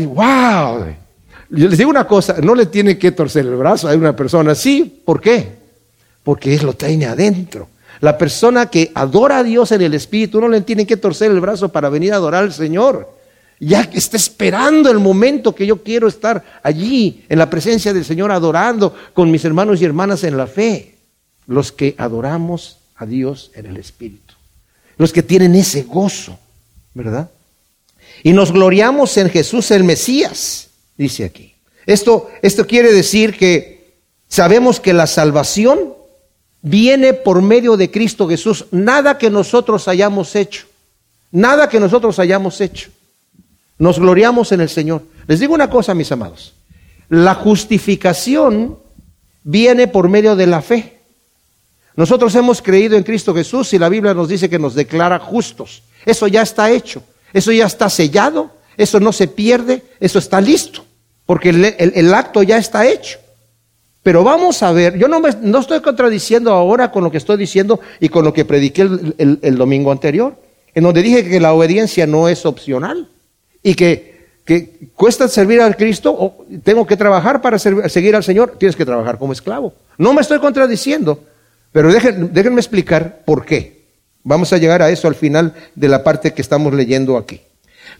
Wow. 0.07 0.87
Yo 1.51 1.69
les 1.69 1.79
digo 1.79 1.91
una 1.91 2.07
cosa, 2.07 2.37
no 2.43 2.55
le 2.55 2.67
tiene 2.67 2.99
que 2.99 3.13
torcer 3.13 3.47
el 3.47 3.57
brazo 3.57 3.89
a 3.89 3.95
una 3.95 4.15
persona 4.17 4.53
así. 4.53 5.03
¿Por 5.05 5.21
qué? 5.21 5.55
Porque 6.23 6.55
es 6.55 6.63
lo 6.63 6.73
tiene 6.73 7.07
adentro. 7.07 7.69
La 8.01 8.19
persona 8.19 8.67
que 8.67 8.91
adora 8.95 9.39
a 9.39 9.43
Dios 9.43 9.73
en 9.73 9.83
el 9.83 9.95
Espíritu 9.95 10.41
no 10.41 10.49
le 10.49 10.61
tiene 10.61 10.87
que 10.87 10.97
torcer 10.97 11.31
el 11.31 11.41
brazo 11.41 11.71
para 11.71 11.89
venir 11.89 12.13
a 12.13 12.17
adorar 12.17 12.43
al 12.43 12.53
Señor. 12.53 13.15
Ya 13.59 13.89
que 13.89 13.99
está 13.99 14.17
esperando 14.17 14.91
el 14.91 14.99
momento 14.99 15.55
que 15.55 15.67
yo 15.67 15.83
quiero 15.83 16.09
estar 16.09 16.45
allí, 16.63 17.25
en 17.29 17.39
la 17.39 17.49
presencia 17.49 17.95
del 17.95 18.05
Señor, 18.05 18.31
adorando 18.31 18.95
con 19.15 19.31
mis 19.31 19.45
hermanos 19.45 19.81
y 19.81 19.85
hermanas 19.87 20.25
en 20.25 20.37
la 20.37 20.47
fe. 20.47 20.97
Los 21.47 21.73
que 21.73 21.95
adoramos 21.97 22.79
a 22.97 23.07
Dios 23.07 23.51
en 23.55 23.67
el 23.67 23.77
Espíritu. 23.77 24.35
Los 24.99 25.13
que 25.13 25.23
tienen 25.23 25.55
ese 25.55 25.83
gozo, 25.83 26.39
¿verdad? 26.93 27.31
Y 28.27 28.33
nos 28.33 28.51
gloriamos 28.51 29.17
en 29.19 29.31
Jesús 29.31 29.71
el 29.71 29.85
Mesías, 29.85 30.71
dice 30.97 31.23
aquí. 31.23 31.55
Esto, 31.87 32.29
esto 32.43 32.67
quiere 32.67 32.93
decir 32.93 33.39
que 33.39 34.01
sabemos 34.27 34.81
que 34.81 34.93
la 34.93 35.07
salvación 35.07 35.95
viene 36.61 37.15
por 37.15 37.41
medio 37.41 37.77
de 37.77 37.89
Cristo 37.89 38.29
Jesús. 38.29 38.65
Nada 38.73 39.17
que 39.17 39.31
nosotros 39.31 39.87
hayamos 39.87 40.35
hecho, 40.35 40.67
nada 41.31 41.69
que 41.69 41.79
nosotros 41.79 42.19
hayamos 42.19 42.61
hecho. 42.61 42.91
Nos 43.79 44.01
gloriamos 44.01 44.51
en 44.51 44.61
el 44.61 44.71
Señor. 44.71 45.03
Les 45.29 45.39
digo 45.39 45.55
una 45.55 45.71
cosa, 45.71 45.95
mis 45.95 46.11
amados. 46.11 46.53
La 47.09 47.37
justificación 47.37 48.77
viene 49.45 49.87
por 49.87 50.09
medio 50.09 50.35
de 50.35 50.49
la 50.49 50.63
fe. 50.63 50.99
Nosotros 51.95 52.35
hemos 52.35 52.61
creído 52.61 52.97
en 52.97 53.05
Cristo 53.05 53.33
Jesús 53.33 53.73
y 53.73 53.79
la 53.79 53.89
Biblia 53.89 54.15
nos 54.15 54.29
dice 54.29 54.51
que 54.51 54.59
nos 54.59 54.75
declara 54.75 55.21
justos. 55.21 55.85
Eso 56.05 56.27
ya 56.27 56.43
está 56.43 56.73
hecho, 56.73 57.05
eso 57.37 57.53
ya 57.53 57.67
está 57.67 57.91
sellado, 57.91 58.51
eso 58.79 58.99
no 58.99 59.13
se 59.13 59.29
pierde, 59.29 59.83
eso 60.01 60.19
está 60.19 60.41
listo, 60.41 60.87
porque 61.27 61.51
el, 61.51 62.15
acto 62.15 62.43
ya 62.43 62.57
está 62.57 62.87
hecho. 62.87 63.19
Pero 64.03 64.25
vamos 64.25 64.63
a 64.63 64.73
ver, 64.73 64.97
yo 64.97 65.07
no, 65.07 65.21
me, 65.21 65.29
no, 65.43 65.59
estoy 65.59 65.83
contradiciendo 65.83 66.51
ahora 66.53 66.91
con 66.91 67.05
lo 67.05 67.11
que 67.11 67.19
estoy 67.19 67.37
diciendo 67.37 67.79
y 68.01 68.09
con 68.09 68.25
lo 68.25 68.33
que 68.33 68.47
prediqué 68.47 68.89
el, 69.19 69.57
domingo 69.59 69.93
anterior, 69.93 70.35
en 70.75 70.85
donde 70.85 71.03
dije 71.03 71.29
que 71.29 71.39
la 71.39 71.53
obediencia 71.53 72.07
no 72.07 72.27
es 72.27 72.47
opcional 72.47 73.07
y 73.63 73.75
que, 73.75 74.29
que 74.47 74.89
cuesta 74.95 75.29
servir 75.29 75.61
al 75.61 75.77
Cristo, 75.77 76.11
o 76.19 76.47
tengo 76.65 76.87
que 76.87 76.97
trabajar 76.97 77.43
para 77.43 77.59
seguir 77.59 78.17
al 78.17 78.25
Señor, 78.25 78.57
tienes 78.59 78.77
que 78.77 78.87
trabajar 78.87 79.19
como 79.19 79.35
esclavo. 79.35 79.75
No 79.99 80.15
me 80.15 80.23
estoy 80.23 80.39
contradiciendo, 80.39 81.21
pero 81.71 81.93
déjenme 81.93 82.61
explicar 82.61 83.25
por 83.27 83.45
qué. 83.45 83.76
Vamos 84.27 84.53
a 84.53 84.59
llegar 84.59 84.83
a 84.83 84.91
eso 84.91 85.07
al 85.07 85.15
final 85.15 85.55
de 85.77 85.87
la 85.87 86.03
parte 86.03 86.35
que 86.35 86.43
estamos 86.43 86.75
leyendo 86.75 87.17
aquí. 87.17 87.43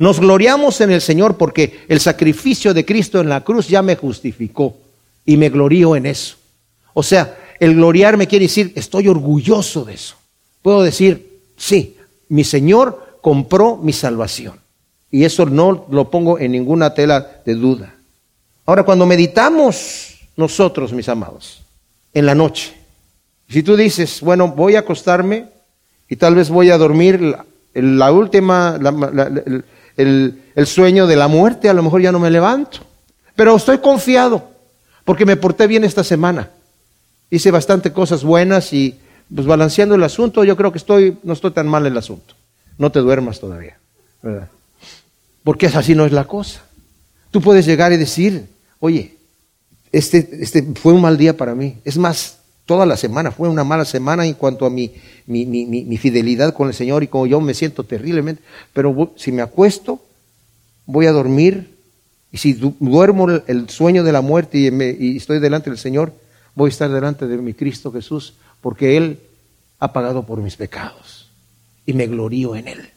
Nos 0.01 0.19
gloriamos 0.19 0.81
en 0.81 0.91
el 0.91 1.01
Señor 1.01 1.37
porque 1.37 1.85
el 1.87 2.01
sacrificio 2.01 2.75
de 2.75 2.85
Cristo 2.85 3.21
en 3.21 3.29
la 3.29 3.45
cruz 3.45 3.69
ya 3.69 3.81
me 3.81 3.95
justificó 3.95 4.77
y 5.25 5.37
me 5.37 5.51
glorío 5.51 5.95
en 5.95 6.05
eso. 6.05 6.35
O 6.95 7.05
sea, 7.05 7.39
el 7.61 7.77
gloriarme 7.77 8.27
quiere 8.27 8.47
decir, 8.47 8.73
estoy 8.75 9.07
orgulloso 9.07 9.85
de 9.85 9.95
eso. 9.95 10.17
Puedo 10.63 10.83
decir, 10.83 11.43
sí, 11.57 11.97
mi 12.29 12.43
Señor 12.43 13.19
compró 13.21 13.77
mi 13.77 13.93
salvación. 13.93 14.59
Y 15.13 15.25
eso 15.25 15.47
no 15.47 15.87
lo 15.93 16.11
pongo 16.11 16.41
en 16.41 16.51
ninguna 16.51 16.93
tela 16.93 17.41
de 17.47 17.55
duda. 17.55 17.95
Ahora, 18.65 18.83
cuando 18.83 19.07
meditamos 19.07 20.17
nosotros, 20.37 20.93
mis 20.93 21.09
amados, 21.09 21.63
en 22.13 22.27
la 22.27 22.35
noche, 22.35 22.75
si 23.49 23.63
tú 23.63 23.77
dices, 23.77 24.21
bueno, 24.23 24.49
voy 24.49 24.75
a 24.75 24.81
acostarme 24.81 25.55
y 26.09 26.17
tal 26.17 26.35
vez 26.35 26.51
voy 26.51 26.71
a 26.71 26.79
dormir 26.79 27.37
la, 27.75 28.13
última, 28.13 28.79
el, 29.97 30.67
sueño 30.67 31.07
de 31.07 31.17
la 31.17 31.29
muerte, 31.29 31.69
a 31.69 31.75
lo 31.75 31.83
mejor 31.83 32.01
ya 32.01 32.13
no 32.13 32.19
me 32.19 32.31
levanto. 32.31 32.79
Pero 33.35 33.57
estoy 33.57 33.79
confiado 33.79 34.51
porque 35.05 35.27
me 35.27 35.37
porté 35.37 35.67
bien 35.67 35.85
esta 35.85 36.05
semana. 36.05 36.51
Hice 37.31 37.51
bastante 37.51 37.93
cosas 37.93 38.25
buenas 38.25 38.73
y 38.73 38.99
pues 39.35 39.47
balanceando 39.47 39.95
el 39.95 40.05
asunto, 40.05 40.45
yo 40.45 40.57
creo 40.57 40.71
que 40.71 40.79
estoy, 40.79 41.19
no 41.23 41.33
estoy 41.33 41.51
tan 41.51 41.67
mal 41.67 41.85
el 41.87 41.97
asunto. 41.97 42.35
No 42.79 42.93
te 42.93 43.01
duermas 43.01 43.41
todavía, 43.41 43.79
¿verdad? 44.23 44.49
Porque 45.43 45.67
así 45.67 45.95
no 45.95 46.07
es 46.07 46.13
la 46.13 46.25
cosa. 46.25 46.63
Tú 47.31 47.41
puedes 47.41 47.67
llegar 47.67 47.93
y 47.93 47.97
decir, 47.97 48.47
oye, 48.81 49.17
este, 49.93 50.29
este 50.41 50.63
fue 50.75 50.93
un 50.93 51.01
mal 51.01 51.17
día 51.17 51.37
para 51.37 51.55
mí. 51.55 51.79
Es 51.85 51.99
más, 51.99 52.39
toda 52.67 52.85
la 52.85 52.97
semana. 52.97 53.31
Fue 53.31 53.49
una 53.49 53.65
mala 53.65 53.85
semana 53.85 54.27
en 54.27 54.35
cuanto 54.35 54.67
a 54.67 54.71
mi, 54.71 54.93
mi, 55.27 55.97
fidelidad 55.97 56.53
con 56.53 56.69
el 56.69 56.75
Señor 56.75 57.03
y 57.03 57.07
como 57.07 57.27
yo 57.27 57.41
me 57.41 57.55
siento 57.55 57.85
terriblemente. 57.85 58.43
Pero 58.73 59.13
si 59.17 59.33
me 59.33 59.43
acuesto, 59.43 60.01
voy 60.85 61.07
a 61.07 61.13
dormir. 61.13 61.75
Y 62.33 62.39
si 62.39 62.53
duermo 62.53 63.31
el 63.31 63.71
sueño 63.71 64.05
de 64.05 64.13
la 64.13 64.21
muerte 64.21 64.59
y, 64.59 64.67
y 64.67 65.17
estoy 65.17 65.39
delante 65.39 65.71
del 65.71 65.79
Señor, 65.79 66.13
voy 66.55 66.69
a 66.69 66.73
estar 66.73 66.91
delante 66.91 67.27
de 67.27 67.39
mi 67.39 67.55
Cristo 67.55 67.93
Jesús, 67.93 68.35
porque 68.61 68.97
Él 68.97 69.21
ha 69.79 69.93
pagado 69.93 70.25
por 70.25 70.41
mis 70.41 70.57
pecados. 70.57 71.31
Y 71.87 71.93
me 71.93 72.07
glorío 72.09 72.57
en 72.57 72.69
Él. 72.69 72.91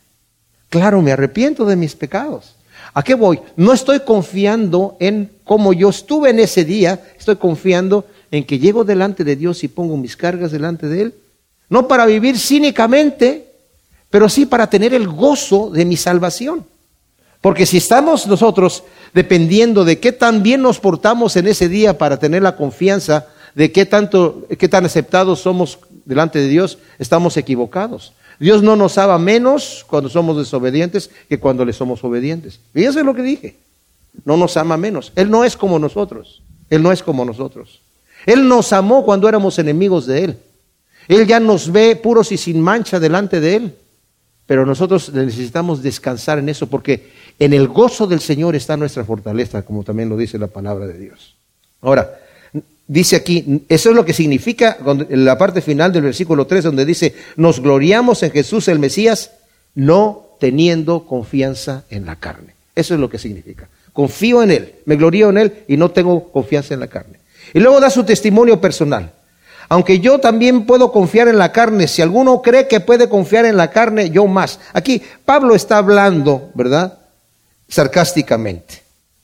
Claro, 0.69 1.01
me 1.01 1.11
arrepiento 1.11 1.65
de 1.65 1.75
mis 1.75 1.95
pecados. 1.95 2.55
¿A 2.93 3.03
qué 3.03 3.13
voy? 3.13 3.39
No 3.55 3.71
estoy 3.71 3.99
confiando 4.01 4.97
en 4.99 5.31
cómo 5.43 5.73
yo 5.73 5.89
estuve 5.89 6.31
en 6.31 6.39
ese 6.39 6.65
día, 6.65 7.03
estoy 7.17 7.35
confiando 7.35 8.05
en 8.31 8.43
que 8.43 8.59
llego 8.59 8.83
delante 8.83 9.23
de 9.23 9.35
Dios 9.35 9.63
y 9.63 9.67
pongo 9.67 9.97
mis 9.97 10.15
cargas 10.15 10.51
delante 10.51 10.87
de 10.87 11.01
Él, 11.01 11.13
no 11.69 11.87
para 11.87 12.05
vivir 12.05 12.37
cínicamente, 12.37 13.47
pero 14.09 14.29
sí 14.29 14.45
para 14.45 14.69
tener 14.69 14.93
el 14.93 15.07
gozo 15.07 15.69
de 15.69 15.85
mi 15.85 15.97
salvación. 15.97 16.65
Porque 17.41 17.65
si 17.65 17.77
estamos 17.77 18.27
nosotros 18.27 18.83
dependiendo 19.13 19.85
de 19.85 19.99
qué 19.99 20.11
tan 20.11 20.43
bien 20.43 20.61
nos 20.61 20.79
portamos 20.79 21.35
en 21.35 21.47
ese 21.47 21.69
día 21.69 21.97
para 21.97 22.17
tener 22.17 22.43
la 22.43 22.55
confianza 22.55 23.27
de 23.55 23.71
qué 23.71 23.85
tanto, 23.85 24.45
qué 24.57 24.67
tan 24.67 24.85
aceptados 24.85 25.39
somos 25.39 25.79
delante 26.05 26.39
de 26.39 26.47
Dios, 26.47 26.77
estamos 26.97 27.37
equivocados. 27.37 28.13
Dios 28.39 28.63
no 28.63 28.75
nos 28.75 28.97
ama 28.97 29.17
menos 29.17 29.85
cuando 29.87 30.09
somos 30.09 30.37
desobedientes 30.37 31.09
que 31.27 31.39
cuando 31.39 31.65
le 31.65 31.73
somos 31.73 32.03
obedientes. 32.03 32.59
Fíjense 32.73 33.03
lo 33.03 33.13
que 33.13 33.21
dije. 33.21 33.57
no 34.25 34.37
nos 34.37 34.57
ama 34.57 34.77
menos. 34.77 35.11
Él 35.15 35.29
no 35.29 35.43
es 35.43 35.55
como 35.55 35.77
nosotros. 35.77 36.41
Él 36.69 36.81
no 36.81 36.91
es 36.91 37.03
como 37.03 37.25
nosotros. 37.25 37.81
Él 38.25 38.47
nos 38.47 38.73
amó 38.73 39.03
cuando 39.03 39.27
éramos 39.27 39.59
enemigos 39.59 40.05
de 40.05 40.23
Él. 40.25 40.37
Él 41.07 41.25
ya 41.25 41.39
nos 41.39 41.71
ve 41.71 41.95
puros 41.95 42.31
y 42.31 42.37
sin 42.37 42.61
mancha 42.61 42.99
delante 42.99 43.39
de 43.39 43.55
Él. 43.55 43.75
Pero 44.45 44.65
nosotros 44.65 45.13
necesitamos 45.13 45.83
descansar 45.83 46.39
en 46.39 46.49
eso 46.49 46.67
porque 46.67 47.11
en 47.37 47.53
el 47.53 47.67
gozo 47.67 48.07
del 48.07 48.19
Señor 48.19 48.55
está 48.55 48.75
nuestra 48.77 49.05
fortaleza, 49.05 49.61
como 49.61 49.83
también 49.83 50.09
lo 50.09 50.17
dice 50.17 50.39
la 50.39 50.47
palabra 50.47 50.87
de 50.87 50.97
Dios. 50.97 51.35
Ahora, 51.81 52.19
dice 52.87 53.15
aquí, 53.15 53.63
eso 53.69 53.91
es 53.91 53.95
lo 53.95 54.03
que 54.03 54.13
significa 54.13 54.77
en 55.09 55.23
la 55.23 55.37
parte 55.37 55.61
final 55.61 55.93
del 55.93 56.03
versículo 56.03 56.47
3, 56.47 56.63
donde 56.63 56.85
dice, 56.85 57.15
nos 57.35 57.59
gloriamos 57.59 58.23
en 58.23 58.31
Jesús 58.31 58.67
el 58.67 58.79
Mesías, 58.79 59.31
no 59.75 60.29
teniendo 60.39 61.05
confianza 61.05 61.83
en 61.89 62.05
la 62.05 62.15
carne. 62.15 62.55
Eso 62.75 62.95
es 62.95 62.99
lo 62.99 63.09
que 63.09 63.19
significa. 63.19 63.69
Confío 63.93 64.41
en 64.41 64.51
Él, 64.51 64.73
me 64.85 64.95
glorío 64.95 65.29
en 65.29 65.37
Él 65.37 65.53
y 65.67 65.77
no 65.77 65.91
tengo 65.91 66.31
confianza 66.31 66.73
en 66.73 66.79
la 66.79 66.87
carne. 66.87 67.18
Y 67.53 67.59
luego 67.59 67.79
da 67.79 67.89
su 67.89 68.03
testimonio 68.03 68.59
personal. 68.59 69.11
Aunque 69.69 69.99
yo 69.99 70.17
también 70.19 70.65
puedo 70.65 70.91
confiar 70.91 71.27
en 71.27 71.37
la 71.37 71.51
carne, 71.51 71.87
si 71.87 72.01
alguno 72.01 72.41
cree 72.41 72.67
que 72.67 72.79
puede 72.79 73.07
confiar 73.07 73.45
en 73.45 73.55
la 73.55 73.69
carne, 73.69 74.09
yo 74.09 74.25
más. 74.25 74.59
Aquí 74.73 75.01
Pablo 75.23 75.53
está 75.53 75.77
hablando, 75.77 76.49
¿verdad? 76.55 76.97
Sarcásticamente. 77.67 78.81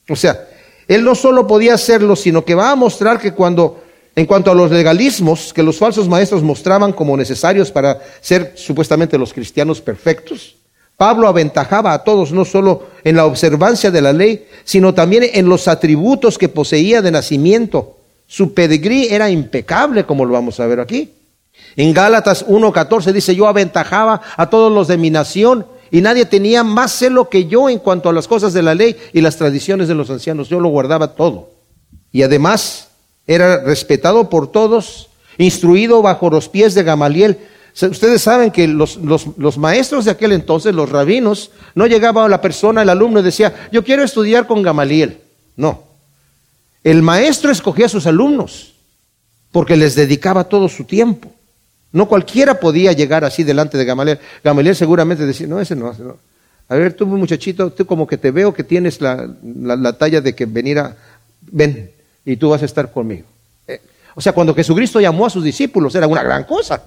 O 0.08 0.16
sea, 0.16 0.48
él 0.88 1.04
no 1.04 1.16
solo 1.16 1.48
podía 1.48 1.74
hacerlo, 1.74 2.16
sino 2.16 2.46
que 2.46 2.54
va 2.54 2.70
a 2.70 2.76
mostrar 2.76 3.20
que 3.20 3.34
cuando, 3.34 3.82
en 4.16 4.28
cuanto 4.28 4.52
a 4.52 4.56
los 4.56 4.70
legalismos 4.70 5.52
que 5.52 5.64
los 5.64 5.80
falsos 5.80 6.08
maestros 6.08 6.44
mostraban 6.44 6.94
como 6.94 7.18
necesarios 7.18 7.72
para 7.72 8.00
ser 8.22 8.54
supuestamente 8.56 9.18
los 9.18 9.34
cristianos 9.34 9.82
perfectos, 9.82 10.58
Pablo 10.96 11.28
aventajaba 11.28 11.92
a 11.92 12.04
todos 12.04 12.32
no 12.32 12.46
solo 12.46 12.84
en 13.04 13.16
la 13.16 13.26
observancia 13.26 13.90
de 13.90 14.02
la 14.02 14.14
ley, 14.14 14.48
sino 14.64 14.94
también 14.94 15.24
en 15.34 15.50
los 15.50 15.68
atributos 15.68 16.38
que 16.38 16.50
poseía 16.50 17.02
de 17.02 17.10
nacimiento 17.10 17.95
su 18.28 18.54
pedigrí 18.54 19.08
era 19.10 19.30
impecable, 19.30 20.06
como 20.06 20.26
lo 20.26 20.34
vamos 20.34 20.60
a 20.60 20.68
ver 20.68 20.80
aquí. 20.80 21.12
En 21.76 21.94
Gálatas 21.94 22.46
1.14 22.48 23.12
dice, 23.12 23.36
yo 23.36 23.48
aventajaba 23.48 24.22
a 24.38 24.50
todos 24.50 24.72
los 24.72 24.88
de 24.88 24.98
mi 24.98 25.10
nación 25.10 25.66
y 25.92 26.02
nadie 26.02 26.26
tenía 26.26 26.64
más 26.64 26.92
celo 26.92 27.30
que 27.30 27.46
yo 27.46 27.70
en 27.70 27.80
cuanto 27.80 28.10
a 28.10 28.14
las 28.14 28.28
cosas 28.28 28.54
de 28.54 28.62
la 28.62 28.76
ley 28.76 28.96
y 29.14 29.22
las 29.22 29.38
tradiciones 29.38 29.88
de 29.88 29.96
los 29.96 30.10
ancianos. 30.10 30.50
Yo 30.50 30.60
lo 30.60 30.70
guardaba 30.70 31.16
todo. 31.16 31.50
Y 32.12 32.24
además 32.24 32.90
era 33.28 33.64
respetado 33.64 34.30
por 34.30 34.52
todos, 34.52 35.10
instruido 35.38 36.02
bajo 36.02 36.30
los 36.30 36.50
pies 36.50 36.74
de 36.74 36.84
Gamaliel. 36.84 37.40
Ustedes 37.82 38.22
saben 38.22 38.52
que 38.52 38.68
los, 38.68 38.98
maestros 39.58 40.06
de 40.06 40.12
aquel 40.12 40.32
entonces, 40.32 40.74
los 40.74 40.90
rabinos, 40.90 41.52
no 41.74 41.88
llegaba 41.88 42.26
a 42.26 42.30
la 42.30 42.42
persona, 42.42 42.82
el 42.82 42.90
alumno 42.90 43.20
y 43.20 43.24
decía, 43.24 43.68
yo 43.72 43.84
quiero 43.84 44.04
estudiar 44.04 44.48
con 44.48 44.62
Gamaliel. 44.62 45.20
No, 45.58 45.84
el 46.86 47.02
maestro 47.02 47.52
escogía 47.52 47.88
a 47.88 47.90
sus 47.90 48.06
alumnos 48.06 48.76
porque 49.52 49.76
les 49.76 49.96
dedicaba 49.96 50.44
todo 50.44 50.70
su 50.70 50.84
tiempo. 50.84 51.32
No 51.92 52.08
cualquiera 52.08 52.60
podía 52.60 52.92
llegar 52.92 53.26
así 53.26 53.44
delante 53.44 53.76
de 53.76 53.86
Gamaliel. 53.86 54.20
Gamaliel 54.44 54.76
seguramente 54.76 55.26
decía, 55.26 55.48
no, 55.48 55.60
ese 55.60 55.76
no, 55.76 55.92
no. 55.98 56.18
A 56.70 56.76
ver, 56.76 56.94
tú 56.94 57.08
muchachito, 57.08 57.72
tú 57.72 57.88
como 57.88 58.06
que 58.06 58.18
te 58.18 58.30
veo 58.30 58.54
que 58.54 58.64
tienes 58.64 59.02
la, 59.02 59.94
talla 59.98 60.22
de 60.22 60.36
que 60.36 60.46
venir 60.46 60.78
a, 60.78 60.96
ven, 61.42 61.90
y 62.24 62.38
tú 62.38 62.50
vas 62.50 62.62
a 62.62 62.66
estar 62.66 62.92
conmigo. 62.92 63.26
Eh, 63.68 63.82
o 64.14 64.22
sea, 64.22 64.34
cuando 64.34 64.54
Jesucristo 64.54 65.02
llamó 65.02 65.26
a 65.26 65.32
sus 65.32 65.44
discípulos 65.44 65.96
era 65.96 66.06
una 66.06 66.22
gran 66.22 66.44
cosa. 66.44 66.84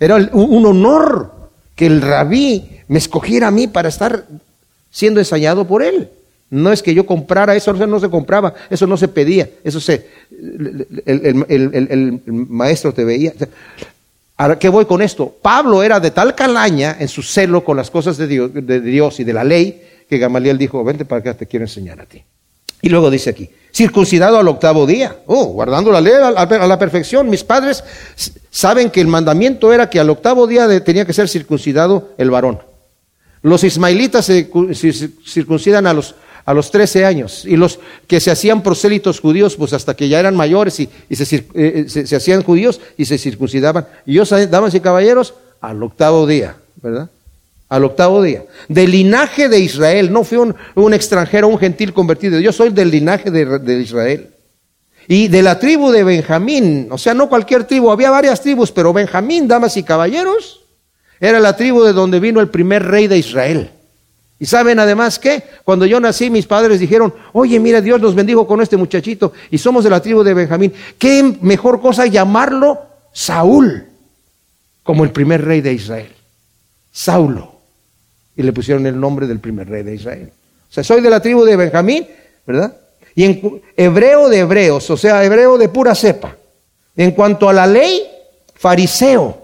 Era 0.00 0.16
un 0.32 0.64
honor 0.64 1.50
que 1.76 1.84
el 1.84 2.00
rabí 2.00 2.80
me 2.88 2.98
escogiera 2.98 3.48
a 3.48 3.50
mí 3.50 3.66
para 3.66 3.90
estar 3.90 4.24
siendo 4.90 5.20
ensayado 5.20 5.66
por 5.66 5.82
él. 5.82 6.08
No 6.50 6.72
es 6.72 6.82
que 6.82 6.94
yo 6.94 7.06
comprara 7.06 7.56
eso, 7.56 7.72
no 7.72 7.98
se 7.98 8.08
compraba, 8.08 8.54
eso 8.70 8.86
no 8.86 8.96
se 8.96 9.08
pedía, 9.08 9.48
eso 9.64 9.80
se, 9.80 10.08
el, 11.04 12.20
maestro 12.26 12.92
te 12.92 13.04
veía. 13.04 13.32
Ahora, 14.36 14.58
¿qué 14.58 14.68
voy 14.68 14.84
con 14.84 15.00
esto? 15.02 15.34
Pablo 15.42 15.82
era 15.82 16.00
de 16.00 16.10
tal 16.10 16.34
calaña 16.34 16.96
en 16.98 17.08
su 17.08 17.22
celo 17.22 17.64
con 17.64 17.76
las 17.76 17.90
cosas 17.90 18.16
de 18.16 18.26
Dios, 18.26 18.50
de 18.52 18.80
Dios 18.80 19.20
y 19.20 19.24
de 19.24 19.32
la 19.32 19.44
ley 19.44 19.82
que 20.08 20.18
Gamaliel 20.18 20.58
dijo, 20.58 20.84
vente 20.84 21.04
para 21.04 21.20
acá, 21.20 21.34
te 21.34 21.46
quiero 21.46 21.64
enseñar 21.64 22.00
a 22.00 22.06
ti. 22.06 22.22
Y 22.82 22.88
luego 22.90 23.10
dice 23.10 23.30
aquí, 23.30 23.48
circuncidado 23.72 24.38
al 24.38 24.46
octavo 24.46 24.86
día, 24.86 25.16
oh, 25.26 25.46
guardando 25.46 25.90
la 25.90 26.00
ley 26.00 26.12
a 26.12 26.66
la 26.66 26.78
perfección. 26.78 27.30
Mis 27.30 27.42
padres 27.42 27.82
saben 28.50 28.90
que 28.90 29.00
el 29.00 29.06
mandamiento 29.06 29.72
era 29.72 29.88
que 29.88 29.98
al 29.98 30.10
octavo 30.10 30.46
día 30.46 30.84
tenía 30.84 31.06
que 31.06 31.14
ser 31.14 31.28
circuncidado 31.28 32.10
el 32.18 32.30
varón. 32.30 32.60
Los 33.40 33.64
ismaelitas 33.64 34.26
se 34.26 34.50
circuncidan 35.26 35.86
a 35.86 35.94
los 35.94 36.14
a 36.44 36.54
los 36.54 36.70
13 36.70 37.04
años. 37.04 37.44
Y 37.44 37.56
los 37.56 37.78
que 38.06 38.20
se 38.20 38.30
hacían 38.30 38.62
prosélitos 38.62 39.20
judíos, 39.20 39.56
pues 39.56 39.72
hasta 39.72 39.94
que 39.94 40.08
ya 40.08 40.20
eran 40.20 40.36
mayores 40.36 40.78
y, 40.80 40.84
eh, 40.84 41.46
eh, 41.54 41.84
se, 41.88 42.16
hacían 42.16 42.42
judíos 42.42 42.80
y 42.96 43.04
se 43.04 43.18
circuncidaban. 43.18 43.86
Y 44.06 44.12
ellos, 44.12 44.30
damas 44.50 44.74
y 44.74 44.80
caballeros, 44.80 45.34
al 45.60 45.82
octavo 45.82 46.26
día, 46.26 46.56
¿verdad? 46.82 47.10
Al 47.68 47.84
octavo 47.84 48.22
día. 48.22 48.44
Del 48.68 48.90
linaje 48.90 49.48
de 49.48 49.58
Israel, 49.58 50.12
no 50.12 50.24
fui 50.24 50.38
un, 50.38 50.94
extranjero, 50.94 51.48
un 51.48 51.58
gentil 51.58 51.92
convertido. 51.92 52.38
Yo 52.40 52.52
soy 52.52 52.70
del 52.70 52.90
linaje 52.90 53.30
de 53.30 53.80
Israel. 53.80 54.34
Y 55.06 55.28
de 55.28 55.42
la 55.42 55.58
tribu 55.58 55.90
de 55.90 56.02
Benjamín, 56.02 56.88
o 56.90 56.98
sea, 56.98 57.14
no 57.14 57.28
cualquier 57.28 57.64
tribu, 57.64 57.90
había 57.90 58.10
varias 58.10 58.40
tribus, 58.40 58.72
pero 58.72 58.92
Benjamín, 58.92 59.46
damas 59.46 59.76
y 59.76 59.82
caballeros, 59.82 60.64
era 61.20 61.40
la 61.40 61.56
tribu 61.56 61.82
de 61.82 61.92
donde 61.92 62.20
vino 62.20 62.40
el 62.40 62.48
primer 62.48 62.84
rey 62.84 63.06
de 63.06 63.18
Israel. 63.18 63.70
Y 64.38 64.46
saben 64.46 64.78
además 64.78 65.18
que 65.18 65.42
cuando 65.64 65.86
yo 65.86 66.00
nací 66.00 66.28
mis 66.28 66.46
padres 66.46 66.80
dijeron, 66.80 67.14
oye 67.32 67.60
mira 67.60 67.80
Dios 67.80 68.00
nos 68.00 68.14
bendijo 68.14 68.46
con 68.46 68.60
este 68.60 68.76
muchachito 68.76 69.32
y 69.50 69.58
somos 69.58 69.84
de 69.84 69.90
la 69.90 70.00
tribu 70.00 70.22
de 70.22 70.34
Benjamín. 70.34 70.72
¿Qué 70.98 71.36
mejor 71.40 71.80
cosa 71.80 72.06
llamarlo 72.06 72.80
Saúl 73.12 73.86
como 74.82 75.04
el 75.04 75.10
primer 75.10 75.44
rey 75.44 75.60
de 75.60 75.72
Israel? 75.72 76.12
Saulo. 76.90 77.52
Y 78.36 78.42
le 78.42 78.52
pusieron 78.52 78.86
el 78.86 78.98
nombre 78.98 79.26
del 79.26 79.38
primer 79.38 79.68
rey 79.68 79.82
de 79.84 79.94
Israel. 79.94 80.32
O 80.68 80.72
sea, 80.72 80.82
soy 80.82 81.00
de 81.00 81.10
la 81.10 81.20
tribu 81.20 81.44
de 81.44 81.56
Benjamín, 81.56 82.06
¿verdad? 82.44 82.76
Y 83.14 83.24
en 83.24 83.62
hebreo 83.76 84.28
de 84.28 84.40
hebreos, 84.40 84.90
o 84.90 84.96
sea, 84.96 85.24
hebreo 85.24 85.56
de 85.56 85.68
pura 85.68 85.94
cepa. 85.94 86.36
En 86.96 87.12
cuanto 87.12 87.48
a 87.48 87.52
la 87.52 87.66
ley, 87.66 88.02
fariseo. 88.54 89.38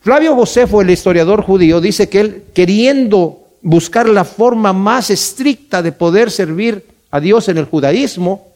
Flavio 0.00 0.36
Josefo, 0.36 0.80
el 0.80 0.90
historiador 0.90 1.42
judío, 1.42 1.80
dice 1.80 2.08
que 2.08 2.20
él, 2.20 2.44
queriendo 2.54 3.47
buscar 3.68 4.08
la 4.08 4.24
forma 4.24 4.72
más 4.72 5.10
estricta 5.10 5.82
de 5.82 5.92
poder 5.92 6.30
servir 6.30 6.86
a 7.10 7.20
Dios 7.20 7.50
en 7.50 7.58
el 7.58 7.66
judaísmo, 7.66 8.48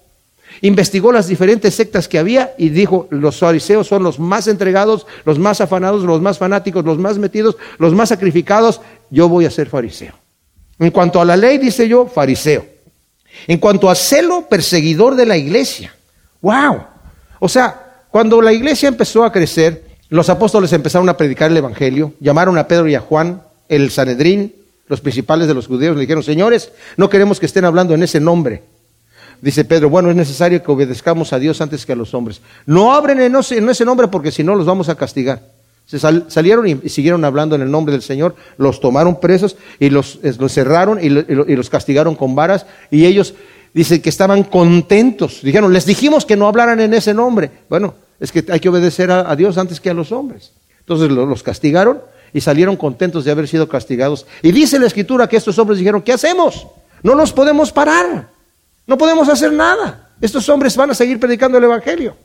investigó 0.62 1.12
las 1.12 1.26
diferentes 1.26 1.74
sectas 1.74 2.08
que 2.08 2.18
había 2.18 2.54
y 2.56 2.70
dijo, 2.70 3.08
los 3.10 3.38
fariseos 3.38 3.86
son 3.86 4.04
los 4.04 4.18
más 4.18 4.46
entregados, 4.46 5.06
los 5.26 5.38
más 5.38 5.60
afanados, 5.60 6.04
los 6.04 6.22
más 6.22 6.38
fanáticos, 6.38 6.82
los 6.86 6.96
más 6.96 7.18
metidos, 7.18 7.58
los 7.78 7.92
más 7.92 8.08
sacrificados, 8.08 8.80
yo 9.10 9.28
voy 9.28 9.44
a 9.44 9.50
ser 9.50 9.68
fariseo. 9.68 10.14
En 10.78 10.90
cuanto 10.90 11.20
a 11.20 11.26
la 11.26 11.36
ley, 11.36 11.58
dice 11.58 11.86
yo, 11.86 12.06
fariseo. 12.06 12.64
En 13.46 13.58
cuanto 13.58 13.90
a 13.90 13.94
celo, 13.94 14.48
perseguidor 14.48 15.14
de 15.14 15.26
la 15.26 15.36
iglesia. 15.36 15.94
¡Wow! 16.40 16.84
O 17.38 17.50
sea, 17.50 18.04
cuando 18.10 18.40
la 18.40 18.54
iglesia 18.54 18.88
empezó 18.88 19.24
a 19.24 19.32
crecer, 19.32 19.84
los 20.08 20.30
apóstoles 20.30 20.72
empezaron 20.72 21.10
a 21.10 21.18
predicar 21.18 21.50
el 21.50 21.56
Evangelio, 21.58 22.14
llamaron 22.18 22.56
a 22.56 22.66
Pedro 22.66 22.88
y 22.88 22.94
a 22.94 23.00
Juan, 23.00 23.42
el 23.68 23.90
Sanedrín, 23.90 24.61
los 24.89 25.01
principales 25.01 25.49
de 25.49 25.55
los 25.55 25.66
judíos 25.66 25.95
le 25.97 26.03
dijeron, 26.03 26.22
señores, 26.22 26.72
no 26.97 27.09
queremos 27.09 27.41
que 27.41 27.47
estén 27.47 27.64
hablando 27.64 27.95
en 27.95 28.03
ese 28.03 28.20
nombre. 28.20 28.62
Dice 29.41 29.64
Pedro, 29.64 29.91
bueno, 29.91 30.09
es 30.09 30.16
necesario 30.16 30.62
que 30.62 30.70
obedezcamos 30.70 31.33
a 31.33 31.39
Dios 31.39 31.61
antes 31.61 31.85
que 31.85 31.93
a 31.93 31.97
los 31.97 32.14
hombres. 32.14 32.41
No 32.64 32.93
abren 32.93 33.20
en 33.20 33.35
ese, 33.35 33.85
nombre 33.85 34.09
porque 34.09 34.30
si 34.30 34.45
no 34.45 34.55
los 34.55 34.66
vamos 34.66 34.89
a 34.89 34.95
castigar. 34.95 35.43
Se 35.85 35.99
salieron 35.99 36.68
y, 36.68 36.89
siguieron 36.89 37.24
hablando 37.24 37.57
en 37.57 37.62
el 37.62 37.70
nombre 37.70 37.93
del 37.93 38.03
Señor, 38.03 38.37
los 38.57 38.80
tomaron 38.80 39.18
presos 39.18 39.57
y 39.80 39.91
los, 39.91 40.20
los 40.39 40.53
cerraron 40.53 41.01
y, 41.03 41.07
y, 41.07 41.57
los 41.57 41.70
castigaron 41.70 42.14
con 42.14 42.37
varas 42.37 42.66
y 42.91 43.05
ellos 43.05 43.35
dicen 43.74 44.01
que 44.01 44.09
estaban 44.09 44.45
contentos. 44.45 45.41
Dijeron, 45.43 45.72
les 45.72 45.87
dijimos 45.87 46.24
que 46.24 46.37
no 46.37 46.47
hablaran 46.47 46.78
en 46.78 46.95
ese 46.95 47.12
nombre. 47.12 47.51
Bueno, 47.68 47.95
es 48.20 48.30
que 48.30 48.45
hay 48.49 48.61
que 48.61 48.68
obedecer 48.68 49.11
a, 49.11 49.35
Dios 49.35 49.59
antes 49.59 49.80
que 49.80 49.91
a 49.91 49.95
los 49.95 50.12
hombres. 50.12 50.53
Entonces 50.78 51.11
los 51.11 51.43
castigaron 51.43 52.01
y 52.35 52.41
salieron 52.41 52.76
contentos 52.76 53.24
de 53.24 53.30
haber 53.30 53.49
sido 53.49 53.68
castigados. 53.68 54.26
Y 54.43 54.53
dice 54.53 54.78
la 54.78 54.87
escritura 54.87 55.28
que 55.28 55.37
estos 55.37 55.59
hombres 55.59 55.78
dijeron, 55.78 56.03
¿qué 56.03 56.12
hacemos? 56.12 56.66
No 57.03 57.14
nos 57.14 57.33
podemos 57.33 57.72
parar, 57.72 58.28
no 58.87 58.97
podemos 58.97 59.28
hacer 59.28 59.53
nada. 59.53 60.11
Estos 60.20 60.49
hombres 60.49 60.76
van 60.76 60.91
a 60.91 60.95
seguir 60.95 61.18
predicando 61.18 61.59
el 61.59 61.64
Evangelio. 61.64 62.16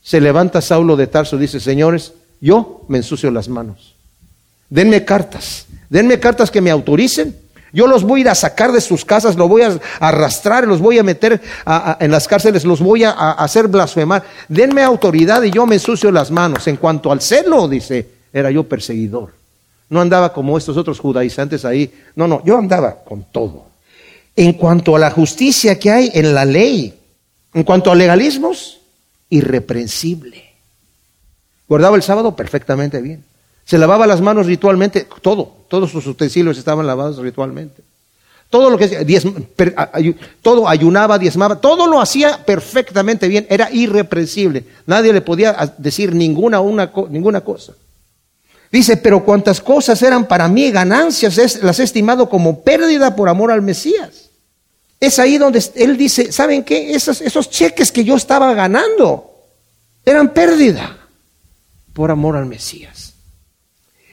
Se 0.00 0.20
levanta 0.20 0.60
Saulo 0.60 0.96
de 0.96 1.08
Tarso 1.08 1.36
dice, 1.36 1.58
señores, 1.58 2.12
yo 2.40 2.84
me 2.88 2.98
ensucio 2.98 3.30
las 3.30 3.48
manos. 3.48 3.96
Denme 4.70 5.04
cartas, 5.04 5.66
denme 5.90 6.20
cartas 6.20 6.50
que 6.50 6.60
me 6.60 6.70
autoricen. 6.70 7.36
Yo 7.72 7.86
los 7.86 8.04
voy 8.04 8.20
a 8.20 8.22
ir 8.22 8.28
a 8.30 8.34
sacar 8.34 8.72
de 8.72 8.80
sus 8.80 9.04
casas, 9.04 9.36
los 9.36 9.48
voy 9.48 9.62
a 9.62 9.78
arrastrar, 10.00 10.66
los 10.66 10.80
voy 10.80 10.98
a 10.98 11.02
meter 11.02 11.42
en 11.98 12.10
las 12.10 12.26
cárceles, 12.26 12.64
los 12.64 12.80
voy 12.80 13.04
a, 13.04 13.10
a 13.10 13.32
hacer 13.32 13.68
blasfemar. 13.68 14.22
Denme 14.48 14.82
autoridad 14.82 15.42
y 15.42 15.50
yo 15.50 15.66
me 15.66 15.74
ensucio 15.74 16.10
las 16.10 16.30
manos. 16.30 16.66
En 16.68 16.76
cuanto 16.76 17.10
al 17.12 17.20
celo, 17.20 17.68
dice, 17.68 18.15
era 18.36 18.50
yo 18.50 18.64
perseguidor. 18.64 19.32
No 19.88 20.00
andaba 20.00 20.34
como 20.34 20.58
estos 20.58 20.76
otros 20.76 21.00
judaizantes 21.00 21.64
ahí. 21.64 21.90
No, 22.14 22.28
no, 22.28 22.44
yo 22.44 22.58
andaba 22.58 22.96
con 23.02 23.24
todo. 23.24 23.64
En 24.36 24.52
cuanto 24.52 24.94
a 24.94 24.98
la 24.98 25.10
justicia 25.10 25.78
que 25.78 25.90
hay 25.90 26.10
en 26.12 26.34
la 26.34 26.44
ley, 26.44 26.94
en 27.54 27.64
cuanto 27.64 27.90
a 27.90 27.94
legalismos, 27.94 28.78
irreprensible. 29.30 30.44
Guardaba 31.66 31.96
el 31.96 32.02
sábado 32.02 32.36
perfectamente 32.36 33.00
bien. 33.00 33.24
Se 33.64 33.78
lavaba 33.78 34.06
las 34.06 34.20
manos 34.20 34.44
ritualmente, 34.44 35.08
todo, 35.22 35.50
todos 35.68 35.90
sus 35.90 36.06
utensilios 36.06 36.58
estaban 36.58 36.86
lavados 36.86 37.16
ritualmente. 37.16 37.82
Todo 38.50 38.68
lo 38.68 38.76
que 38.76 40.14
todo 40.42 40.68
ayunaba, 40.68 41.18
diezmaba, 41.18 41.58
todo 41.58 41.86
lo 41.86 42.00
hacía 42.00 42.44
perfectamente 42.44 43.28
bien, 43.28 43.46
era 43.48 43.72
irreprensible. 43.72 44.64
Nadie 44.84 45.14
le 45.14 45.22
podía 45.22 45.74
decir 45.78 46.14
ninguna, 46.14 46.60
una, 46.60 46.92
ninguna 47.08 47.40
cosa. 47.40 47.72
Dice, 48.70 48.96
pero 48.96 49.24
cuantas 49.24 49.60
cosas 49.60 50.02
eran 50.02 50.26
para 50.26 50.48
mí 50.48 50.70
ganancias, 50.70 51.62
las 51.62 51.78
he 51.78 51.84
estimado 51.84 52.28
como 52.28 52.62
pérdida 52.62 53.14
por 53.14 53.28
amor 53.28 53.50
al 53.50 53.62
Mesías. 53.62 54.30
Es 54.98 55.18
ahí 55.18 55.38
donde 55.38 55.62
él 55.76 55.96
dice, 55.96 56.32
¿saben 56.32 56.64
qué? 56.64 56.94
Esos, 56.94 57.20
esos 57.20 57.50
cheques 57.50 57.92
que 57.92 58.04
yo 58.04 58.16
estaba 58.16 58.54
ganando 58.54 59.30
eran 60.04 60.32
pérdida 60.32 60.96
por 61.92 62.10
amor 62.10 62.36
al 62.36 62.46
Mesías. 62.46 63.14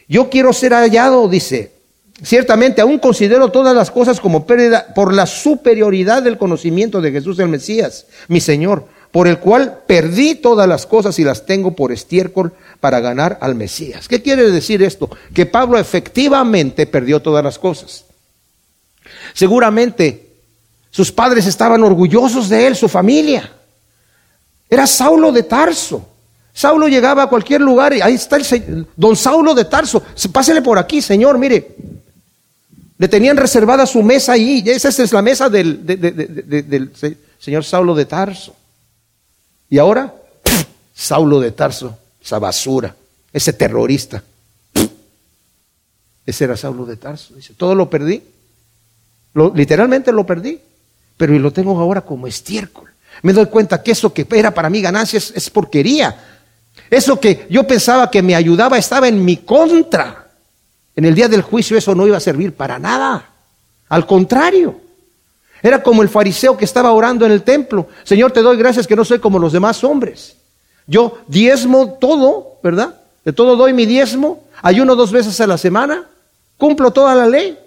Yo 0.07 0.29
quiero 0.29 0.53
ser 0.53 0.73
hallado, 0.73 1.27
dice, 1.27 1.73
Ciertamente 2.21 2.81
aún 2.81 2.99
considero 2.99 3.49
todas 3.49 3.75
las 3.75 3.91
cosas 3.91 4.19
como 4.21 4.45
pérdida 4.45 4.93
por 4.93 5.13
la 5.13 5.25
superioridad 5.25 6.23
del 6.23 6.37
conocimiento 6.37 7.01
de 7.01 7.11
Jesús 7.11 7.39
el 7.39 7.49
Mesías, 7.49 8.05
mi 8.27 8.39
Señor, 8.39 8.87
por 9.13 9.27
el 9.27 9.37
cual 9.37 9.81
perdí 9.85 10.33
todas 10.33 10.67
las 10.67 10.87
cosas 10.87 11.19
y 11.19 11.23
las 11.23 11.45
tengo 11.45 11.75
por 11.75 11.91
estiércol 11.91 12.51
para 12.79 12.99
ganar 12.99 13.37
al 13.41 13.53
Mesías. 13.53 14.07
¿Qué 14.07 14.23
quiere 14.23 14.49
decir 14.49 14.81
esto? 14.81 15.07
Que 15.35 15.45
Pablo 15.45 15.77
efectivamente 15.77 16.87
perdió 16.87 17.21
todas 17.21 17.43
las 17.43 17.59
cosas. 17.59 18.05
Seguramente 19.35 20.31
sus 20.89 21.11
padres 21.11 21.45
estaban 21.45 21.83
orgullosos 21.83 22.49
de 22.49 22.65
él, 22.65 22.75
su 22.75 22.89
familia. 22.89 23.51
Era 24.67 24.87
Saulo 24.87 25.31
de 25.31 25.43
Tarso. 25.43 26.07
Saulo 26.51 26.87
llegaba 26.87 27.21
a 27.21 27.29
cualquier 27.29 27.61
lugar 27.61 27.93
y 27.93 28.01
ahí 28.01 28.15
está 28.15 28.37
el 28.37 28.87
don 28.95 29.15
Saulo 29.15 29.53
de 29.53 29.65
Tarso. 29.65 30.01
Pásele 30.31 30.63
por 30.63 30.79
aquí, 30.79 31.03
Señor, 31.03 31.37
mire, 31.37 31.75
le 32.97 33.07
tenían 33.07 33.37
reservada 33.37 33.85
su 33.85 34.01
mesa 34.01 34.31
ahí. 34.31 34.63
Esa 34.65 34.89
es 34.89 35.13
la 35.13 35.21
mesa 35.21 35.51
del, 35.51 35.85
del 35.85 36.91
señor 37.37 37.63
Saulo 37.63 37.93
de 37.93 38.05
Tarso. 38.05 38.55
Y 39.73 39.79
ahora, 39.79 40.13
Saulo 40.93 41.39
de 41.39 41.51
Tarso, 41.51 41.97
esa 42.23 42.37
basura, 42.37 42.95
ese 43.33 43.53
terrorista. 43.53 44.23
Ese 46.23 46.43
era 46.43 46.55
Saulo 46.55 46.85
de 46.85 46.95
Tarso. 46.95 47.33
Dice, 47.33 47.55
todo 47.55 47.73
lo 47.73 47.89
perdí. 47.89 48.21
literalmente 49.55 50.11
lo 50.11 50.27
perdí. 50.27 50.59
Pero 51.17 51.39
lo 51.39 51.51
tengo 51.51 51.79
ahora 51.79 52.01
como 52.01 52.27
estiércol. 52.27 52.91
Me 53.23 53.33
doy 53.33 53.47
cuenta 53.47 53.81
que 53.81 53.93
eso 53.93 54.13
que 54.13 54.27
era 54.33 54.53
para 54.53 54.69
mí 54.69 54.79
ganancia 54.79 55.17
es 55.17 55.49
porquería. 55.49 56.23
Eso 56.91 57.19
que 57.19 57.47
yo 57.49 57.65
pensaba 57.65 58.11
que 58.11 58.21
me 58.21 58.35
ayudaba 58.35 58.77
estaba 58.77 59.07
en 59.07 59.25
mi 59.25 59.37
contra. 59.37 60.29
En 60.95 61.05
el 61.05 61.15
día 61.15 61.27
del 61.27 61.41
juicio 61.41 61.75
eso 61.75 61.95
no 61.95 62.05
iba 62.05 62.17
a 62.17 62.19
servir 62.19 62.53
para 62.53 62.77
nada. 62.77 63.27
Al 63.89 64.05
contrario, 64.05 64.81
era 65.63 65.81
como 65.81 66.01
el 66.01 66.09
fariseo 66.09 66.57
que 66.57 66.65
estaba 66.65 66.91
orando 66.91 67.25
en 67.25 67.31
el 67.31 67.41
templo. 67.43 67.87
Señor, 68.03 68.33
te 68.33 68.41
doy 68.41 68.57
gracias 68.57 68.85
que 68.85 68.97
no 68.97 69.05
soy 69.05 69.19
como 69.19 69.39
los 69.39 69.53
demás 69.53 69.81
hombres. 69.85 70.35
Yo 70.85 71.19
diezmo 71.27 71.93
todo, 71.93 72.59
¿verdad? 72.61 72.95
De 73.23 73.31
todo 73.31 73.55
doy 73.55 73.71
mi 73.71 73.85
diezmo, 73.85 74.43
ayuno 74.61 74.97
dos 74.97 75.13
veces 75.13 75.39
a 75.39 75.47
la 75.47 75.57
semana, 75.57 76.09
cumplo 76.57 76.91
toda 76.91 77.15
la 77.15 77.25
ley. 77.25 77.57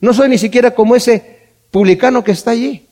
No 0.00 0.14
soy 0.14 0.30
ni 0.30 0.38
siquiera 0.38 0.70
como 0.72 0.96
ese 0.96 1.50
publicano 1.70 2.24
que 2.24 2.32
está 2.32 2.52
allí. 2.52 2.86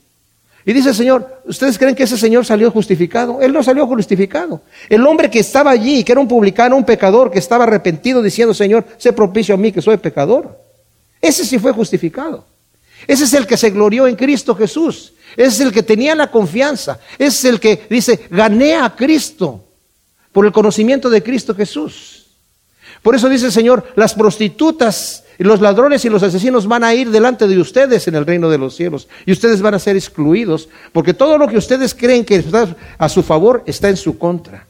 Y 0.66 0.74
dice 0.74 0.90
el 0.90 0.94
Señor, 0.94 1.42
¿ustedes 1.46 1.78
creen 1.78 1.94
que 1.94 2.02
ese 2.02 2.18
Señor 2.18 2.44
salió 2.44 2.70
justificado? 2.70 3.40
Él 3.40 3.54
no 3.54 3.62
salió 3.62 3.86
justificado. 3.86 4.60
El 4.90 5.06
hombre 5.06 5.30
que 5.30 5.38
estaba 5.38 5.70
allí, 5.70 6.04
que 6.04 6.12
era 6.12 6.20
un 6.20 6.28
publicano, 6.28 6.76
un 6.76 6.84
pecador, 6.84 7.30
que 7.30 7.38
estaba 7.38 7.64
arrepentido 7.64 8.22
diciendo, 8.22 8.52
Señor, 8.52 8.84
sé 8.98 9.14
propicio 9.14 9.54
a 9.54 9.58
mí 9.58 9.72
que 9.72 9.80
soy 9.80 9.96
pecador. 9.96 10.60
Ese 11.22 11.46
sí 11.46 11.58
fue 11.58 11.72
justificado. 11.72 12.44
Ese 13.06 13.24
es 13.24 13.34
el 13.34 13.46
que 13.46 13.56
se 13.56 13.70
glorió 13.70 14.06
en 14.06 14.16
Cristo 14.16 14.54
Jesús. 14.54 15.12
Ese 15.36 15.48
es 15.48 15.60
el 15.60 15.72
que 15.72 15.82
tenía 15.82 16.14
la 16.14 16.30
confianza. 16.30 16.98
Ese 17.18 17.28
es 17.28 17.44
el 17.44 17.60
que 17.60 17.86
dice, 17.88 18.26
gané 18.30 18.74
a 18.74 18.94
Cristo 18.94 19.64
por 20.32 20.46
el 20.46 20.52
conocimiento 20.52 21.10
de 21.10 21.22
Cristo 21.22 21.54
Jesús. 21.54 22.26
Por 23.02 23.14
eso 23.14 23.28
dice 23.28 23.46
el 23.46 23.52
Señor, 23.52 23.86
las 23.96 24.14
prostitutas 24.14 25.24
los 25.44 25.60
ladrones 25.62 26.04
y 26.04 26.10
los 26.10 26.22
asesinos 26.22 26.66
van 26.66 26.84
a 26.84 26.92
ir 26.92 27.10
delante 27.10 27.48
de 27.48 27.58
ustedes 27.58 28.06
en 28.06 28.14
el 28.14 28.26
reino 28.26 28.50
de 28.50 28.58
los 28.58 28.76
cielos. 28.76 29.08
Y 29.24 29.32
ustedes 29.32 29.62
van 29.62 29.72
a 29.72 29.78
ser 29.78 29.96
excluidos, 29.96 30.68
porque 30.92 31.14
todo 31.14 31.38
lo 31.38 31.48
que 31.48 31.56
ustedes 31.56 31.94
creen 31.94 32.26
que 32.26 32.36
está 32.36 32.76
a 32.98 33.08
su 33.08 33.22
favor 33.22 33.62
está 33.66 33.88
en 33.88 33.96
su 33.96 34.18
contra. 34.18 34.66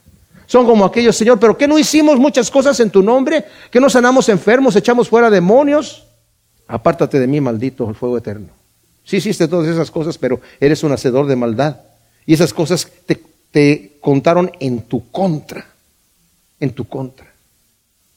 Son 0.47 0.67
como 0.67 0.85
aquellos, 0.85 1.17
Señor, 1.17 1.41
pero 1.41 1.59
¿qué 1.59 1.67
no 1.67 1.77
hicimos 1.77 2.19
muchas 2.19 2.51
cosas 2.51 2.79
en 2.79 2.91
tu 2.91 3.03
nombre? 3.03 3.45
¿Que 3.71 3.81
no 3.81 3.91
sanamos 3.91 4.29
enfermos, 4.29 4.77
echamos 4.77 5.09
fuera 5.09 5.29
demonios? 5.29 6.05
Apártate 6.71 7.19
de 7.19 7.27
mí, 7.27 7.41
maldito, 7.41 7.89
el 7.89 7.97
fuego 7.97 8.17
eterno. 8.17 8.49
Sí 9.05 9.17
hiciste 9.17 9.49
todas 9.49 9.69
esas 9.69 9.91
cosas, 9.91 10.17
pero 10.19 10.41
eres 10.61 10.85
un 10.85 10.93
hacedor 10.93 11.27
de 11.27 11.35
maldad. 11.35 11.81
Y 12.27 12.35
esas 12.35 12.55
cosas 12.55 12.87
te, 13.51 13.93
contaron 14.01 14.53
en 14.61 14.83
tu 14.83 15.11
contra, 15.11 15.67
en 16.61 16.71
tu 16.71 16.87
contra 16.87 17.27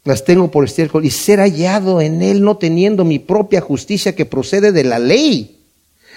las 0.03 0.25
tengo 0.25 0.51
por 0.51 0.65
estiércol 0.65 1.05
y 1.05 1.11
ser 1.11 1.39
hallado 1.39 2.01
en 2.01 2.21
él 2.21 2.43
no 2.43 2.57
teniendo 2.57 3.05
mi 3.05 3.19
propia 3.19 3.61
justicia 3.61 4.13
que 4.13 4.25
procede 4.25 4.73
de 4.73 4.83
la 4.83 4.99
ley, 4.99 5.59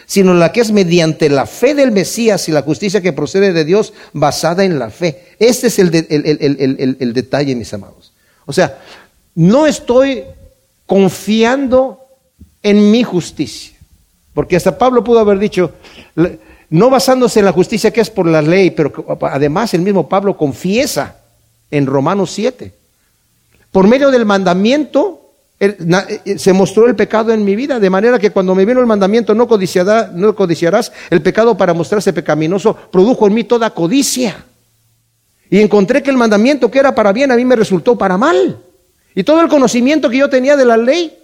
sino 0.07 0.35
la 0.35 0.51
que 0.51 0.61
es 0.61 0.73
mediante 0.73 1.29
la 1.29 1.47
fe 1.47 1.75
del 1.75 1.93
Mesías 1.93 2.49
y 2.49 2.53
la 2.53 2.63
justicia 2.63 3.01
que 3.01 3.13
procede 3.13 3.53
de 3.53 3.65
Dios 3.65 3.93
basada 4.13 4.65
en 4.65 4.81
la 4.81 4.91
fe. 4.91 5.37
Este 5.39 5.69
es 5.69 5.79
el, 5.79 5.95
el 5.95 7.13
detalle, 7.13 7.55
mis 7.55 7.73
amados. 7.73 8.13
O 8.45 8.53
sea, 8.53 8.79
no 9.37 9.69
estoy 9.69 10.25
confiando 10.85 12.06
en 12.69 12.91
mi 12.91 13.03
justicia, 13.03 13.77
porque 14.35 14.57
hasta 14.57 14.77
Pablo 14.77 15.05
pudo 15.05 15.21
haber 15.21 15.39
dicho, 15.39 15.73
no 16.71 16.91
basándose 16.91 17.39
en 17.39 17.45
la 17.47 17.53
justicia 17.53 17.93
que 17.93 18.01
es 18.01 18.11
por 18.11 18.27
la 18.27 18.43
ley, 18.43 18.71
pero 18.71 18.93
además 19.23 19.75
el 19.75 19.83
mismo 19.83 20.09
Pablo 20.09 20.37
confiesa 20.37 21.17
en 21.71 21.87
Romanos 21.87 22.31
7 22.33 22.73
por 23.77 23.87
medio 23.87 24.11
del 24.11 24.25
mandamiento 24.25 25.21
eh, 25.61 26.39
se 26.39 26.55
mostró 26.55 26.87
el 26.87 26.97
pecado 26.97 27.31
en 27.31 27.45
mi 27.45 27.55
vida, 27.55 27.79
de 27.79 27.91
manera 27.91 28.19
que 28.19 28.31
cuando 28.31 28.55
me 28.55 28.65
vino 28.65 28.81
el 28.81 28.87
mandamiento 28.87 29.35
no, 29.35 29.47
no 30.15 30.35
codiciarás, 30.35 30.93
el 31.11 31.21
pecado 31.21 31.59
para 31.59 31.75
mostrarse 31.75 32.15
pecaminoso 32.15 32.75
produjo 32.75 33.27
en 33.27 33.35
mí 33.35 33.45
toda 33.45 33.69
codicia. 33.69 34.47
Y 35.51 35.61
encontré 35.61 36.03
que 36.03 36.09
el 36.09 36.17
mandamiento 36.17 36.71
que 36.71 36.79
era 36.79 36.95
para 36.95 37.13
bien 37.13 37.31
a 37.31 37.37
mí 37.37 37.45
me 37.45 37.55
resultó 37.55 37.99
para 37.99 38.17
mal. 38.17 38.59
Y 39.15 39.25
todo 39.25 39.43
el 39.43 39.49
conocimiento 39.49 40.09
que 40.09 40.17
yo 40.17 40.31
tenía 40.31 40.57
de 40.57 40.65
la 40.65 40.79
ley 40.79 41.15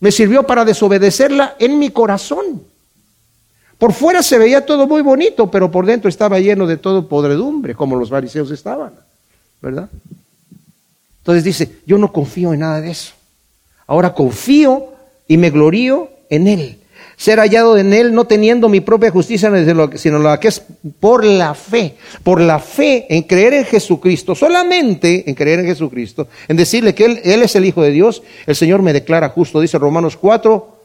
me 0.00 0.10
sirvió 0.10 0.42
para 0.44 0.64
desobedecerla 0.64 1.56
en 1.58 1.78
mi 1.78 1.90
corazón. 1.90 2.62
Por 3.78 3.92
fuera 3.92 4.22
se 4.22 4.38
veía 4.38 4.66
todo 4.66 4.86
muy 4.86 5.02
bonito, 5.02 5.50
pero 5.50 5.70
por 5.70 5.86
dentro 5.86 6.08
estaba 6.08 6.38
lleno 6.38 6.66
de 6.66 6.76
todo 6.76 7.08
podredumbre, 7.08 7.74
como 7.74 7.96
los 7.96 8.10
fariseos 8.10 8.50
estaban, 8.50 8.92
¿verdad? 9.62 9.88
Entonces 11.18 11.44
dice, 11.44 11.78
yo 11.86 11.96
no 11.98 12.12
confío 12.12 12.52
en 12.52 12.60
nada 12.60 12.80
de 12.80 12.90
eso. 12.90 13.12
Ahora 13.86 14.14
confío 14.14 14.88
y 15.28 15.36
me 15.36 15.50
glorío 15.50 16.10
en 16.28 16.46
Él. 16.46 16.79
Ser 17.20 17.38
hallado 17.38 17.76
en 17.76 17.92
Él 17.92 18.14
no 18.14 18.24
teniendo 18.24 18.70
mi 18.70 18.80
propia 18.80 19.10
justicia, 19.10 19.52
sino 19.96 20.18
la 20.18 20.40
que 20.40 20.48
es 20.48 20.62
por 21.00 21.22
la 21.22 21.54
fe. 21.54 21.96
Por 22.22 22.40
la 22.40 22.58
fe 22.58 23.06
en 23.10 23.24
creer 23.24 23.52
en 23.52 23.64
Jesucristo, 23.66 24.34
solamente 24.34 25.28
en 25.28 25.34
creer 25.34 25.60
en 25.60 25.66
Jesucristo, 25.66 26.28
en 26.48 26.56
decirle 26.56 26.94
que 26.94 27.04
Él, 27.04 27.20
Él 27.22 27.42
es 27.42 27.54
el 27.56 27.66
Hijo 27.66 27.82
de 27.82 27.90
Dios, 27.90 28.22
el 28.46 28.56
Señor 28.56 28.80
me 28.80 28.94
declara 28.94 29.28
justo. 29.28 29.60
Dice 29.60 29.78
Romanos 29.78 30.16
4, 30.16 30.78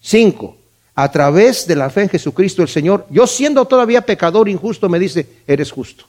5. 0.00 0.56
A 0.94 1.10
través 1.10 1.66
de 1.66 1.76
la 1.76 1.90
fe 1.90 2.02
en 2.02 2.08
Jesucristo, 2.08 2.62
el 2.62 2.68
Señor, 2.68 3.06
yo 3.10 3.26
siendo 3.26 3.66
todavía 3.66 4.00
pecador 4.00 4.48
injusto, 4.48 4.88
me 4.88 4.98
dice, 4.98 5.26
eres 5.46 5.70
justo. 5.70 6.06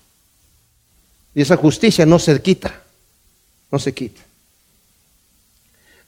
Y 1.36 1.42
esa 1.42 1.58
justicia 1.58 2.06
no 2.06 2.20
se 2.20 2.42
quita 2.42 2.84
no 3.74 3.80
se 3.80 3.92
quita. 3.92 4.22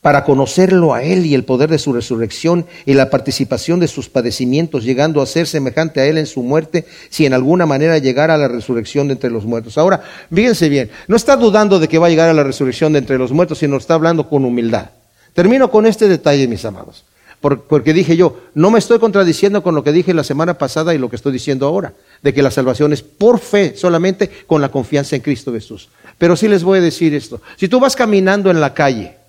Para 0.05 0.23
conocerlo 0.23 0.93
a 0.93 1.01
Él 1.01 1.25
y 1.25 1.33
el 1.33 1.45
poder 1.45 1.71
de 1.71 1.79
su 1.79 1.91
resurrección 1.91 2.67
y 2.85 2.93
la 2.93 3.09
participación 3.09 3.79
de 3.79 3.87
sus 3.87 4.07
padecimientos, 4.07 4.83
llegando 4.83 5.19
a 5.19 5.25
ser 5.25 5.47
semejante 5.47 5.99
a 5.99 6.05
Él 6.05 6.19
en 6.19 6.27
su 6.27 6.43
muerte, 6.43 6.85
si 7.09 7.25
en 7.25 7.33
alguna 7.33 7.65
manera 7.65 7.97
llegara 7.97 8.35
a 8.35 8.37
la 8.37 8.47
resurrección 8.47 9.07
de 9.07 9.13
entre 9.13 9.31
los 9.31 9.45
muertos. 9.45 9.79
Ahora, 9.79 10.03
fíjense 10.31 10.69
bien, 10.69 10.91
no 11.07 11.15
está 11.15 11.35
dudando 11.37 11.79
de 11.79 11.87
que 11.87 11.97
va 11.97 12.05
a 12.05 12.11
llegar 12.11 12.29
a 12.29 12.35
la 12.35 12.43
resurrección 12.43 12.93
de 12.93 12.99
entre 12.99 13.17
los 13.17 13.31
muertos, 13.31 13.57
sino 13.57 13.77
está 13.77 13.95
hablando 13.95 14.29
con 14.29 14.45
humildad. 14.45 14.91
Termino 15.33 15.71
con 15.71 15.87
este 15.87 16.07
detalle, 16.07 16.47
mis 16.47 16.63
amados, 16.65 17.03
porque 17.41 17.91
dije 17.91 18.15
yo, 18.15 18.41
no 18.53 18.69
me 18.69 18.77
estoy 18.77 18.99
contradiciendo 18.99 19.63
con 19.63 19.73
lo 19.73 19.83
que 19.83 19.91
dije 19.91 20.13
la 20.13 20.23
semana 20.23 20.59
pasada 20.59 20.93
y 20.93 20.99
lo 20.99 21.09
que 21.09 21.15
estoy 21.15 21.33
diciendo 21.33 21.65
ahora, 21.65 21.95
de 22.21 22.31
que 22.31 22.43
la 22.43 22.51
salvación 22.51 22.93
es 22.93 23.01
por 23.01 23.39
fe, 23.39 23.75
solamente 23.75 24.29
con 24.45 24.61
la 24.61 24.69
confianza 24.69 25.15
en 25.15 25.23
Cristo 25.23 25.51
Jesús. 25.51 25.89
Pero 26.19 26.35
sí 26.35 26.47
les 26.47 26.63
voy 26.63 26.77
a 26.77 26.83
decir 26.83 27.15
esto. 27.15 27.41
Si 27.55 27.67
tú 27.67 27.79
vas 27.79 27.95
caminando 27.95 28.51
en 28.51 28.61
la 28.61 28.75
calle 28.75 29.24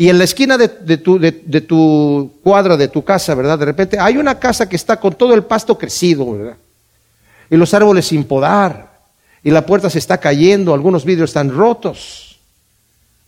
y 0.00 0.08
en 0.08 0.16
la 0.16 0.24
esquina 0.24 0.56
de, 0.56 0.96
tu, 0.96 2.32
cuadra, 2.42 2.78
de 2.78 2.88
tu 2.88 3.04
casa, 3.04 3.34
¿verdad? 3.34 3.58
De 3.58 3.66
repente 3.66 3.98
hay 4.00 4.16
una 4.16 4.38
casa 4.38 4.66
que 4.66 4.76
está 4.76 4.98
con 4.98 5.12
todo 5.12 5.34
el 5.34 5.44
pasto 5.44 5.76
crecido, 5.76 6.32
¿verdad? 6.32 6.56
Y 7.50 7.56
los 7.58 7.74
árboles 7.74 8.06
sin 8.06 8.24
podar, 8.24 8.98
y 9.42 9.50
la 9.50 9.66
puerta 9.66 9.90
se 9.90 9.98
está 9.98 10.16
cayendo, 10.16 10.72
algunos 10.72 11.04
vidrios 11.04 11.28
están 11.28 11.54
rotos. 11.54 12.38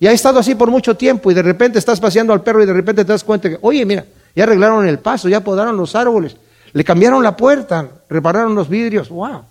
Y 0.01 0.07
ha 0.07 0.13
estado 0.13 0.39
así 0.39 0.55
por 0.55 0.71
mucho 0.71 0.97
tiempo, 0.97 1.31
y 1.31 1.35
de 1.35 1.43
repente 1.43 1.79
estás 1.79 2.01
paseando 2.01 2.33
al 2.33 2.43
perro 2.43 2.63
y 2.63 2.67
de 2.67 2.73
repente 2.73 3.05
te 3.05 3.13
das 3.13 3.23
cuenta 3.23 3.51
que, 3.51 3.59
oye, 3.61 3.85
mira, 3.85 4.07
ya 4.35 4.45
arreglaron 4.45 4.89
el 4.89 4.99
paso, 4.99 5.29
ya 5.29 5.45
podaron 5.45 5.77
los 5.77 5.95
árboles, 5.95 6.37
le 6.73 6.85
cambiaron 6.85 7.23
la 7.23 7.37
puerta, 7.37 7.87
repararon 8.09 8.55
los 8.55 8.71
vidrios, 8.71 9.11
wow. 9.11 9.43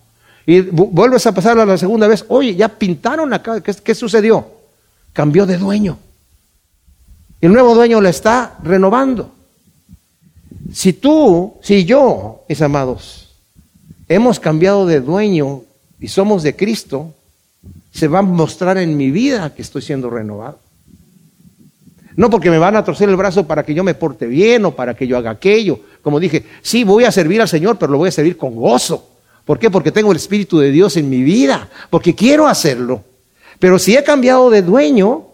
Y 0.44 0.60
vuelves 0.62 1.24
a 1.28 1.32
pasar 1.32 1.56
a 1.56 1.64
la 1.64 1.78
segunda 1.78 2.08
vez, 2.08 2.24
oye, 2.26 2.56
ya 2.56 2.68
pintaron 2.68 3.32
acá, 3.32 3.60
¿qué, 3.60 3.72
qué 3.74 3.94
sucedió? 3.94 4.44
Cambió 5.12 5.46
de 5.46 5.56
dueño. 5.56 5.98
El 7.42 7.52
nuevo 7.52 7.74
dueño 7.74 8.00
la 8.00 8.08
está 8.08 8.56
renovando. 8.62 9.32
Si 10.72 10.92
tú, 10.92 11.54
si 11.60 11.84
yo, 11.84 12.44
mis 12.48 12.62
amados, 12.62 13.30
hemos 14.08 14.38
cambiado 14.38 14.86
de 14.86 15.00
dueño 15.00 15.62
y 15.98 16.06
somos 16.06 16.44
de 16.44 16.54
Cristo, 16.54 17.12
se 17.92 18.06
va 18.06 18.20
a 18.20 18.22
mostrar 18.22 18.78
en 18.78 18.96
mi 18.96 19.10
vida 19.10 19.52
que 19.54 19.62
estoy 19.62 19.82
siendo 19.82 20.08
renovado. 20.08 20.60
No 22.14 22.30
porque 22.30 22.48
me 22.48 22.58
van 22.58 22.76
a 22.76 22.84
torcer 22.84 23.08
el 23.08 23.16
brazo 23.16 23.44
para 23.44 23.64
que 23.64 23.74
yo 23.74 23.82
me 23.82 23.94
porte 23.94 24.26
bien 24.26 24.64
o 24.64 24.76
para 24.76 24.94
que 24.94 25.08
yo 25.08 25.18
haga 25.18 25.30
aquello. 25.30 25.80
Como 26.00 26.20
dije, 26.20 26.44
sí, 26.62 26.84
voy 26.84 27.04
a 27.04 27.10
servir 27.10 27.40
al 27.40 27.48
Señor, 27.48 27.76
pero 27.76 27.90
lo 27.90 27.98
voy 27.98 28.10
a 28.10 28.12
servir 28.12 28.36
con 28.36 28.54
gozo. 28.54 29.08
¿Por 29.44 29.58
qué? 29.58 29.68
Porque 29.68 29.90
tengo 29.90 30.12
el 30.12 30.16
Espíritu 30.16 30.60
de 30.60 30.70
Dios 30.70 30.96
en 30.96 31.10
mi 31.10 31.24
vida, 31.24 31.68
porque 31.90 32.14
quiero 32.14 32.46
hacerlo. 32.46 33.02
Pero 33.58 33.80
si 33.80 33.96
he 33.96 34.04
cambiado 34.04 34.48
de 34.48 34.62
dueño, 34.62 35.26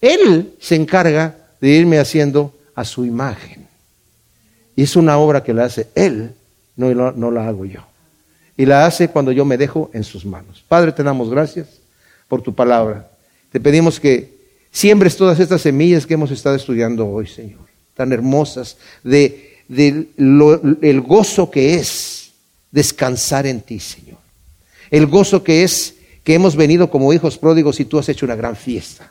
Él 0.00 0.54
se 0.60 0.76
encarga 0.76 1.39
de 1.60 1.68
irme 1.68 1.98
haciendo 1.98 2.54
a 2.74 2.84
su 2.84 3.04
imagen. 3.04 3.66
Y 4.76 4.82
es 4.82 4.96
una 4.96 5.18
obra 5.18 5.42
que 5.42 5.52
la 5.52 5.64
hace 5.64 5.88
Él, 5.94 6.34
no, 6.76 7.30
la 7.30 7.46
hago 7.46 7.64
yo. 7.64 7.80
Y 8.56 8.66
la 8.66 8.86
hace 8.86 9.08
cuando 9.08 9.32
yo 9.32 9.44
me 9.44 9.58
dejo 9.58 9.90
en 9.92 10.04
sus 10.04 10.24
manos. 10.24 10.64
Padre, 10.66 10.92
te 10.92 11.02
damos 11.02 11.30
gracias 11.30 11.68
por 12.28 12.42
tu 12.42 12.54
palabra. 12.54 13.10
Te 13.50 13.60
pedimos 13.60 13.98
que 14.00 14.38
siembres 14.70 15.16
todas 15.16 15.40
estas 15.40 15.62
semillas 15.62 16.06
que 16.06 16.14
hemos 16.14 16.30
estado 16.30 16.56
estudiando 16.56 17.06
hoy, 17.08 17.26
Señor, 17.26 17.60
tan 17.94 18.12
hermosas, 18.12 18.76
de, 19.02 19.58
el 19.68 21.00
gozo 21.00 21.50
que 21.50 21.74
es 21.74 22.30
descansar 22.70 23.46
en 23.46 23.60
ti, 23.60 23.80
Señor. 23.80 24.18
El 24.90 25.06
gozo 25.06 25.42
que 25.42 25.62
es 25.62 25.94
que 26.24 26.34
hemos 26.34 26.56
venido 26.56 26.90
como 26.90 27.12
hijos 27.12 27.38
pródigos 27.38 27.80
y 27.80 27.84
tú 27.84 27.98
has 27.98 28.08
hecho 28.08 28.26
una 28.26 28.36
gran 28.36 28.56
fiesta. 28.56 29.10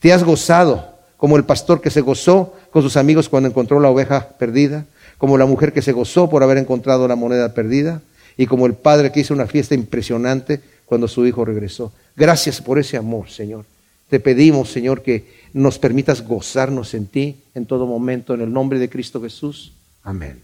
Te 0.00 0.12
has 0.12 0.24
gozado 0.24 0.93
como 1.24 1.38
el 1.38 1.44
pastor 1.44 1.80
que 1.80 1.88
se 1.88 2.02
gozó 2.02 2.52
con 2.70 2.82
sus 2.82 2.98
amigos 2.98 3.30
cuando 3.30 3.48
encontró 3.48 3.80
la 3.80 3.88
oveja 3.88 4.36
perdida, 4.38 4.84
como 5.16 5.38
la 5.38 5.46
mujer 5.46 5.72
que 5.72 5.80
se 5.80 5.92
gozó 5.92 6.28
por 6.28 6.42
haber 6.42 6.58
encontrado 6.58 7.08
la 7.08 7.16
moneda 7.16 7.54
perdida, 7.54 8.02
y 8.36 8.44
como 8.44 8.66
el 8.66 8.74
padre 8.74 9.10
que 9.10 9.20
hizo 9.20 9.32
una 9.32 9.46
fiesta 9.46 9.74
impresionante 9.74 10.60
cuando 10.84 11.08
su 11.08 11.26
hijo 11.26 11.46
regresó. 11.46 11.94
Gracias 12.14 12.60
por 12.60 12.78
ese 12.78 12.98
amor, 12.98 13.30
Señor. 13.30 13.64
Te 14.10 14.20
pedimos, 14.20 14.70
Señor, 14.70 15.00
que 15.00 15.24
nos 15.54 15.78
permitas 15.78 16.20
gozarnos 16.28 16.92
en 16.92 17.06
ti 17.06 17.38
en 17.54 17.64
todo 17.64 17.86
momento, 17.86 18.34
en 18.34 18.42
el 18.42 18.52
nombre 18.52 18.78
de 18.78 18.90
Cristo 18.90 19.22
Jesús. 19.22 19.72
Amén. 20.02 20.42